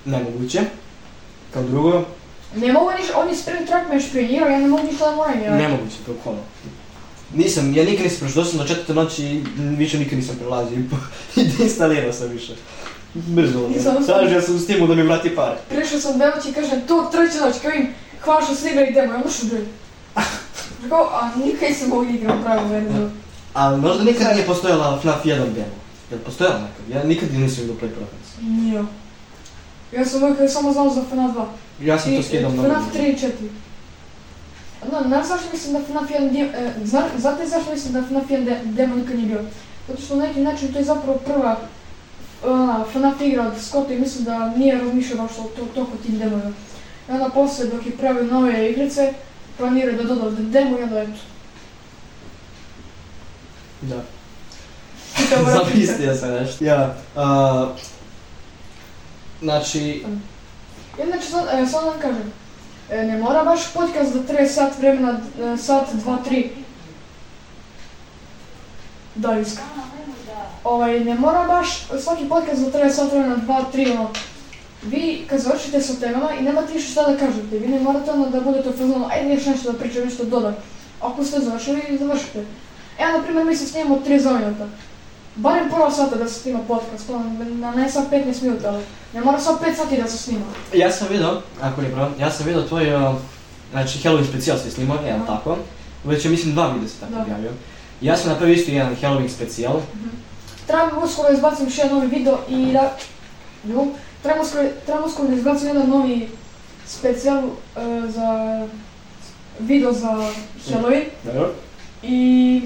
nemoguće, 0.06 0.62
kao 1.54 1.64
drugo, 1.64 2.06
Ne 2.56 2.74
mogu 2.74 2.92
ništa, 3.00 3.20
on 3.20 3.30
je 3.30 3.36
sprint 3.36 3.68
track 3.68 3.90
me 3.90 4.00
špionirao, 4.00 4.50
ja 4.50 4.60
ne 4.60 4.68
mogu 4.68 4.84
ništa 4.84 5.10
da 5.10 5.16
moram, 5.16 5.42
ja. 5.44 5.56
nemoguće, 5.56 5.96
bukvalno. 6.08 6.42
Nisam, 7.34 7.74
ja 7.74 7.84
nikad 7.84 8.04
nisam 8.04 8.20
prošao, 8.20 8.46
sam 8.46 8.60
do 8.60 8.68
četvrte 8.68 8.94
noći 8.94 9.24
i 9.24 9.44
više 9.58 10.00
nikad 10.00 10.18
nisam 10.18 10.36
prelazio 10.36 10.78
i, 11.36 11.44
deinstalirao 11.58 12.14
sam 12.14 12.30
više. 12.30 12.54
Brzo, 13.14 13.70
tražio 14.06 14.42
sam 14.42 14.56
u 14.56 14.60
Steamu 14.60 14.88
da 14.88 14.96
mi 14.96 15.04
vrati 15.04 15.36
pare. 15.36 15.58
Prišao 15.70 16.00
sam 16.00 16.18
dve 16.18 16.28
noći 16.36 16.50
i 16.50 16.54
kažem, 16.54 16.82
to 16.88 17.10
treća 17.12 17.46
noć, 17.46 17.56
kao 17.62 17.72
im, 17.72 17.94
hvala 18.22 18.42
što 18.42 18.56
ste 18.56 18.70
igrali 18.70 18.94
demo, 18.94 19.14
ja 19.14 19.20
možeš 19.20 19.44
bre. 19.44 19.60
Rekao, 20.84 21.10
a 21.22 21.32
nikad 21.46 21.70
nisam 21.70 21.90
mogu 21.90 22.04
igrati 22.04 22.44
pravu 22.44 22.68
verziju. 22.70 23.10
Ali 23.54 23.82
možda 23.82 24.04
nikad 24.04 24.28
nije 24.36 24.46
postojala 24.46 25.00
FNAF 25.02 25.26
1 25.26 25.36
demo. 25.36 25.76
Jel 26.12 26.20
postojala 26.26 26.56
nekad? 26.60 26.96
Ja 26.98 27.04
nikad 27.04 27.34
nisam 27.34 27.58
vidio 27.64 27.76
Play 27.82 27.90
Profits. 27.96 28.30
Nije. 28.42 28.84
Ja 29.92 30.06
sam 30.06 30.24
uvijek 30.24 30.52
samo 30.52 30.74
znao 30.74 30.90
za 30.90 31.02
FNAF 31.12 31.32
2. 31.36 31.46
Ja 31.82 32.00
sam 32.00 32.12
to 32.14 32.20
I- 32.20 32.24
skidao 32.24 32.52
mnogo. 32.52 32.70
FNAF 32.70 32.84
3 32.96 33.10
i 33.14 33.18
4. 33.18 33.30
No, 34.92 35.04
znaš 35.08 35.28
zašto 35.28 35.46
mislim 35.54 35.74
da 35.74 35.80
FNAF 35.80 36.10
1 36.12 36.32
dim, 36.32 36.46
e, 36.46 36.74
zna, 36.84 37.02
znate 37.18 37.48
zašto 37.48 37.72
mislim 37.74 37.94
da 37.94 38.04
FNAF 38.04 38.30
1 38.30 38.46
de, 38.46 38.60
demo 38.66 38.96
nikad 38.96 39.16
nije 39.16 39.28
bio? 39.28 39.42
Zato 39.88 40.02
što 40.02 40.16
na 40.16 40.26
neki 40.26 40.40
način 40.40 40.74
to 40.74 40.80
je 40.80 40.86
zapravo 40.86 41.18
prva 41.18 41.58
ona, 42.46 42.86
FNAF 42.92 43.22
igra 43.22 43.48
od 43.48 43.54
Scotta 43.62 43.94
i 43.94 44.00
mislim 44.00 44.24
da 44.24 44.50
nije 44.50 44.78
razmišljao 44.78 45.18
baš 45.28 45.32
o 45.40 45.44
to, 45.44 45.66
toliko 45.74 45.98
tim 46.06 46.18
demovima. 46.20 46.52
I 47.10 47.12
onda 47.12 47.30
poslije 47.30 47.70
dok 47.70 47.86
je 47.86 47.98
pravio 47.98 48.24
nove 48.24 48.72
igrice, 48.72 49.14
planirao 49.60 49.96
da 49.96 50.04
doda 50.04 50.30
demo 50.30 50.80
i 50.80 50.84
onda 50.84 51.00
eto. 51.00 51.20
Da. 53.82 54.02
Zapislio 55.52 56.16
sam 56.16 56.32
nešto. 56.32 56.66
Ja, 56.66 56.96
a, 57.16 57.68
znači, 59.42 59.80
I 59.80 60.04
Inače, 61.04 61.28
sad, 61.30 61.46
e, 61.52 61.66
sad 61.66 61.86
vam 61.86 62.00
kažem, 62.02 62.34
e, 62.90 63.04
ne 63.04 63.18
mora 63.18 63.44
baš 63.44 63.74
podcast 63.74 64.14
da 64.14 64.24
traje 64.24 64.50
sat 64.50 64.78
vremena, 64.80 65.20
e, 65.54 65.58
sat, 65.58 65.94
dva, 65.94 66.18
tri. 66.26 66.50
Da, 69.16 69.40
iska. 69.40 69.62
Ovaj, 70.64 71.00
ne 71.00 71.16
mora 71.16 71.44
baš 71.48 71.88
svaki 72.04 72.30
podcast 72.30 72.62
da 72.62 72.72
traje 72.72 72.94
sat 72.94 73.12
vremena, 73.12 73.36
dva, 73.36 73.64
tri, 73.72 73.92
ono. 73.92 74.10
Vi 74.84 75.26
kad 75.30 75.40
završite 75.40 75.82
sa 75.82 75.94
temama 76.00 76.34
i 76.34 76.44
nemate 76.44 76.74
više 76.74 76.92
šta 76.92 77.12
da 77.12 77.18
kažete, 77.18 77.58
vi 77.58 77.68
ne 77.68 77.80
morate 77.80 78.12
ono 78.12 78.30
da 78.30 78.42
budete 78.42 78.70
u 78.70 78.74
fazonu, 78.74 79.08
ajde 79.12 79.34
još 79.34 79.46
nešto 79.46 79.72
da 79.72 79.78
pričam, 79.80 80.04
nešto 80.04 80.24
dodat. 80.24 80.56
Ako 81.02 81.24
ste 81.24 81.40
završili, 81.40 81.98
završite. 82.00 82.46
Evo, 83.00 83.18
na 83.18 83.24
primjer, 83.24 83.46
mi 83.46 83.56
se 83.56 83.66
snimamo 83.68 84.00
30 84.08 84.40
minuta. 84.40 84.68
Barem 85.36 85.70
pola 85.70 85.92
sata 85.92 86.16
da 86.16 86.28
se 86.28 86.40
snima 86.40 86.60
podcast, 86.68 87.10
ono, 87.10 87.24
na 87.46 87.72
ne 87.72 87.90
sad 87.92 88.12
15 88.12 88.44
minuta, 88.44 88.70
ali 88.70 88.84
ne 89.14 89.22
mora 89.22 89.40
sad 89.40 89.56
5 89.62 89.76
sati 89.76 90.02
da 90.02 90.08
se 90.08 90.18
snima. 90.18 90.46
ja 90.74 90.92
sam 90.92 91.08
vidio, 91.12 91.42
ako 91.62 91.82
nije 91.82 91.94
problem, 91.94 92.14
ja 92.20 92.32
sam 92.32 92.46
vidio 92.46 92.62
tvoj, 92.62 92.96
a, 92.96 93.16
znači 93.72 94.00
Halloween 94.00 94.30
specijal 94.30 94.58
si 94.58 94.72
snimao, 94.72 94.98
jel 95.06 95.16
Aha. 95.16 95.26
tako? 95.26 95.58
Već 96.04 96.26
je 96.26 96.32
mislim 96.32 96.54
dva 96.54 96.68
videa 96.72 96.90
se 96.90 97.00
tako 97.00 97.14
Da. 97.14 97.22
objavio. 97.22 97.52
Ja 98.02 98.18
sam 98.18 98.30
napravio 98.32 98.54
isto 98.56 98.72
jedan 98.72 98.96
Halloween 99.02 99.30
specijal. 99.30 99.82
Trebamo 100.68 101.02
uskoro 101.06 101.28
da 101.30 101.34
izbacim 101.36 101.66
još 101.66 101.78
jedan 101.78 101.94
novi 101.94 102.08
video 102.08 102.38
i 102.50 102.72
da... 102.74 102.98
Jo, 103.68 103.86
trebamo 104.22 105.06
uskoro 105.06 105.28
da 105.28 105.36
izbacim 105.36 105.68
jedan 105.68 105.90
novi 105.90 106.30
specijal 106.88 107.38
e, 107.38 107.50
za... 108.08 108.68
video 109.60 109.94
za 109.94 110.32
Halloween 110.70 111.04
Dobro. 111.24 111.50
i 112.04 112.62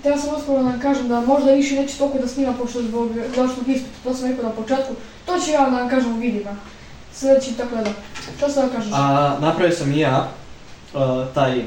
Htjela 0.00 0.18
sam 0.18 0.34
uskoro 0.34 0.62
da 0.62 0.68
vam 0.68 0.80
kažem 0.80 1.08
da 1.08 1.20
možda 1.20 1.52
više 1.52 1.74
neće 1.74 1.98
toliko 1.98 2.18
da 2.18 2.28
snima 2.28 2.52
pošto 2.52 2.82
zbog 2.82 3.10
završnog 3.36 3.68
ispita, 3.68 3.96
to 4.04 4.14
sam 4.14 4.30
rekao 4.30 4.44
na 4.44 4.50
početku. 4.50 4.94
To 5.26 5.40
ću 5.40 5.50
ja 5.50 5.70
da 5.70 5.76
vam 5.76 5.88
kažem 5.88 6.12
u 6.12 6.18
vidima. 6.18 6.56
Sljedeći 7.14 7.52
tako 7.52 7.76
da. 7.76 7.84
Što 8.36 8.48
se 8.48 8.60
da 8.60 8.68
kažeš? 8.68 8.92
A, 8.94 9.36
napravio 9.40 9.76
sam 9.76 9.92
i 9.92 9.98
ja 9.98 10.28
a, 10.94 11.26
taj 11.34 11.64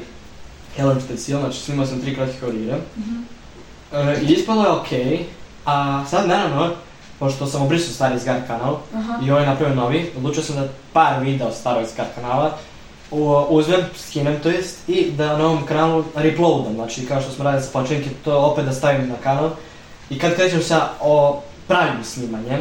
Halloween 0.78 1.00
specijal, 1.00 1.40
znači 1.40 1.60
snimao 1.60 1.86
sam 1.86 2.00
tri 2.00 2.14
kratke 2.14 2.40
horire. 2.40 2.76
Mhm. 2.98 3.22
E, 3.92 4.20
ispalo 4.22 4.64
je 4.64 4.70
okej, 4.70 5.24
a 5.64 6.04
sad 6.10 6.28
naravno, 6.28 6.70
pošto 7.22 7.46
sam 7.46 7.62
obrisao 7.62 7.94
stari 7.94 8.18
Zgar 8.18 8.40
kanal 8.46 8.76
Aha. 8.94 9.18
i 9.24 9.30
ovaj 9.30 9.46
napravio 9.46 9.74
novi, 9.74 10.10
odlučio 10.16 10.42
sam 10.42 10.56
da 10.56 10.68
par 10.92 11.20
videa 11.20 11.46
od 11.46 11.54
starog 11.54 11.86
Zgar 11.94 12.06
kanala 12.14 12.58
uzmem, 13.48 13.80
skinem 13.96 14.40
to 14.42 14.48
jest, 14.48 14.88
i 14.88 15.10
da 15.10 15.38
na 15.38 15.46
ovom 15.46 15.66
kanalu 15.66 16.04
reuploadam, 16.14 16.74
znači 16.74 17.06
kao 17.06 17.20
što 17.20 17.30
smo 17.30 17.44
radili 17.44 17.64
sa 17.64 17.70
počinke, 17.72 18.10
to 18.24 18.38
opet 18.38 18.64
da 18.64 18.72
stavim 18.72 19.08
na 19.08 19.14
kanal. 19.22 19.50
I 20.10 20.18
kad 20.18 20.34
krećem 20.34 20.62
sa 20.62 20.88
o 21.00 21.42
pravim 21.68 22.04
snimanjem, 22.04 22.60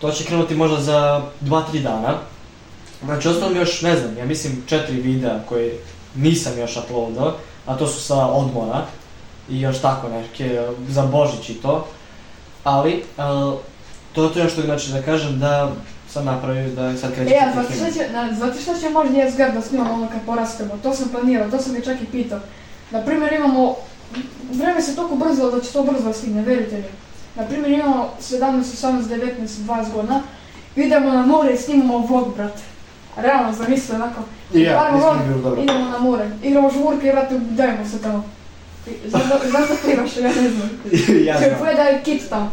to 0.00 0.10
će 0.10 0.24
krenuti 0.24 0.54
možda 0.54 0.80
za 0.80 1.22
2-3 1.42 1.82
dana. 1.82 2.14
Znači, 3.04 3.28
ostalo 3.28 3.50
mi 3.50 3.58
još, 3.58 3.82
ne 3.82 3.96
znam, 3.96 4.16
ja 4.18 4.24
mislim 4.24 4.62
četiri 4.66 5.00
videa 5.00 5.40
koje 5.48 5.78
nisam 6.14 6.58
još 6.58 6.76
uploadao, 6.76 7.34
a 7.66 7.76
to 7.76 7.86
su 7.86 8.00
sa 8.00 8.26
odmora 8.26 8.84
i 9.48 9.60
još 9.60 9.78
tako 9.78 10.08
neke 10.08 10.66
za 10.88 11.02
Božić 11.02 11.48
i 11.50 11.54
to. 11.54 11.86
Ali, 12.64 13.02
uh, 13.16 13.58
to 14.16 14.28
to 14.28 14.38
još 14.38 14.52
što 14.52 14.62
znači 14.62 14.92
da 14.92 15.02
kažem 15.02 15.38
da 15.38 15.72
sam 16.08 16.24
napravio 16.24 16.68
da 16.68 16.96
sad 16.96 17.14
krećem 17.14 17.32
E, 17.32 17.40
a 17.48 17.52
znate 17.52 17.74
šta 17.74 17.90
će, 17.90 18.12
na, 18.12 18.32
znate 18.34 18.60
šta 18.60 18.78
će 18.78 18.90
možda 18.90 19.18
Jesgar 19.18 19.52
da 19.52 19.60
snimamo 19.60 19.94
ono 19.94 20.08
kad 20.08 20.20
porastemo? 20.26 20.78
To 20.82 20.94
sam 20.94 21.08
planirao, 21.08 21.50
to 21.50 21.58
sam 21.58 21.74
ga 21.74 21.80
čak 21.80 22.02
i 22.02 22.06
pitao. 22.06 22.40
Na 22.90 23.02
primjer 23.02 23.32
imamo, 23.32 23.76
vreme 24.52 24.82
se 24.82 24.96
toliko 24.96 25.16
brzilo 25.16 25.50
da 25.50 25.60
će 25.60 25.72
to 25.72 25.82
brzo 25.82 26.04
da 26.04 26.12
stigne, 26.12 26.42
verite 26.42 26.76
mi. 26.76 26.84
Na 27.36 27.42
primjer 27.42 27.72
imamo 27.72 28.10
17, 28.20 28.40
18, 28.40 29.02
19, 29.02 29.46
20 29.46 29.92
godina, 29.92 30.22
idemo 30.76 31.10
na 31.10 31.26
more 31.26 31.54
i 31.54 31.58
snimamo 31.58 31.98
vlog, 31.98 32.34
brate. 32.36 32.62
Realno, 33.16 33.52
zamisli 33.52 33.94
onako. 33.94 34.20
I 34.54 34.60
ja, 34.60 34.92
nisam 34.92 35.00
vlog, 35.00 35.28
bio 35.28 35.42
dobro. 35.42 35.62
idemo 35.62 35.88
na 35.90 35.98
more, 35.98 36.30
igramo 36.42 36.70
žurke 36.70 37.08
i 37.08 37.12
brate, 37.12 37.38
dajemo 37.38 37.86
se 37.86 38.02
tamo. 38.02 38.24
Da, 39.04 39.18
da 39.18 39.76
plivaš, 39.84 40.16
ja 40.16 40.22
ne 40.22 40.50
znam. 40.50 40.70
ja 41.26 41.38
znam. 41.38 41.50
gleda 41.60 41.82
je 41.82 42.02
kit 42.04 42.28
tamo, 42.28 42.50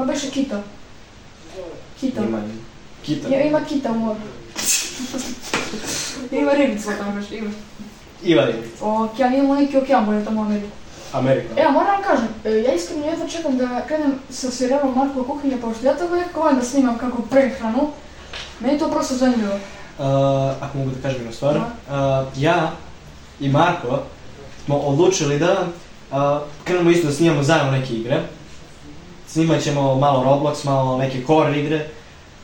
ma 0.00 0.06
beše 0.06 0.30
kita. 0.30 0.62
Kita. 2.00 2.20
Ima 2.20 2.40
kita. 3.02 3.28
Ja, 3.28 3.42
ima 3.42 3.60
kita 3.68 3.90
u 3.90 3.98
moru. 3.98 4.20
ima 6.40 6.52
ribica 6.52 6.90
tamo 6.98 7.16
još, 7.16 7.30
ima. 7.30 7.50
Ima 8.24 8.42
je. 8.42 8.62
Okean, 8.80 9.34
imamo 9.34 9.54
neki 9.54 9.76
okean 9.76 10.06
bolje 10.06 10.24
tamo 10.24 10.40
u 10.40 10.44
Ameriku. 10.44 10.68
Amerika. 11.12 11.54
E, 11.56 11.62
a 11.62 11.70
moram 11.70 11.94
vam 11.94 12.02
kažem, 12.02 12.28
e, 12.44 12.50
ja 12.50 12.74
iskreno 12.74 13.06
jedva 13.06 13.28
čekam 13.28 13.58
da 13.58 13.84
krenem 13.86 14.14
sa 14.30 14.50
serijalom 14.50 14.94
Markova 14.96 15.26
kuhinja, 15.26 15.56
pošto 15.60 15.86
ja 15.86 15.96
tako 15.96 16.14
nekako 16.14 16.40
volim 16.40 16.56
da 16.56 16.64
snimam 16.64 16.98
kako 16.98 17.22
prehranu. 17.22 17.90
Meni 18.60 18.74
je 18.74 18.78
to 18.78 18.90
prosto 18.90 19.14
zanimljivo. 19.14 19.54
Uh, 19.54 20.06
ako 20.60 20.78
mogu 20.78 20.90
da 20.90 21.02
kažem 21.02 21.18
jednu 21.18 21.32
stvar, 21.32 21.56
uh, 21.56 21.62
ja 22.36 22.72
i 23.40 23.48
Marko 23.48 24.02
smo 24.64 24.76
odlučili 24.76 25.38
da 25.38 25.66
uh, 26.10 26.18
krenemo 26.64 26.90
isto 26.90 27.06
da 27.06 27.12
snimamo 27.12 27.42
zajedno 27.42 27.72
neke 27.72 27.94
igre. 27.94 28.22
Snimat 29.32 29.62
ćemo 29.62 29.94
malo 29.94 30.24
Roblox, 30.24 30.64
malo 30.64 30.98
neke 30.98 31.24
core 31.26 31.60
igre. 31.60 31.86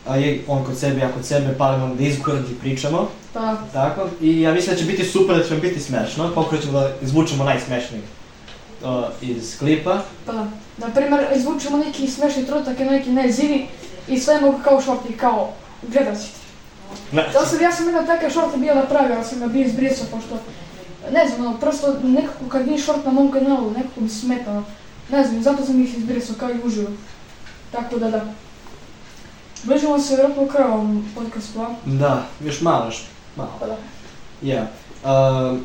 A 0.06 0.16
je 0.16 0.44
on 0.48 0.64
kod 0.64 0.78
sebe, 0.78 1.00
ja 1.00 1.12
kod 1.12 1.26
sebe, 1.26 1.54
palimo 1.58 1.86
na 1.86 1.94
Discord 1.94 2.50
i 2.50 2.54
pričamo. 2.54 3.08
Pa, 3.32 3.56
Tako. 3.72 4.08
I 4.20 4.40
ja 4.40 4.52
mislim 4.52 4.74
da 4.74 4.80
će 4.80 4.86
biti 4.86 5.04
super, 5.04 5.36
da 5.36 5.44
će 5.44 5.54
biti 5.54 5.80
smešno. 5.80 6.30
Pokušat 6.34 6.64
ćemo 6.64 6.80
da 6.80 6.90
izvučemo 7.02 7.44
najsmešniji 7.44 8.02
uh, 8.84 9.04
iz 9.20 9.58
klipa. 9.58 10.02
pa 10.26 10.32
da. 10.32 10.46
Na 10.78 10.94
primjer, 10.94 11.26
izvučemo 11.36 11.76
neki 11.76 12.08
smešni 12.08 12.46
trotak 12.46 12.80
i 12.80 12.84
neki 12.84 13.10
nezivi 13.10 13.66
i 14.08 14.18
stavimo 14.18 14.52
ga 14.52 14.58
kao 14.62 14.80
šorti, 14.80 15.16
kao 15.16 15.52
gledat 15.82 16.18
ćete. 16.18 16.38
Ne. 17.12 17.28
To 17.32 17.46
sam, 17.46 17.60
ja 17.60 17.72
sam 17.72 17.86
jedan 17.86 18.06
takav 18.06 18.30
šort 18.30 18.56
bio 18.56 18.74
napravio, 18.74 19.16
ali 19.16 19.24
sam 19.24 19.40
ga 19.40 19.46
bio 19.46 19.64
izbrisao, 19.64 20.06
pošto, 20.10 20.38
ne 21.12 21.28
znam, 21.28 21.46
ono, 21.46 21.58
prosto 21.58 21.94
nekako 22.02 22.44
kad 22.48 22.62
vidim 22.62 22.78
šort 22.78 23.04
na 23.04 23.12
mom 23.12 23.32
kanalu, 23.32 23.70
nekako 23.70 24.00
mi 24.00 24.08
smeta, 24.08 24.50
ono. 24.50 24.64
Ne 25.10 25.24
znam, 25.24 25.42
zato 25.42 25.64
sam 25.64 25.82
ih 25.82 25.98
izbrisao, 25.98 26.36
kao 26.40 26.50
i 26.50 26.60
uživo. 26.64 26.88
Tako 27.72 27.98
da 27.98 28.10
da. 28.10 28.24
Bližimo 29.62 29.98
se 29.98 30.16
vjerojatno 30.16 30.48
kraju 30.48 30.72
ovom 30.72 31.04
podcastu, 31.14 31.60
a? 31.60 31.74
Da, 31.84 32.22
još 32.44 32.60
malo, 32.60 32.84
još 32.86 33.04
malo. 33.36 33.50
Pa 33.60 33.66
da. 33.66 33.76
Ja. 34.42 34.62
Uh, 35.04 35.58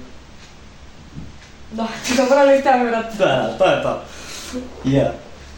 Da, 1.72 1.88
zabrali 2.18 2.64
taj 2.64 2.86
vrat. 2.86 3.14
da, 3.18 3.58
to 3.58 3.66
je 3.66 3.84
to. 3.84 4.02
Ja. 4.84 5.14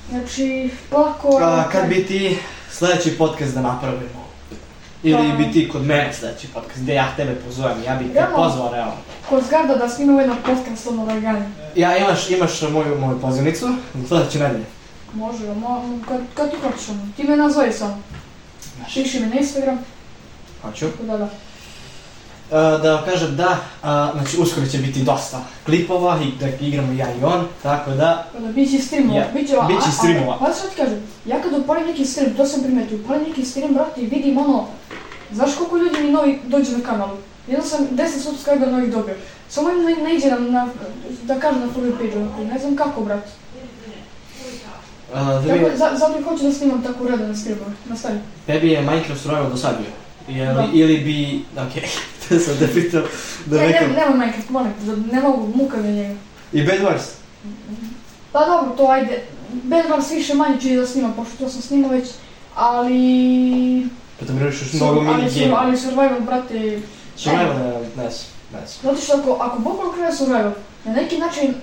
Znači, 0.09 0.69
polako... 0.89 1.39
A, 1.41 1.69
kad 1.71 1.89
bi 1.89 2.05
ti 2.05 2.37
sljedeći 2.71 3.17
podcast 3.17 3.53
da 3.53 3.61
napravimo? 3.61 4.22
Ili 5.03 5.29
Pa- 5.31 5.37
bi 5.37 5.51
ti 5.51 5.69
kod 5.69 5.85
mene 5.85 6.13
sljedeći 6.13 6.47
podcast, 6.47 6.79
gdje 6.81 6.93
ja 6.93 7.13
tebe 7.15 7.35
pozovem, 7.35 7.83
ja 7.85 7.95
bih 7.95 8.07
te 8.13 8.25
pozvao 8.35 8.71
realno. 8.71 8.93
Kod 9.29 9.43
zgarda 9.47 9.75
da 9.75 9.89
snimamo 9.89 10.21
jedan 10.21 10.37
podcast 10.45 10.87
ono 10.87 11.05
Ragani. 11.05 11.45
Ja, 11.75 11.97
imaš, 11.97 12.29
imaš 12.29 12.61
moju, 12.61 12.99
moju 12.99 13.21
pozivnicu, 13.21 13.67
sljedeće 14.07 14.39
nedelje. 14.39 14.65
Može, 15.13 15.47
mo, 15.53 15.99
kad, 16.07 16.19
kad 16.33 16.51
ti 16.51 16.57
hoćeš 16.63 16.89
ono. 16.89 17.07
Ti 17.17 17.23
me 17.23 17.37
nazvoji 17.37 17.73
sam. 17.73 18.03
Piši 18.93 19.19
mi 19.19 19.25
na 19.25 19.35
Instagram, 19.35 19.79
Hoću. 20.61 20.85
da 21.01 21.17
da. 21.17 21.29
A, 22.51 22.77
da 22.77 23.03
kažem 23.05 23.35
da, 23.35 23.57
a, 23.83 24.11
znači 24.13 24.37
uskoro 24.37 24.67
će 24.67 24.77
biti 24.77 25.01
dosta 25.01 25.41
klipova 25.65 26.19
i 26.19 26.39
da 26.39 26.47
igramo 26.57 26.93
ja 26.93 27.07
i 27.11 27.23
on, 27.23 27.45
tako 27.63 27.91
da, 27.91 28.25
da 28.39 28.47
bit 28.47 28.71
će 28.71 28.79
streamova, 28.79 29.19
Ja, 29.19 29.27
bit 29.33 29.49
će, 29.49 29.55
a- 29.55 29.67
bit 29.67 29.77
će 29.77 29.89
a- 29.89 29.91
streamova. 29.91 30.37
Pa 30.39 30.53
sad 30.53 30.69
ti 30.69 30.75
kažem, 30.75 30.97
ja 31.25 31.41
kad 31.41 31.53
upalim 31.53 31.87
neki 31.87 32.05
stream, 32.05 32.33
to 32.33 32.45
sam 32.45 32.63
primetio, 32.63 32.97
upalim 32.97 33.23
neki 33.23 33.45
stream, 33.45 33.73
brate, 33.73 34.01
i 34.01 34.05
vidim 34.05 34.37
ono, 34.37 34.65
znaš 35.31 35.55
koliko 35.55 35.77
ljudi 35.77 36.03
mi 36.03 36.11
novi 36.11 36.39
dođe 36.45 36.71
na 36.71 36.79
kanalu? 36.81 37.17
Jedno 37.47 37.65
sam 37.65 37.87
10 37.87 38.07
subscriber 38.19 38.67
novih 38.67 38.91
dobio. 38.91 39.15
Samo 39.49 39.69
im 39.69 39.77
ne, 39.79 39.95
ne 39.97 40.15
iđe 40.15 40.27
na, 40.27 40.39
na, 40.39 40.67
da 41.23 41.35
kažem 41.35 41.61
na 41.61 41.67
prvi 41.69 41.91
page, 41.91 42.17
onako, 42.17 42.43
ne 42.43 42.59
znam 42.59 42.75
kako, 42.75 43.01
brate. 43.01 43.29
a, 45.13 45.23
da 45.23 45.41
Tako, 45.43 45.59
mi, 45.61 45.77
za, 45.77 45.89
zato 45.93 46.19
i 46.19 46.23
hoću 46.23 46.43
da 46.43 46.53
snimam 46.53 46.83
tako 46.83 47.07
redane 47.07 47.35
streamove, 47.35 47.71
nastavi. 47.85 48.19
tebi 48.47 48.69
je 48.69 48.81
Minecraft 48.81 49.21
survival 49.21 49.49
dosadio. 49.49 49.85
Ili, 50.27 50.45
Da. 50.45 50.67
ili 50.73 50.97
bi, 50.97 51.45
okej, 51.61 51.83
to 52.29 52.39
sam 52.39 52.57
te 52.59 52.73
pitao 52.73 53.01
da 53.45 53.57
Ne, 53.57 53.67
nekom... 53.67 53.87
ne, 53.87 53.95
nemoj 53.95 54.17
Minecraft, 54.17 54.49
molim 54.49 54.71
te, 54.73 54.85
da 54.85 55.15
ne 55.15 55.21
mogu, 55.21 55.51
muka 55.55 55.77
mi 55.77 55.87
je 55.87 55.93
njega. 55.93 56.19
I 56.53 56.63
Bed 56.63 56.81
Wars? 56.81 57.03
Pa 58.31 58.45
dobro, 58.45 58.75
to 58.77 58.87
ajde, 58.87 59.23
Bad 59.53 59.85
Wars 59.85 60.15
više 60.15 60.33
manje 60.33 60.61
ću 60.61 60.67
i 60.67 60.75
da 60.75 60.87
snimam, 60.87 61.13
pošto 61.13 61.37
to 61.37 61.49
sam 61.49 61.61
snimao 61.61 61.91
već, 61.91 62.05
ali... 62.55 63.87
Pa 64.19 64.33
mi 64.33 64.41
još 64.41 64.73
mnogo 64.73 65.01
mini 65.01 65.29
game. 65.39 65.53
ali 65.55 65.77
Survival, 65.77 66.19
brate, 66.21 66.81
Survival, 67.15 67.55
ne, 67.57 68.03
ne 68.03 68.09
znam. 68.09 68.63
Zato 68.83 69.01
što 69.01 69.13
ako, 69.13 69.31
ako 69.33 69.59
bukvalno 69.59 69.93
krene 69.93 70.15
survival, 70.15 70.51
na 70.85 70.93
neki 70.93 71.17
način 71.17 71.53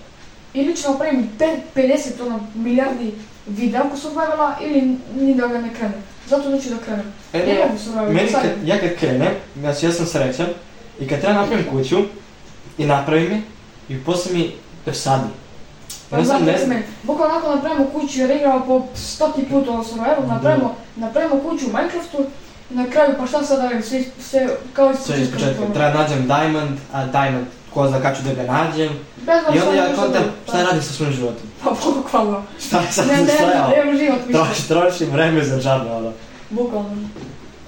ili 0.54 0.76
ću 0.76 0.90
napraviti 0.90 1.28
pe- 1.38 1.60
50 1.76 2.26
ono, 2.26 2.40
milijardi 2.54 3.12
videa 3.46 3.82
oko 3.82 3.96
survivala 3.96 4.56
ili 4.62 4.80
ni 5.16 5.34
da 5.34 5.46
ga 5.46 5.58
ne 5.60 5.74
krenem. 5.74 6.02
Zato 6.30 6.50
neću 6.50 6.68
da 6.70 6.76
krenem. 6.84 7.12
E, 7.32 7.38
Ne 7.38 7.46
ne, 7.46 7.66
mogu 7.96 8.12
Meni 8.12 8.32
kad, 8.32 8.50
ja 8.64 8.80
kad 8.80 8.96
krenem, 8.98 9.32
znači 9.56 9.86
ja 9.86 9.92
sam 9.92 10.06
srećan 10.06 10.46
i 11.00 11.08
kad 11.08 11.20
treba 11.20 11.34
napravim 11.40 11.66
kuću 11.70 11.96
i 12.78 12.86
napravim 12.86 13.32
je 13.32 13.42
i 13.88 14.04
posle 14.04 14.32
mi 14.32 14.52
dosadi. 14.86 15.28
Pa 16.10 16.16
sam 16.16 16.24
znate 16.24 16.44
ne 16.44 16.52
ne 16.52 16.58
znam, 16.58 16.68
meni, 16.68 16.82
bukvalno 17.02 17.34
ako 17.34 17.54
napravimo 17.54 17.86
kuću 17.92 18.20
jer 18.20 18.30
igramo 18.30 18.66
po 18.66 18.86
stoti 18.94 19.44
put 19.50 19.68
ono 19.68 19.84
survival, 19.84 20.26
napravimo, 20.28 20.74
napravimo 20.96 21.40
kuću 21.40 21.66
u 21.66 21.72
Minecraftu 21.72 22.18
na 22.70 22.90
kraju 22.90 23.14
pa 23.18 23.26
šta 23.26 23.42
sad 23.42 23.58
da 23.58 23.64
radim, 23.64 23.82
sve, 23.82 24.04
sve 24.20 24.48
kao 24.72 24.90
iz 24.90 24.98
sve 24.98 25.20
iz 25.20 25.32
početka, 25.32 25.72
treba 25.74 25.92
nađem 25.92 26.26
diamond, 26.26 26.78
a 26.92 27.06
diamond 27.06 27.46
ko 27.74 27.88
zna 27.88 28.00
kad 28.00 28.16
ću 28.16 28.22
da 28.22 28.34
ga 28.34 28.52
nađem. 28.52 28.88
Bez 29.16 29.54
I 29.54 29.60
onda 29.60 29.74
ja 29.74 29.96
kontem 29.96 30.22
nešto 30.22 30.32
šta 30.48 30.62
radim 30.62 30.82
sa 30.82 30.92
svojim 30.92 31.14
životom. 31.14 31.46
Pa 31.64 31.70
bukvalno. 31.96 32.42
Šta 32.66 32.80
je 32.80 32.92
sad 32.92 33.06
Ne, 33.06 33.16
ne, 33.16 33.26
stojao? 33.34 33.68
ne, 33.68 33.76
nemam 33.76 33.98
život 33.98 34.18
više. 34.26 34.38
Troši, 34.38 34.68
trošim 34.68 35.10
vreme 35.10 35.44
za 35.44 35.60
džabe, 35.60 35.90
ono. 35.92 36.12
Bukvalno. 36.50 36.90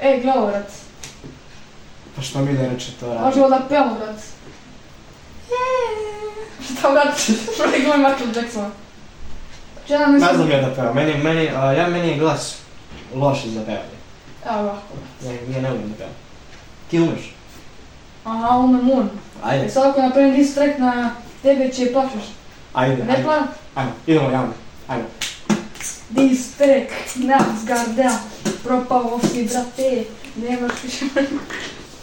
Ej, 0.01 0.21
gledaj, 0.23 0.47
brat. 0.47 0.71
Pa 2.17 2.23
što 2.23 2.39
mi 2.39 2.53
ne 2.53 2.69
reče 2.69 2.93
to 3.01 3.07
radi? 3.07 3.25
Možemo 3.25 3.49
da 3.49 3.61
pevamo, 3.69 3.95
brat. 3.95 4.17
Šta, 6.65 6.91
brat? 6.91 7.19
Što 7.55 7.67
ne 7.67 7.79
glumi 7.85 7.99
Michael 7.99 8.37
Jacksona? 8.37 8.71
Če 9.87 9.99
nam 9.99 10.13
Ne 10.13 10.19
mislim... 10.19 10.37
znam 10.37 10.51
ja 10.51 10.61
da 10.61 10.75
pevam, 10.75 10.95
meni, 10.95 11.15
meni, 11.23 11.49
a, 11.57 11.73
ja 11.73 11.89
meni 11.89 12.09
je 12.09 12.17
glas 12.19 12.57
loš 13.15 13.45
za 13.45 13.61
pevanje. 13.61 13.99
Evo 14.47 14.59
ovako. 14.61 14.95
Ja, 15.25 15.33
ja 15.33 15.61
ne 15.63 15.71
umem 15.73 15.89
da 15.91 15.97
pevam. 15.97 16.13
Ti 16.91 17.01
umeš? 17.01 17.35
Aha, 18.25 18.57
umem 18.59 18.91
un. 18.91 19.11
Ajde, 19.43 19.71
sad 19.71 19.91
ako 19.91 20.03
napravim 20.03 20.35
diss 20.37 20.55
track 20.55 20.79
na 20.79 21.15
tebe 21.43 21.69
će 21.73 21.93
plaćaš. 21.93 22.25
ajde, 22.73 23.05
Ne 23.05 23.13
ajde. 23.13 23.23
plan? 23.25 23.47
Ajmo, 23.75 23.91
idemo 24.07 24.31
javno. 24.31 24.53
Ajmo. 24.89 25.05
Diss 26.11 26.57
track 26.57 26.91
na 27.17 27.39
zgarda. 27.63 28.19
Propao 28.65 29.21
si, 29.33 29.45
brate. 29.45 30.05
Nemaš 30.37 30.73
više... 30.85 31.05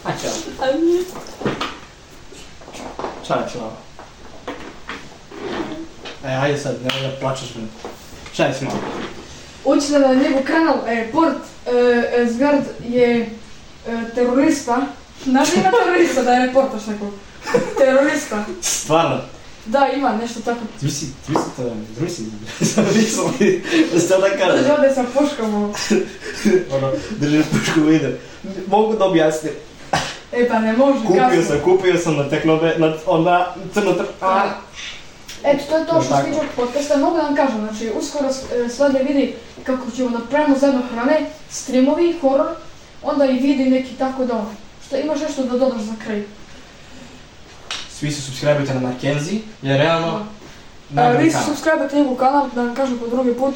A 0.03 0.09
čao. 0.21 0.31
A 0.61 0.77
nije. 0.77 1.03
Čao, 3.27 3.37
čao. 3.53 3.71
E, 6.25 6.35
ajde 6.35 6.57
sad, 6.57 6.75
nemoj 6.83 7.09
da 7.11 7.15
plačeš 7.19 7.55
me. 7.55 7.61
Čaj 8.33 8.53
smo. 8.53 8.69
Uđite 9.65 9.99
na 9.99 10.13
njegov 10.13 10.41
kanal, 10.43 10.77
e, 10.87 11.11
Port 11.11 11.37
e, 11.65 11.71
e, 12.21 12.25
Zgard 12.31 12.63
je 12.89 13.19
e, 13.21 13.29
terorista. 14.15 14.77
Znaš 15.23 15.49
da 15.49 15.59
ima 15.61 15.71
terorista 15.85 16.21
da 16.23 16.31
je 16.31 16.45
reportaš 16.45 16.85
nekog? 16.87 17.09
Terorista. 17.77 18.45
Stvarno. 18.61 19.17
Da, 19.65 19.87
ima 19.97 20.15
nešto 20.21 20.39
tako. 20.39 20.59
Zamisli, 20.79 21.07
zamisli 21.27 21.51
to, 21.57 21.63
zamisli, 21.97 22.25
zamisli, 22.75 23.63
da 23.93 23.99
ste 23.99 24.15
onda 24.15 24.27
Da 24.27 24.37
kaže, 24.37 24.71
ode 24.73 24.93
sa 24.95 25.03
puškom. 25.13 25.53
ono. 26.71 26.91
držiš 27.19 27.45
pušku 27.51 27.81
u 27.81 27.91
ide. 27.91 28.19
Mogu 28.67 28.95
da 28.95 29.05
objasnim. 29.05 29.53
E 30.31 30.47
pa 30.47 30.59
ne 30.59 30.73
može, 30.73 31.05
Kupio 31.05 31.21
kasno. 31.21 31.43
sam, 31.43 31.59
kupio 31.63 31.97
sam 31.97 32.15
na 32.15 32.29
teknobe, 32.29 32.75
na, 32.77 32.93
ona, 33.05 33.45
crno 33.73 33.93
tr... 33.93 34.03
A, 34.21 34.49
Eto, 35.43 35.63
to 35.69 35.77
je 35.77 35.85
to 35.87 36.01
što 36.01 36.15
se 36.17 36.23
tiče 36.23 36.39
podcasta. 36.55 36.97
Mogu 36.97 37.17
da 37.17 37.23
vam 37.23 37.35
kažem, 37.35 37.57
znači, 37.59 37.91
uskoro 37.99 38.29
slede 38.75 38.99
vidi 39.03 39.33
kako 39.63 39.91
ćemo 39.91 40.09
da 40.09 40.25
pravimo 40.25 40.57
zajedno 40.57 40.81
hrane, 40.91 41.25
streamovi, 41.49 42.17
horor, 42.21 42.47
onda 43.03 43.25
i 43.25 43.39
vidi 43.39 43.65
neki 43.65 43.93
tako 43.95 44.25
da 44.25 44.33
ono. 44.33 44.51
Što 44.87 44.97
imaš 44.97 45.19
nešto 45.19 45.43
da 45.43 45.57
dodaš 45.57 45.81
za 45.81 45.93
kraj? 46.03 46.23
Svi 47.99 48.11
se 48.11 48.21
subscribe-ujte 48.21 48.73
na 48.73 48.79
Mackenzie, 48.79 49.39
jer 49.61 49.77
realno, 49.77 50.07
A, 50.07 50.23
najbolji 50.89 51.23
vi 51.23 51.31
se 51.31 51.37
kanal. 51.37 51.47
subscribe 51.47 51.89
njegov 51.93 52.15
kanal, 52.15 52.49
da 52.55 52.63
vam 52.63 52.75
kažem 52.75 52.97
po 52.97 53.07
drugi 53.07 53.33
put, 53.33 53.55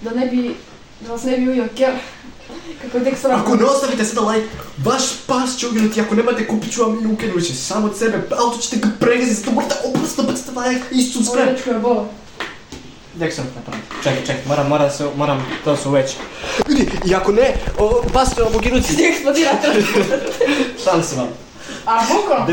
da 0.00 0.10
ne 0.10 0.26
bi, 0.26 0.56
da 1.00 1.12
vas 1.12 1.22
ne 1.22 1.36
bi 1.36 1.48
ujio 1.48 1.68
ker, 1.76 1.92
kako 2.82 2.98
je 2.98 3.04
tek 3.04 3.18
sram. 3.18 3.40
Ako 3.40 3.56
ne 3.56 3.64
ostavite 3.64 4.04
sada 4.04 4.20
like, 4.20 4.48
vaš 4.78 5.02
pas 5.26 5.56
će 5.56 5.68
uginuti, 5.68 6.00
ako 6.00 6.14
nemate 6.14 6.46
kupit 6.46 6.72
ću 6.72 6.82
vam 6.82 6.98
i 7.02 7.12
ukinuće 7.12 7.54
samo 7.54 7.86
od 7.86 7.98
sebe, 7.98 8.18
auto 8.38 8.58
ćete 8.58 8.76
ga 8.76 8.88
pregaziti, 9.00 9.34
zato 9.34 9.50
morate 9.50 9.74
oprosto 9.84 10.22
bacite 10.22 10.50
like 10.50 10.84
i 10.90 11.00
Ovo 11.00 11.12
subscribe. 11.12 11.52
dečko 11.52 11.70
je 11.70 11.78
bolo. 11.78 12.08
Dek 13.14 13.34
sam 13.34 13.44
napraviti. 13.56 13.88
Čekaj, 14.02 14.20
čekaj, 14.20 14.42
moram, 14.46 14.68
moram 14.68 14.90
se, 14.90 15.08
moram, 15.16 15.46
to 15.64 15.76
se 15.76 15.88
uveći. 15.88 16.16
Ljudi, 16.68 16.88
i 17.06 17.14
ako 17.14 17.32
ne, 17.32 17.54
o, 17.78 18.02
pas 18.12 18.34
će 18.34 18.42
vam 18.42 18.54
uginuti. 18.56 18.92
Gdje 18.92 19.08
eksplodira 19.08 19.50
Šalim 20.84 21.02
se 21.04 21.16
vam. 21.16 21.43
A 21.86 22.00
bukvalno, 22.14 22.46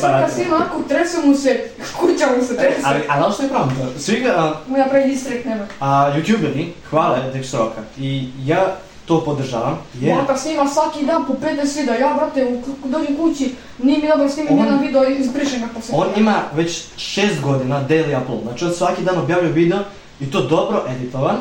sam 0.00 0.10
kad 0.20 0.32
snima 0.34 0.56
onako, 0.56 0.82
trese 0.88 1.18
mu 1.24 1.34
se, 1.34 1.68
kuća 2.00 2.26
mu 2.38 2.44
se 2.46 2.56
trese. 2.56 2.80
Ali, 2.84 3.00
ali 3.08 3.24
ono 3.24 3.32
što 3.34 3.42
je 3.42 3.48
pravo 3.48 3.66
to, 3.66 4.00
svi 4.00 4.20
ga, 4.20 4.54
Mu 4.66 4.76
napravi 4.78 5.10
distrekt 5.10 5.44
nema. 5.44 5.66
a 5.80 6.12
youtuberi 6.16 6.66
hvale 6.90 7.18
Dexroka 7.34 7.82
i 7.98 8.28
ja 8.44 8.76
to 9.06 9.24
podržavam, 9.24 9.78
jer 10.00 10.16
Maka 10.16 10.36
snima 10.36 10.68
svaki 10.68 11.04
dan 11.06 11.26
po 11.26 11.32
15 11.32 11.76
videa, 11.80 11.94
ja 11.94 12.14
brate, 12.14 12.44
u, 12.44 12.88
dođem 12.88 13.16
kući, 13.16 13.54
nije 13.82 13.98
mi 13.98 14.08
dobro 14.08 14.28
snimim 14.28 14.58
jedan 14.58 14.78
video 14.80 15.04
i 15.10 15.14
izbrišem 15.14 15.60
ga 15.60 15.66
poslije. 15.74 15.98
on 15.98 16.08
ima 16.16 16.42
već 16.54 16.82
šest 16.96 17.40
godina 17.40 17.84
daily 17.88 18.22
upload, 18.22 18.42
znači 18.42 18.64
on 18.64 18.72
svaki 18.72 19.02
dan 19.02 19.18
objavljuje 19.18 19.52
video 19.52 19.78
i 20.20 20.30
to 20.30 20.40
dobro 20.42 20.82
editovan, 20.88 21.36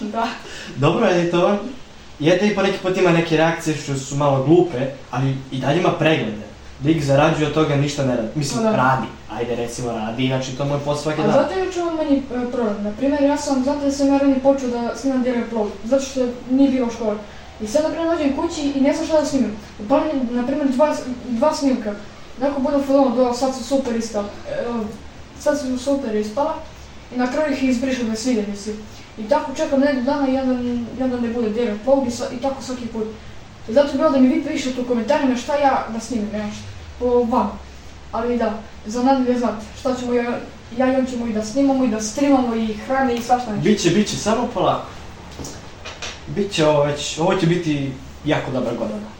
Da. 0.00 0.26
dobro 0.76 1.06
editovan, 1.06 1.58
jede 2.18 2.46
i 2.46 2.54
po 2.54 2.62
neki 2.62 2.78
put 2.78 2.96
ima 2.96 3.10
neke 3.10 3.36
reakcije 3.36 3.76
što 3.76 3.94
su 3.94 4.16
malo 4.16 4.44
glupe, 4.44 4.78
ali 5.10 5.36
i 5.52 5.58
dalje 5.58 5.80
ima 5.80 5.92
preglede. 5.92 6.46
Lik 6.84 7.02
zarađuje 7.04 7.46
od 7.48 7.54
toga 7.54 7.76
ništa 7.76 8.04
ne 8.04 8.16
radi. 8.16 8.28
Mislim, 8.34 8.62
Pa 8.64 8.70
da. 8.70 8.76
radi. 8.76 9.06
Ajde 9.32 9.56
recimo 9.56 9.92
radi, 9.92 10.26
znači 10.26 10.56
to 10.56 10.64
mu 10.64 10.74
je 10.74 10.80
posao 10.80 11.02
svaki 11.02 11.20
A 11.20 11.24
dan. 11.26 11.32
zato 11.32 11.58
je 11.58 11.72
čuo 11.72 11.90
meni 11.90 12.16
e, 12.18 12.50
problem. 12.52 12.82
Na 12.82 12.90
primjer, 12.98 13.22
ja 13.22 13.36
sam, 13.36 13.64
zato 13.64 13.80
da 13.84 13.92
sam 13.92 14.08
ranije 14.18 14.38
počeo 14.42 14.68
da 14.68 14.96
snimam 14.96 15.22
direct 15.22 15.52
vlog, 15.52 15.68
zato 15.84 16.04
što 16.04 16.20
nije 16.50 16.70
bilo 16.70 16.90
škole. 16.90 17.16
I 17.60 17.66
sad, 17.66 17.82
na 17.82 17.88
primjer, 17.88 18.16
dođem 18.16 18.36
kući 18.36 18.72
i 18.74 18.80
ne 18.80 18.92
znam 18.94 19.06
šta 19.06 19.20
da 19.20 19.26
snimim. 19.26 19.52
Upalim, 19.84 20.28
na 20.30 20.46
primjer, 20.46 20.68
dva, 20.68 20.96
dva 21.28 21.54
snimka. 21.54 21.94
Neko 22.40 22.60
bude 22.60 22.76
film, 22.86 23.16
do, 23.16 23.34
sad 23.34 23.54
su 23.54 23.64
super 23.64 23.96
ispala. 23.96 24.28
Evo, 24.66 24.84
sad 25.40 25.60
su 25.60 25.78
super 25.78 26.14
ispala. 26.14 26.54
I 27.14 27.18
na 27.18 27.32
kraju 27.32 27.52
ih 27.52 27.64
izbrišem 27.64 28.08
da 28.10 28.16
sviđa 28.16 28.42
mi 28.50 28.56
se. 28.56 28.74
I 29.18 29.28
tako 29.28 29.54
čekam 29.54 29.80
nedelju 29.80 30.04
dana 30.04 30.28
i 30.28 30.34
jedan, 30.34 30.86
jedan 30.98 31.20
ne 31.20 31.28
bude 31.28 31.50
direct 31.50 31.86
vlog 31.86 32.06
i, 32.06 32.10
sa, 32.10 32.24
i 32.32 32.36
tako 32.36 32.62
svaki 32.62 32.86
put. 32.86 33.06
I 33.68 33.72
zato 33.72 33.88
je 33.88 33.94
bilo 33.94 34.10
da 34.10 34.18
mi 34.18 34.28
vi 34.28 34.44
pišete 34.44 34.80
u 34.80 34.84
komentarima 34.84 35.36
šta 35.36 35.56
ja 35.56 35.86
da 35.92 36.00
snimim, 36.00 36.28
nešto. 36.32 36.62
Po 36.98 37.06
vam. 37.06 37.58
Ali 38.12 38.38
da, 38.38 38.58
za 38.86 39.02
nadalje 39.02 39.38
znate 39.38 39.66
šta 39.80 39.94
ćemo 39.94 40.14
ja, 40.14 40.38
ja 40.78 40.92
i 40.92 40.96
on 40.96 41.06
ćemo 41.06 41.26
i 41.26 41.32
da 41.32 41.44
snimamo 41.44 41.84
i 41.84 41.88
da 41.88 42.00
streamamo 42.00 42.54
i 42.56 42.74
hrane 42.74 43.14
i 43.14 43.22
svašta 43.22 43.50
nešto. 43.50 43.64
Biće, 43.64 43.90
biće, 43.90 44.16
samo 44.16 44.48
polako. 44.54 44.86
Biće 46.26 46.66
ovo 46.66 46.84
već, 46.84 47.18
ovo 47.18 47.34
će 47.34 47.46
biti 47.46 47.92
jako 48.24 48.50
dobra 48.50 48.72
godina. 48.78 49.16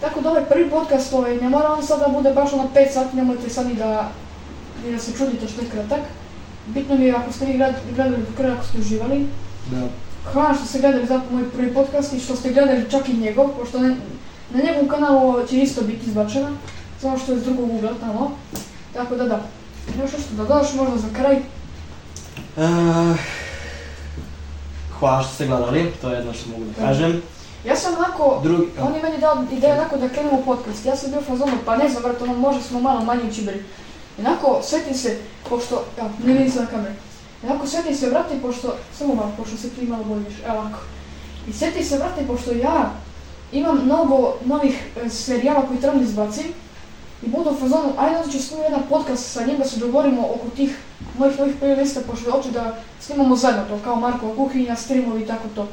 Tako 0.00 0.20
da 0.20 0.30
ovaj 0.30 0.44
prvi 0.44 0.70
podcast 0.70 1.12
ovaj, 1.12 1.36
ne 1.36 1.48
mora 1.48 1.72
on 1.72 1.82
sad 1.82 2.00
da 2.00 2.08
bude 2.08 2.32
baš 2.32 2.52
ono 2.52 2.68
5 2.74 2.92
sati, 2.92 3.16
nemojte 3.16 3.50
sad 3.50 3.66
ni 3.66 3.74
da, 3.74 4.10
ni 4.84 4.92
da 4.92 4.98
se 4.98 5.12
čudite 5.18 5.48
što 5.48 5.62
je 5.62 5.70
kratak. 5.70 6.00
Bitno 6.66 6.96
mi 6.96 7.04
je 7.04 7.14
ako 7.14 7.32
ste 7.32 7.46
vi 7.46 7.52
gled- 7.52 7.94
gledali 7.94 8.16
do 8.16 8.36
kraja, 8.36 8.54
ako 8.54 8.64
ste 8.66 8.78
uživali. 8.78 9.26
Da. 9.70 9.82
Hvala 10.32 10.54
što 10.54 10.64
ste 10.66 10.78
gledali 10.78 11.06
zato 11.06 11.24
moj 11.30 11.50
prvi 11.50 11.74
podcast 11.74 12.12
i 12.12 12.20
što 12.20 12.36
ste 12.36 12.52
gledali 12.52 12.90
čak 12.90 13.08
i 13.08 13.16
njegov, 13.16 13.48
pošto 13.48 13.78
ne, 13.80 13.96
na 14.50 14.62
njegovom 14.62 14.88
kanalu 14.88 15.46
će 15.46 15.56
isto 15.58 15.82
biti 15.82 16.06
izbačena, 16.06 16.50
samo 17.00 17.18
što 17.18 17.32
je 17.32 17.38
s 17.38 17.44
drugog 17.44 17.74
ugla 17.74 17.90
tamo. 18.00 18.30
Tako 18.94 19.16
da 19.16 19.24
da. 19.24 19.40
Još 20.02 20.12
nešto 20.12 20.34
da 20.36 20.44
dodaš 20.44 20.74
možda 20.74 20.96
za 20.98 21.08
kraj. 21.16 21.36
Uh, 22.56 23.16
hvala 24.98 25.22
što 25.22 25.34
ste 25.34 25.46
gledali, 25.46 25.92
to 26.00 26.10
je 26.10 26.16
jedno 26.16 26.32
što 26.32 26.50
mogu 26.50 26.64
da 26.64 26.86
kažem. 26.86 27.22
Ja 27.66 27.76
sam 27.76 27.94
onako, 27.98 28.40
Drugi, 28.42 28.66
on 28.82 28.94
je 28.94 29.02
meni 29.02 29.18
dao 29.18 29.44
ideju 29.52 29.72
onako 29.72 29.96
da 29.96 30.08
krenemo 30.08 30.38
u 30.38 30.44
podcast. 30.44 30.86
Ja 30.86 30.96
sam 30.96 31.10
bio 31.10 31.20
fazonu, 31.20 31.52
pa 31.64 31.76
ne 31.76 31.88
znam, 31.88 32.02
brate, 32.02 32.24
ono 32.24 32.34
možda 32.34 32.62
smo 32.62 32.80
malo 32.80 33.04
manji 33.04 33.28
učiberi. 33.30 33.62
Onako, 34.18 34.60
svetim 34.62 34.94
se, 34.94 35.18
pošto, 35.48 35.84
ja, 35.98 36.10
ne 36.24 36.32
vidim 36.32 36.50
se 36.52 36.60
na 36.60 36.66
kameru. 36.66 36.94
Onako, 37.42 37.66
svetim 37.66 37.94
se, 37.96 38.10
brate, 38.10 38.38
pošto, 38.42 38.76
samo 38.98 39.14
malo, 39.14 39.32
pošto 39.36 39.56
se 39.56 39.70
ti 39.70 39.86
malo 39.86 40.04
bolje 40.04 40.20
vidiš, 40.20 40.38
evo 40.46 40.58
ovako. 40.58 40.78
I 41.48 41.52
svetim 41.52 41.84
se, 41.84 41.96
brate, 41.96 42.26
pošto 42.26 42.52
ja 42.52 42.90
imam 43.52 43.84
mnogo 43.84 44.34
novih 44.44 44.86
e, 44.96 45.08
serijala 45.10 45.66
koji 45.66 45.80
trebam 45.80 45.98
da 45.98 46.04
izbacim. 46.04 46.44
I 47.22 47.28
budu 47.28 47.50
u 47.50 47.54
fazonu, 47.54 47.92
ajde 47.98 48.16
onda 48.16 48.32
ću 48.32 48.42
snimati 48.42 48.72
jedan 48.72 48.88
podcast 48.88 49.32
sa 49.32 49.46
njim 49.46 49.58
da 49.58 49.64
se 49.64 49.80
dogovorimo 49.80 50.22
oko 50.22 50.48
tih 50.56 50.78
mojih 51.18 51.38
novih 51.38 51.54
playlista, 51.62 52.00
pošto 52.10 52.30
hoću 52.30 52.50
da 52.50 52.78
snimamo 53.00 53.36
zajedno 53.36 53.64
to, 53.68 53.78
kao 53.84 53.96
Markova 53.96 54.36
kuhinja, 54.36 54.76
streamovi 54.76 55.22
i 55.22 55.26
tako 55.26 55.48
to. 55.54 55.68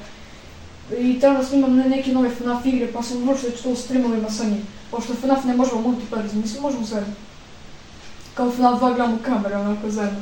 I 0.97 1.19
treba 1.19 1.37
da 1.37 1.45
snimam 1.45 1.75
ne- 1.75 1.89
neke 1.89 2.11
nove 2.11 2.29
FNAF 2.29 2.65
igre, 2.65 2.91
pa 2.93 3.03
sam 3.03 3.17
odlučio 3.17 3.49
da 3.49 3.55
ću 3.55 3.63
to 3.63 3.69
u 3.69 3.75
streamovima 3.75 4.29
sa 4.29 4.43
njim. 4.43 4.67
Pošto 4.91 5.13
FNAF 5.13 5.43
ne 5.43 5.55
možemo 5.55 5.81
multiplayer, 5.81 6.33
mislim 6.33 6.61
možemo 6.61 6.85
zajedno. 6.85 7.13
Kao 8.33 8.51
FNAF 8.51 8.81
2 8.81 8.95
gramo 8.95 9.17
kamere, 9.25 9.57
onako 9.57 9.89
zajedno. 9.89 10.19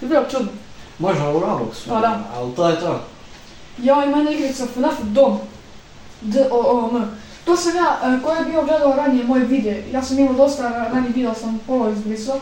Je 0.00 0.08
bilo 0.08 0.22
čudno. 0.30 0.48
možda 0.98 1.30
u 1.30 1.40
Robloxu, 1.40 1.88
Pa 1.88 2.00
da. 2.00 2.20
ali 2.36 2.54
to 2.54 2.68
je 2.68 2.80
to. 2.80 3.00
Ja 3.78 4.04
ima 4.04 4.16
jedna 4.16 4.30
igrica 4.32 4.66
FNAF 4.66 4.94
Dom. 5.02 5.38
D-O-O-M. 6.20 7.04
To 7.44 7.56
sam 7.56 7.72
ja, 7.76 7.98
e, 8.04 8.22
ko 8.22 8.30
je 8.30 8.44
bio 8.44 8.62
gledao 8.62 8.96
ranije 8.96 9.24
moje 9.24 9.44
videe, 9.44 9.84
ja 9.92 10.02
sam 10.02 10.18
imao 10.18 10.34
dosta 10.34 10.62
ra- 10.62 10.92
ranije 10.92 11.12
video, 11.12 11.34
sam 11.34 11.60
pola 11.66 11.90
izbrisao. 11.90 12.38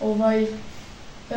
Ovaj, 0.00 0.42
e, 0.42 0.46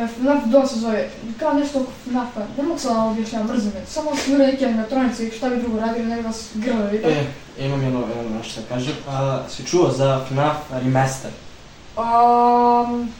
FNAF 0.08 0.44
Dom 0.44 0.66
se 0.66 0.78
zove, 0.78 1.08
kao 1.38 1.52
nešto 1.52 1.80
oko 1.80 1.90
FNAF-a, 2.04 2.40
ne 2.56 2.62
mogu 2.62 2.78
sad 2.78 2.96
vam 2.96 3.06
objašnjavati, 3.08 3.52
mrzim 3.52 3.72
me. 3.74 3.86
Samo 3.86 4.10
sam 4.10 4.32
vidio 4.32 4.46
neke 4.46 4.66
animatronice 4.66 5.26
i 5.28 5.32
šta 5.32 5.48
bi 5.50 5.56
drugo 5.56 5.80
radili, 5.80 6.06
nego 6.06 6.22
vas 6.22 6.48
grle, 6.54 6.86
vidite. 6.86 7.26
E, 7.58 7.66
imam 7.66 7.82
jedno, 7.82 8.00
jedno 8.16 8.36
nešto 8.38 8.60
da 8.60 8.66
kažem. 8.66 8.94
A, 9.08 9.42
si 9.50 9.64
čuo 9.66 9.90
za 9.90 10.20
FNAF 10.28 10.56
Remaster? 10.72 11.30
Um, 11.96 13.10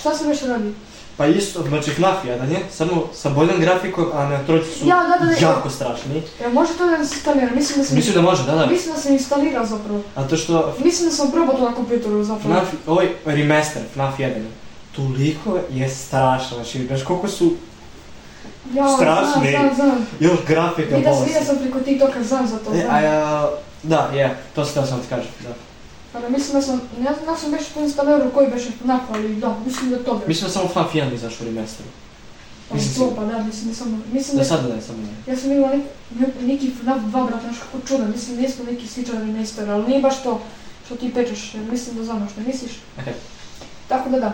šta 0.00 0.14
se 0.14 0.28
više 0.28 0.46
radi? 0.46 0.72
Pa 1.16 1.26
isto, 1.26 1.62
znači 1.62 1.90
FNAF 1.90 2.24
jedan 2.24 2.50
je, 2.50 2.58
samo 2.72 3.08
sa 3.14 3.30
boljom 3.30 3.60
grafikom, 3.60 4.06
a 4.14 4.18
animatronici 4.18 4.78
su 4.78 4.86
Ja, 4.86 4.96
da, 5.02 5.24
da, 5.26 5.32
da. 5.32 5.46
jako 5.46 5.70
strašni. 5.70 6.22
E, 6.40 6.48
može 6.48 6.72
to 6.72 6.86
da 6.86 7.04
se 7.04 7.14
instalira? 7.14 7.48
Mislim 7.54 7.78
da 7.78 7.84
sam... 7.84 7.96
Mislim 7.96 8.14
da 8.14 8.22
može, 8.22 8.44
da, 8.44 8.54
da. 8.54 8.66
Mislim 8.66 8.94
da 8.94 9.00
sam 9.00 9.12
instalirao 9.12 9.66
zapravo. 9.66 10.00
A 10.14 10.22
to 10.24 10.36
što 10.36 10.74
Mislim 10.84 11.08
da 11.08 11.16
sam 11.16 11.30
probao 11.30 11.56
to 11.56 11.64
na 11.64 11.74
kompjuteru 11.74 12.24
zapravo. 12.24 12.54
FNAF, 12.54 12.68
ovaj 12.86 13.08
remaster, 13.24 13.82
FNAF 13.94 14.18
1, 14.18 14.30
toliko 14.96 15.58
je 15.70 15.88
strašno, 15.88 16.56
znači, 16.56 16.86
znaš 16.86 17.02
koliko 17.02 17.28
su 17.28 17.52
Ja, 18.74 18.88
strašni. 18.88 19.50
Znam, 19.50 19.74
znam, 19.74 19.88
znam. 19.88 20.06
još 20.20 20.38
grafika 20.48 20.90
sam, 20.90 21.02
bolesna. 21.02 21.24
vidio 21.26 21.44
sam 21.46 21.56
preko 21.58 21.80
TikToka, 21.80 22.22
znam 22.22 22.46
za 22.46 22.58
to, 22.58 22.70
E, 22.70 22.76
znam. 22.76 22.94
a 22.94 23.00
ja, 23.00 23.50
da, 23.82 24.10
je, 24.14 24.36
to 24.54 24.64
sam 24.64 24.86
sam 24.86 25.00
ti 25.00 25.06
kažem, 25.08 25.30
da. 25.42 25.69
Ама 26.14 26.28
мисля 26.28 26.52
да 26.52 26.62
съм... 26.62 26.82
Не, 26.98 27.08
аз 27.28 27.40
съм 27.40 27.50
беше 27.50 27.74
тенис 27.74 27.96
Калеро, 27.96 28.30
кой 28.30 28.50
беше 28.50 28.70
в 28.70 28.84
Нафа 28.84 29.18
или 29.18 29.34
да, 29.34 29.54
мисля 29.66 29.86
да 29.86 30.04
то 30.04 30.14
беше. 30.14 30.28
Мисля 30.28 30.48
само 30.48 30.68
в 30.68 30.74
Нафа 30.74 30.98
Ян 30.98 31.14
изаш 31.14 31.40
или 31.40 31.50
местро. 31.50 31.84
Мисля 32.74 32.92
си... 32.92 33.00
Опа, 33.00 33.24
да, 33.24 33.38
мисля 33.38 33.68
не 33.68 33.74
съм... 33.74 34.02
Мисля 34.12 34.38
да... 34.38 34.44
Сада 34.44 34.68
да 34.68 34.78
е 34.78 34.80
само 34.80 34.98
не. 34.98 35.32
Аз 35.32 35.40
съм 35.40 35.52
имала 35.52 35.72
неки 36.40 36.70
в 36.70 36.82
Наф 36.82 37.02
2, 37.02 37.26
брат, 37.26 37.46
нещо 37.46 37.64
како 37.72 37.86
чудо. 37.86 38.04
Мисля, 38.04 38.34
не 38.34 38.48
сме 38.48 38.64
неки 38.70 38.88
сличани 38.88 39.32
не 39.32 39.42
истера, 39.42 39.72
ali 39.72 39.86
nije 39.86 40.00
baš 40.00 40.22
to 40.22 40.40
što 40.86 40.96
ti 40.96 41.14
pečeš, 41.14 41.54
jer 41.54 41.64
mislim 41.70 41.96
da 41.96 42.04
znam 42.04 42.28
što 42.32 42.40
misliš. 42.40 42.72
Tako 43.88 44.10
da 44.10 44.18
da. 44.18 44.32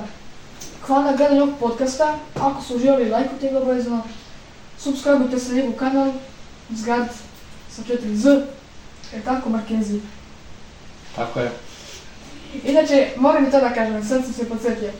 Hvala 0.86 1.04
na 1.04 1.16
gledanju 1.16 1.42
ovog 1.42 1.54
podcasta. 1.60 2.18
Ako 2.34 2.62
su 2.62 2.76
uživali, 2.76 3.10
lajkujte 3.10 3.48
ga 3.48 3.58
obavezno. 3.58 4.02
Subscribeujte 4.78 5.38
se 5.38 5.48
na 5.48 5.56
njegov 5.56 5.72
kanal. 5.72 6.12
Zgrad 6.70 7.08
sa 7.70 7.82
4Z. 7.82 8.42
E 9.14 9.20
tako, 9.20 9.50
Markenzi. 9.50 10.00
Tako 11.16 11.40
je. 11.40 11.65
Inače, 12.64 13.08
moram 13.16 13.46
i 13.46 13.50
to 13.50 13.60
da 13.60 13.74
kažem, 13.74 14.04
sad 14.04 14.24
sam 14.24 14.32
se 14.32 14.48
podsjetio. 14.48 14.90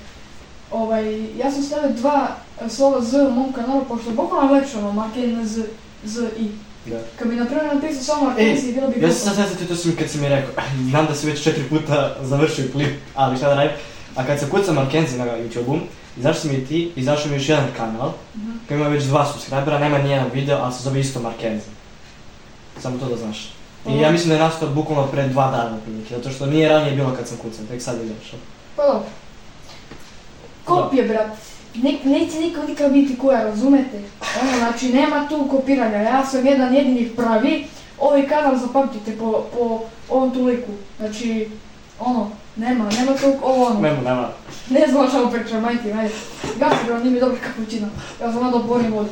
Ovaj, 0.71 1.37
ja 1.37 1.51
sam 1.51 1.63
stavio 1.63 1.91
dva 1.93 2.29
e, 2.61 2.69
slova 2.69 3.01
Z 3.01 3.15
u 3.19 3.31
mom 3.31 3.53
kanalu, 3.53 3.85
pošto 3.85 4.11
bukvalno 4.11 4.53
lepše 4.53 4.79
ono, 4.79 4.93
Marken 4.93 5.47
Z, 5.47 5.63
Z, 6.05 6.23
I. 6.39 6.49
Da. 6.91 6.99
Kad 7.19 7.29
bi 7.29 7.37
na 7.37 7.45
primjer 7.45 7.75
napisao 7.75 8.03
samo 8.03 8.25
Markenzi, 8.25 8.73
bilo 8.73 8.89
bi 8.89 9.01
Ja 9.03 9.13
sam 9.13 9.35
sad 9.35 9.49
sjetio, 9.49 9.67
to 9.67 9.77
si 9.77 9.89
mi 9.89 9.97
kad 9.97 10.11
si 10.11 10.19
mi 10.19 10.29
rekao, 10.29 10.51
znam 10.91 11.07
da 11.07 11.15
si 11.15 11.27
već 11.27 11.43
četiri 11.43 11.65
puta 11.65 12.17
završio 12.23 12.65
klip, 12.73 12.95
ali 13.15 13.37
šta 13.37 13.49
da 13.49 13.55
radim. 13.55 13.77
A 14.17 14.27
kad 14.27 14.41
se 14.41 14.51
kuca 14.51 14.73
Mackenzie 14.73 15.19
na 15.19 15.25
YouTube-u, 15.25 15.79
Izašli 16.19 16.41
si 16.41 16.49
mi 16.49 16.55
i 16.55 16.67
ti, 16.67 16.93
izašao 16.97 17.31
mi 17.31 17.37
još 17.37 17.49
jedan 17.49 17.67
kanal, 17.77 18.13
Mhm. 18.37 18.51
koji 18.69 18.79
ima 18.79 18.89
već 18.89 19.05
dva 19.05 19.27
subscribera, 19.27 19.79
nema 19.79 19.99
ni 19.99 20.11
jedan 20.11 20.31
video, 20.35 20.59
ali 20.59 20.73
se 20.75 20.83
zove 20.83 21.01
isto 21.01 21.21
Markenzi. 21.21 21.67
Samo 22.81 22.99
to 22.99 23.09
da 23.09 23.17
znaš. 23.17 23.53
I 23.89 24.01
ja 24.01 24.11
mislim 24.11 24.29
da 24.29 24.35
je 24.35 24.41
nastao 24.41 24.69
bukvalno 24.69 25.07
pre 25.07 25.29
dva 25.29 25.51
dana 25.51 25.77
otprilike, 25.77 26.15
zato 26.17 26.31
što 26.31 26.47
nije 26.47 26.69
ranije 26.69 26.97
bilo 26.97 27.15
kad 27.17 27.29
sam 27.29 27.37
kucao, 27.37 27.65
tek 27.69 27.83
sad 27.83 27.99
je 27.99 28.05
izašao. 28.05 28.39
Pa 28.77 28.83
dobro. 28.83 29.09
Kopije, 30.65 31.09
brat. 31.09 31.27
Ne, 31.75 31.99
neće 32.05 32.41
niko 32.41 32.63
nikad 32.69 32.93
biti 32.93 33.19
koja, 33.19 33.45
razumete? 33.45 34.03
Ono, 34.43 34.59
znači, 34.59 34.89
nema 34.89 35.29
tu 35.29 35.49
kopiranja. 35.51 35.99
Ja 35.99 36.27
sam 36.27 36.47
jedan 36.47 36.75
jedini 36.75 37.09
pravi. 37.17 37.67
Ovaj 38.01 38.29
kanal 38.29 38.57
zapamtite 38.57 39.17
po, 39.19 39.45
po 39.55 39.81
ovom 40.11 40.31
tu 40.31 40.45
liku. 40.45 40.73
Znači, 40.99 41.49
ono, 42.01 42.31
nema, 42.57 42.85
nema 42.85 43.13
tog, 43.13 43.35
ovo 43.43 43.67
ono. 43.67 43.81
Nema, 43.81 44.01
nema. 44.03 44.29
Ne 44.71 44.87
znam 44.89 45.09
šta 45.09 45.31
pričam, 45.33 45.63
majke, 45.63 45.93
ajde. 45.93 46.15
Gasi, 46.59 46.77
bro, 46.87 46.99
nije 46.99 47.11
mi 47.11 47.21
dobro 47.21 47.37
kapućina. 47.47 47.89
Ja 48.21 48.33
sam 48.33 48.43
nadal 48.43 48.63
borim 48.63 48.93
vodu. 48.93 49.09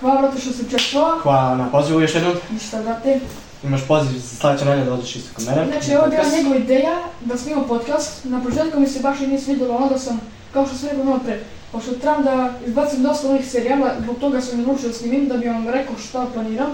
Hvala, 0.00 0.20
brate, 0.20 0.40
što 0.40 0.52
sam 0.52 0.68
češao. 0.70 1.18
Hvala 1.22 1.56
na 1.56 1.70
pozivu 1.70 2.00
još 2.00 2.14
jednom. 2.14 2.34
Ništa, 2.50 2.82
brate. 2.82 3.20
Imaš 3.64 3.80
poziv 3.88 4.18
za 4.18 4.36
sljedeće 4.40 4.64
nedelje 4.64 4.84
da 4.84 4.96
dođeš 4.96 5.16
isto 5.16 5.30
kod 5.34 5.46
mene. 5.46 5.66
Znači, 5.66 5.94
ovo 5.94 6.04
je 6.04 6.10
bila 6.10 6.36
njegova 6.36 6.56
ideja 6.56 7.02
da 7.20 7.38
snimam 7.38 7.64
podcast. 7.68 8.24
Na 8.24 8.42
početku 8.42 8.80
mi 8.80 8.86
se 8.86 9.00
baš 9.00 9.20
i 9.20 9.26
nije 9.26 9.40
svidjelo 9.40 9.76
ono 9.76 9.88
da 9.88 9.98
sam, 9.98 10.20
kao 10.52 10.66
što 10.66 10.76
sam 10.76 10.88
rekao 10.88 11.04
malo 11.04 11.18
pre, 11.24 11.40
pošto 11.72 11.92
trebam 11.92 12.24
da 12.24 12.52
izbacim 12.66 13.02
dosta 13.02 13.28
novih 13.28 13.50
serijala, 13.50 13.94
zbog 14.02 14.18
toga 14.18 14.40
sam 14.40 14.60
odlučio 14.60 14.88
da 14.88 14.94
snimim, 14.94 15.28
da 15.28 15.36
bi 15.36 15.48
vam 15.48 15.68
rekao 15.68 15.98
šta 16.08 16.26
planiram 16.34 16.70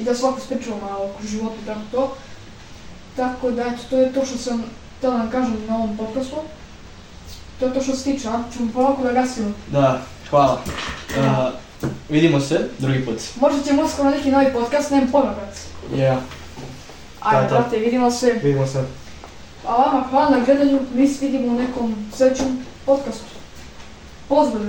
i 0.00 0.04
da 0.04 0.14
svako 0.14 0.40
spričao 0.40 0.78
malo 0.80 1.04
oko 1.04 1.26
života 1.26 1.54
i 1.62 1.66
tako 1.66 1.80
to. 1.92 2.16
Tako 3.16 3.50
da, 3.50 3.62
eto, 3.62 3.82
to 3.90 3.96
je 3.96 4.12
to 4.12 4.26
što 4.26 4.38
sam 4.38 4.64
htjela 4.98 5.18
da 5.18 5.30
kažem 5.30 5.56
na 5.68 5.76
ovom 5.76 5.96
podcastu. 5.96 6.36
To 7.60 7.66
je 7.66 7.74
to 7.74 7.82
što 7.82 7.96
se 7.96 8.04
tiče, 8.04 8.28
a 8.28 8.42
ćemo 8.56 8.70
polako 8.72 9.02
da 9.02 9.12
gasimo. 9.12 9.52
Da, 9.72 10.00
hvala. 10.30 10.60
Uh, 11.16 11.52
vidimo 12.08 12.40
se 12.40 12.68
drugi 12.78 13.04
put. 13.04 13.16
Možda 13.40 13.62
ćemo 13.62 13.82
uskoro 13.82 14.10
neki 14.10 14.30
novi 14.30 14.52
podcast, 14.52 14.90
nemam 14.90 15.10
pojma, 15.12 15.32
brate. 15.32 15.73
Yeah, 15.92 16.18
Ajde, 17.20 17.48
brate, 17.48 17.78
vidimo 17.78 18.10
se. 18.10 18.32
vidimo 18.42 18.66
se. 18.66 18.84
A 19.66 19.72
vama 19.76 20.06
hvala 20.10 20.30
na 20.30 20.44
gledanju, 20.44 20.78
mi 20.94 21.08
se 21.08 21.26
vidimo 21.26 21.52
u 21.52 21.58
nekom 21.58 21.94
sljedećem 22.16 22.58
podcastu. 22.86 23.24
Pozdrav! 24.28 24.62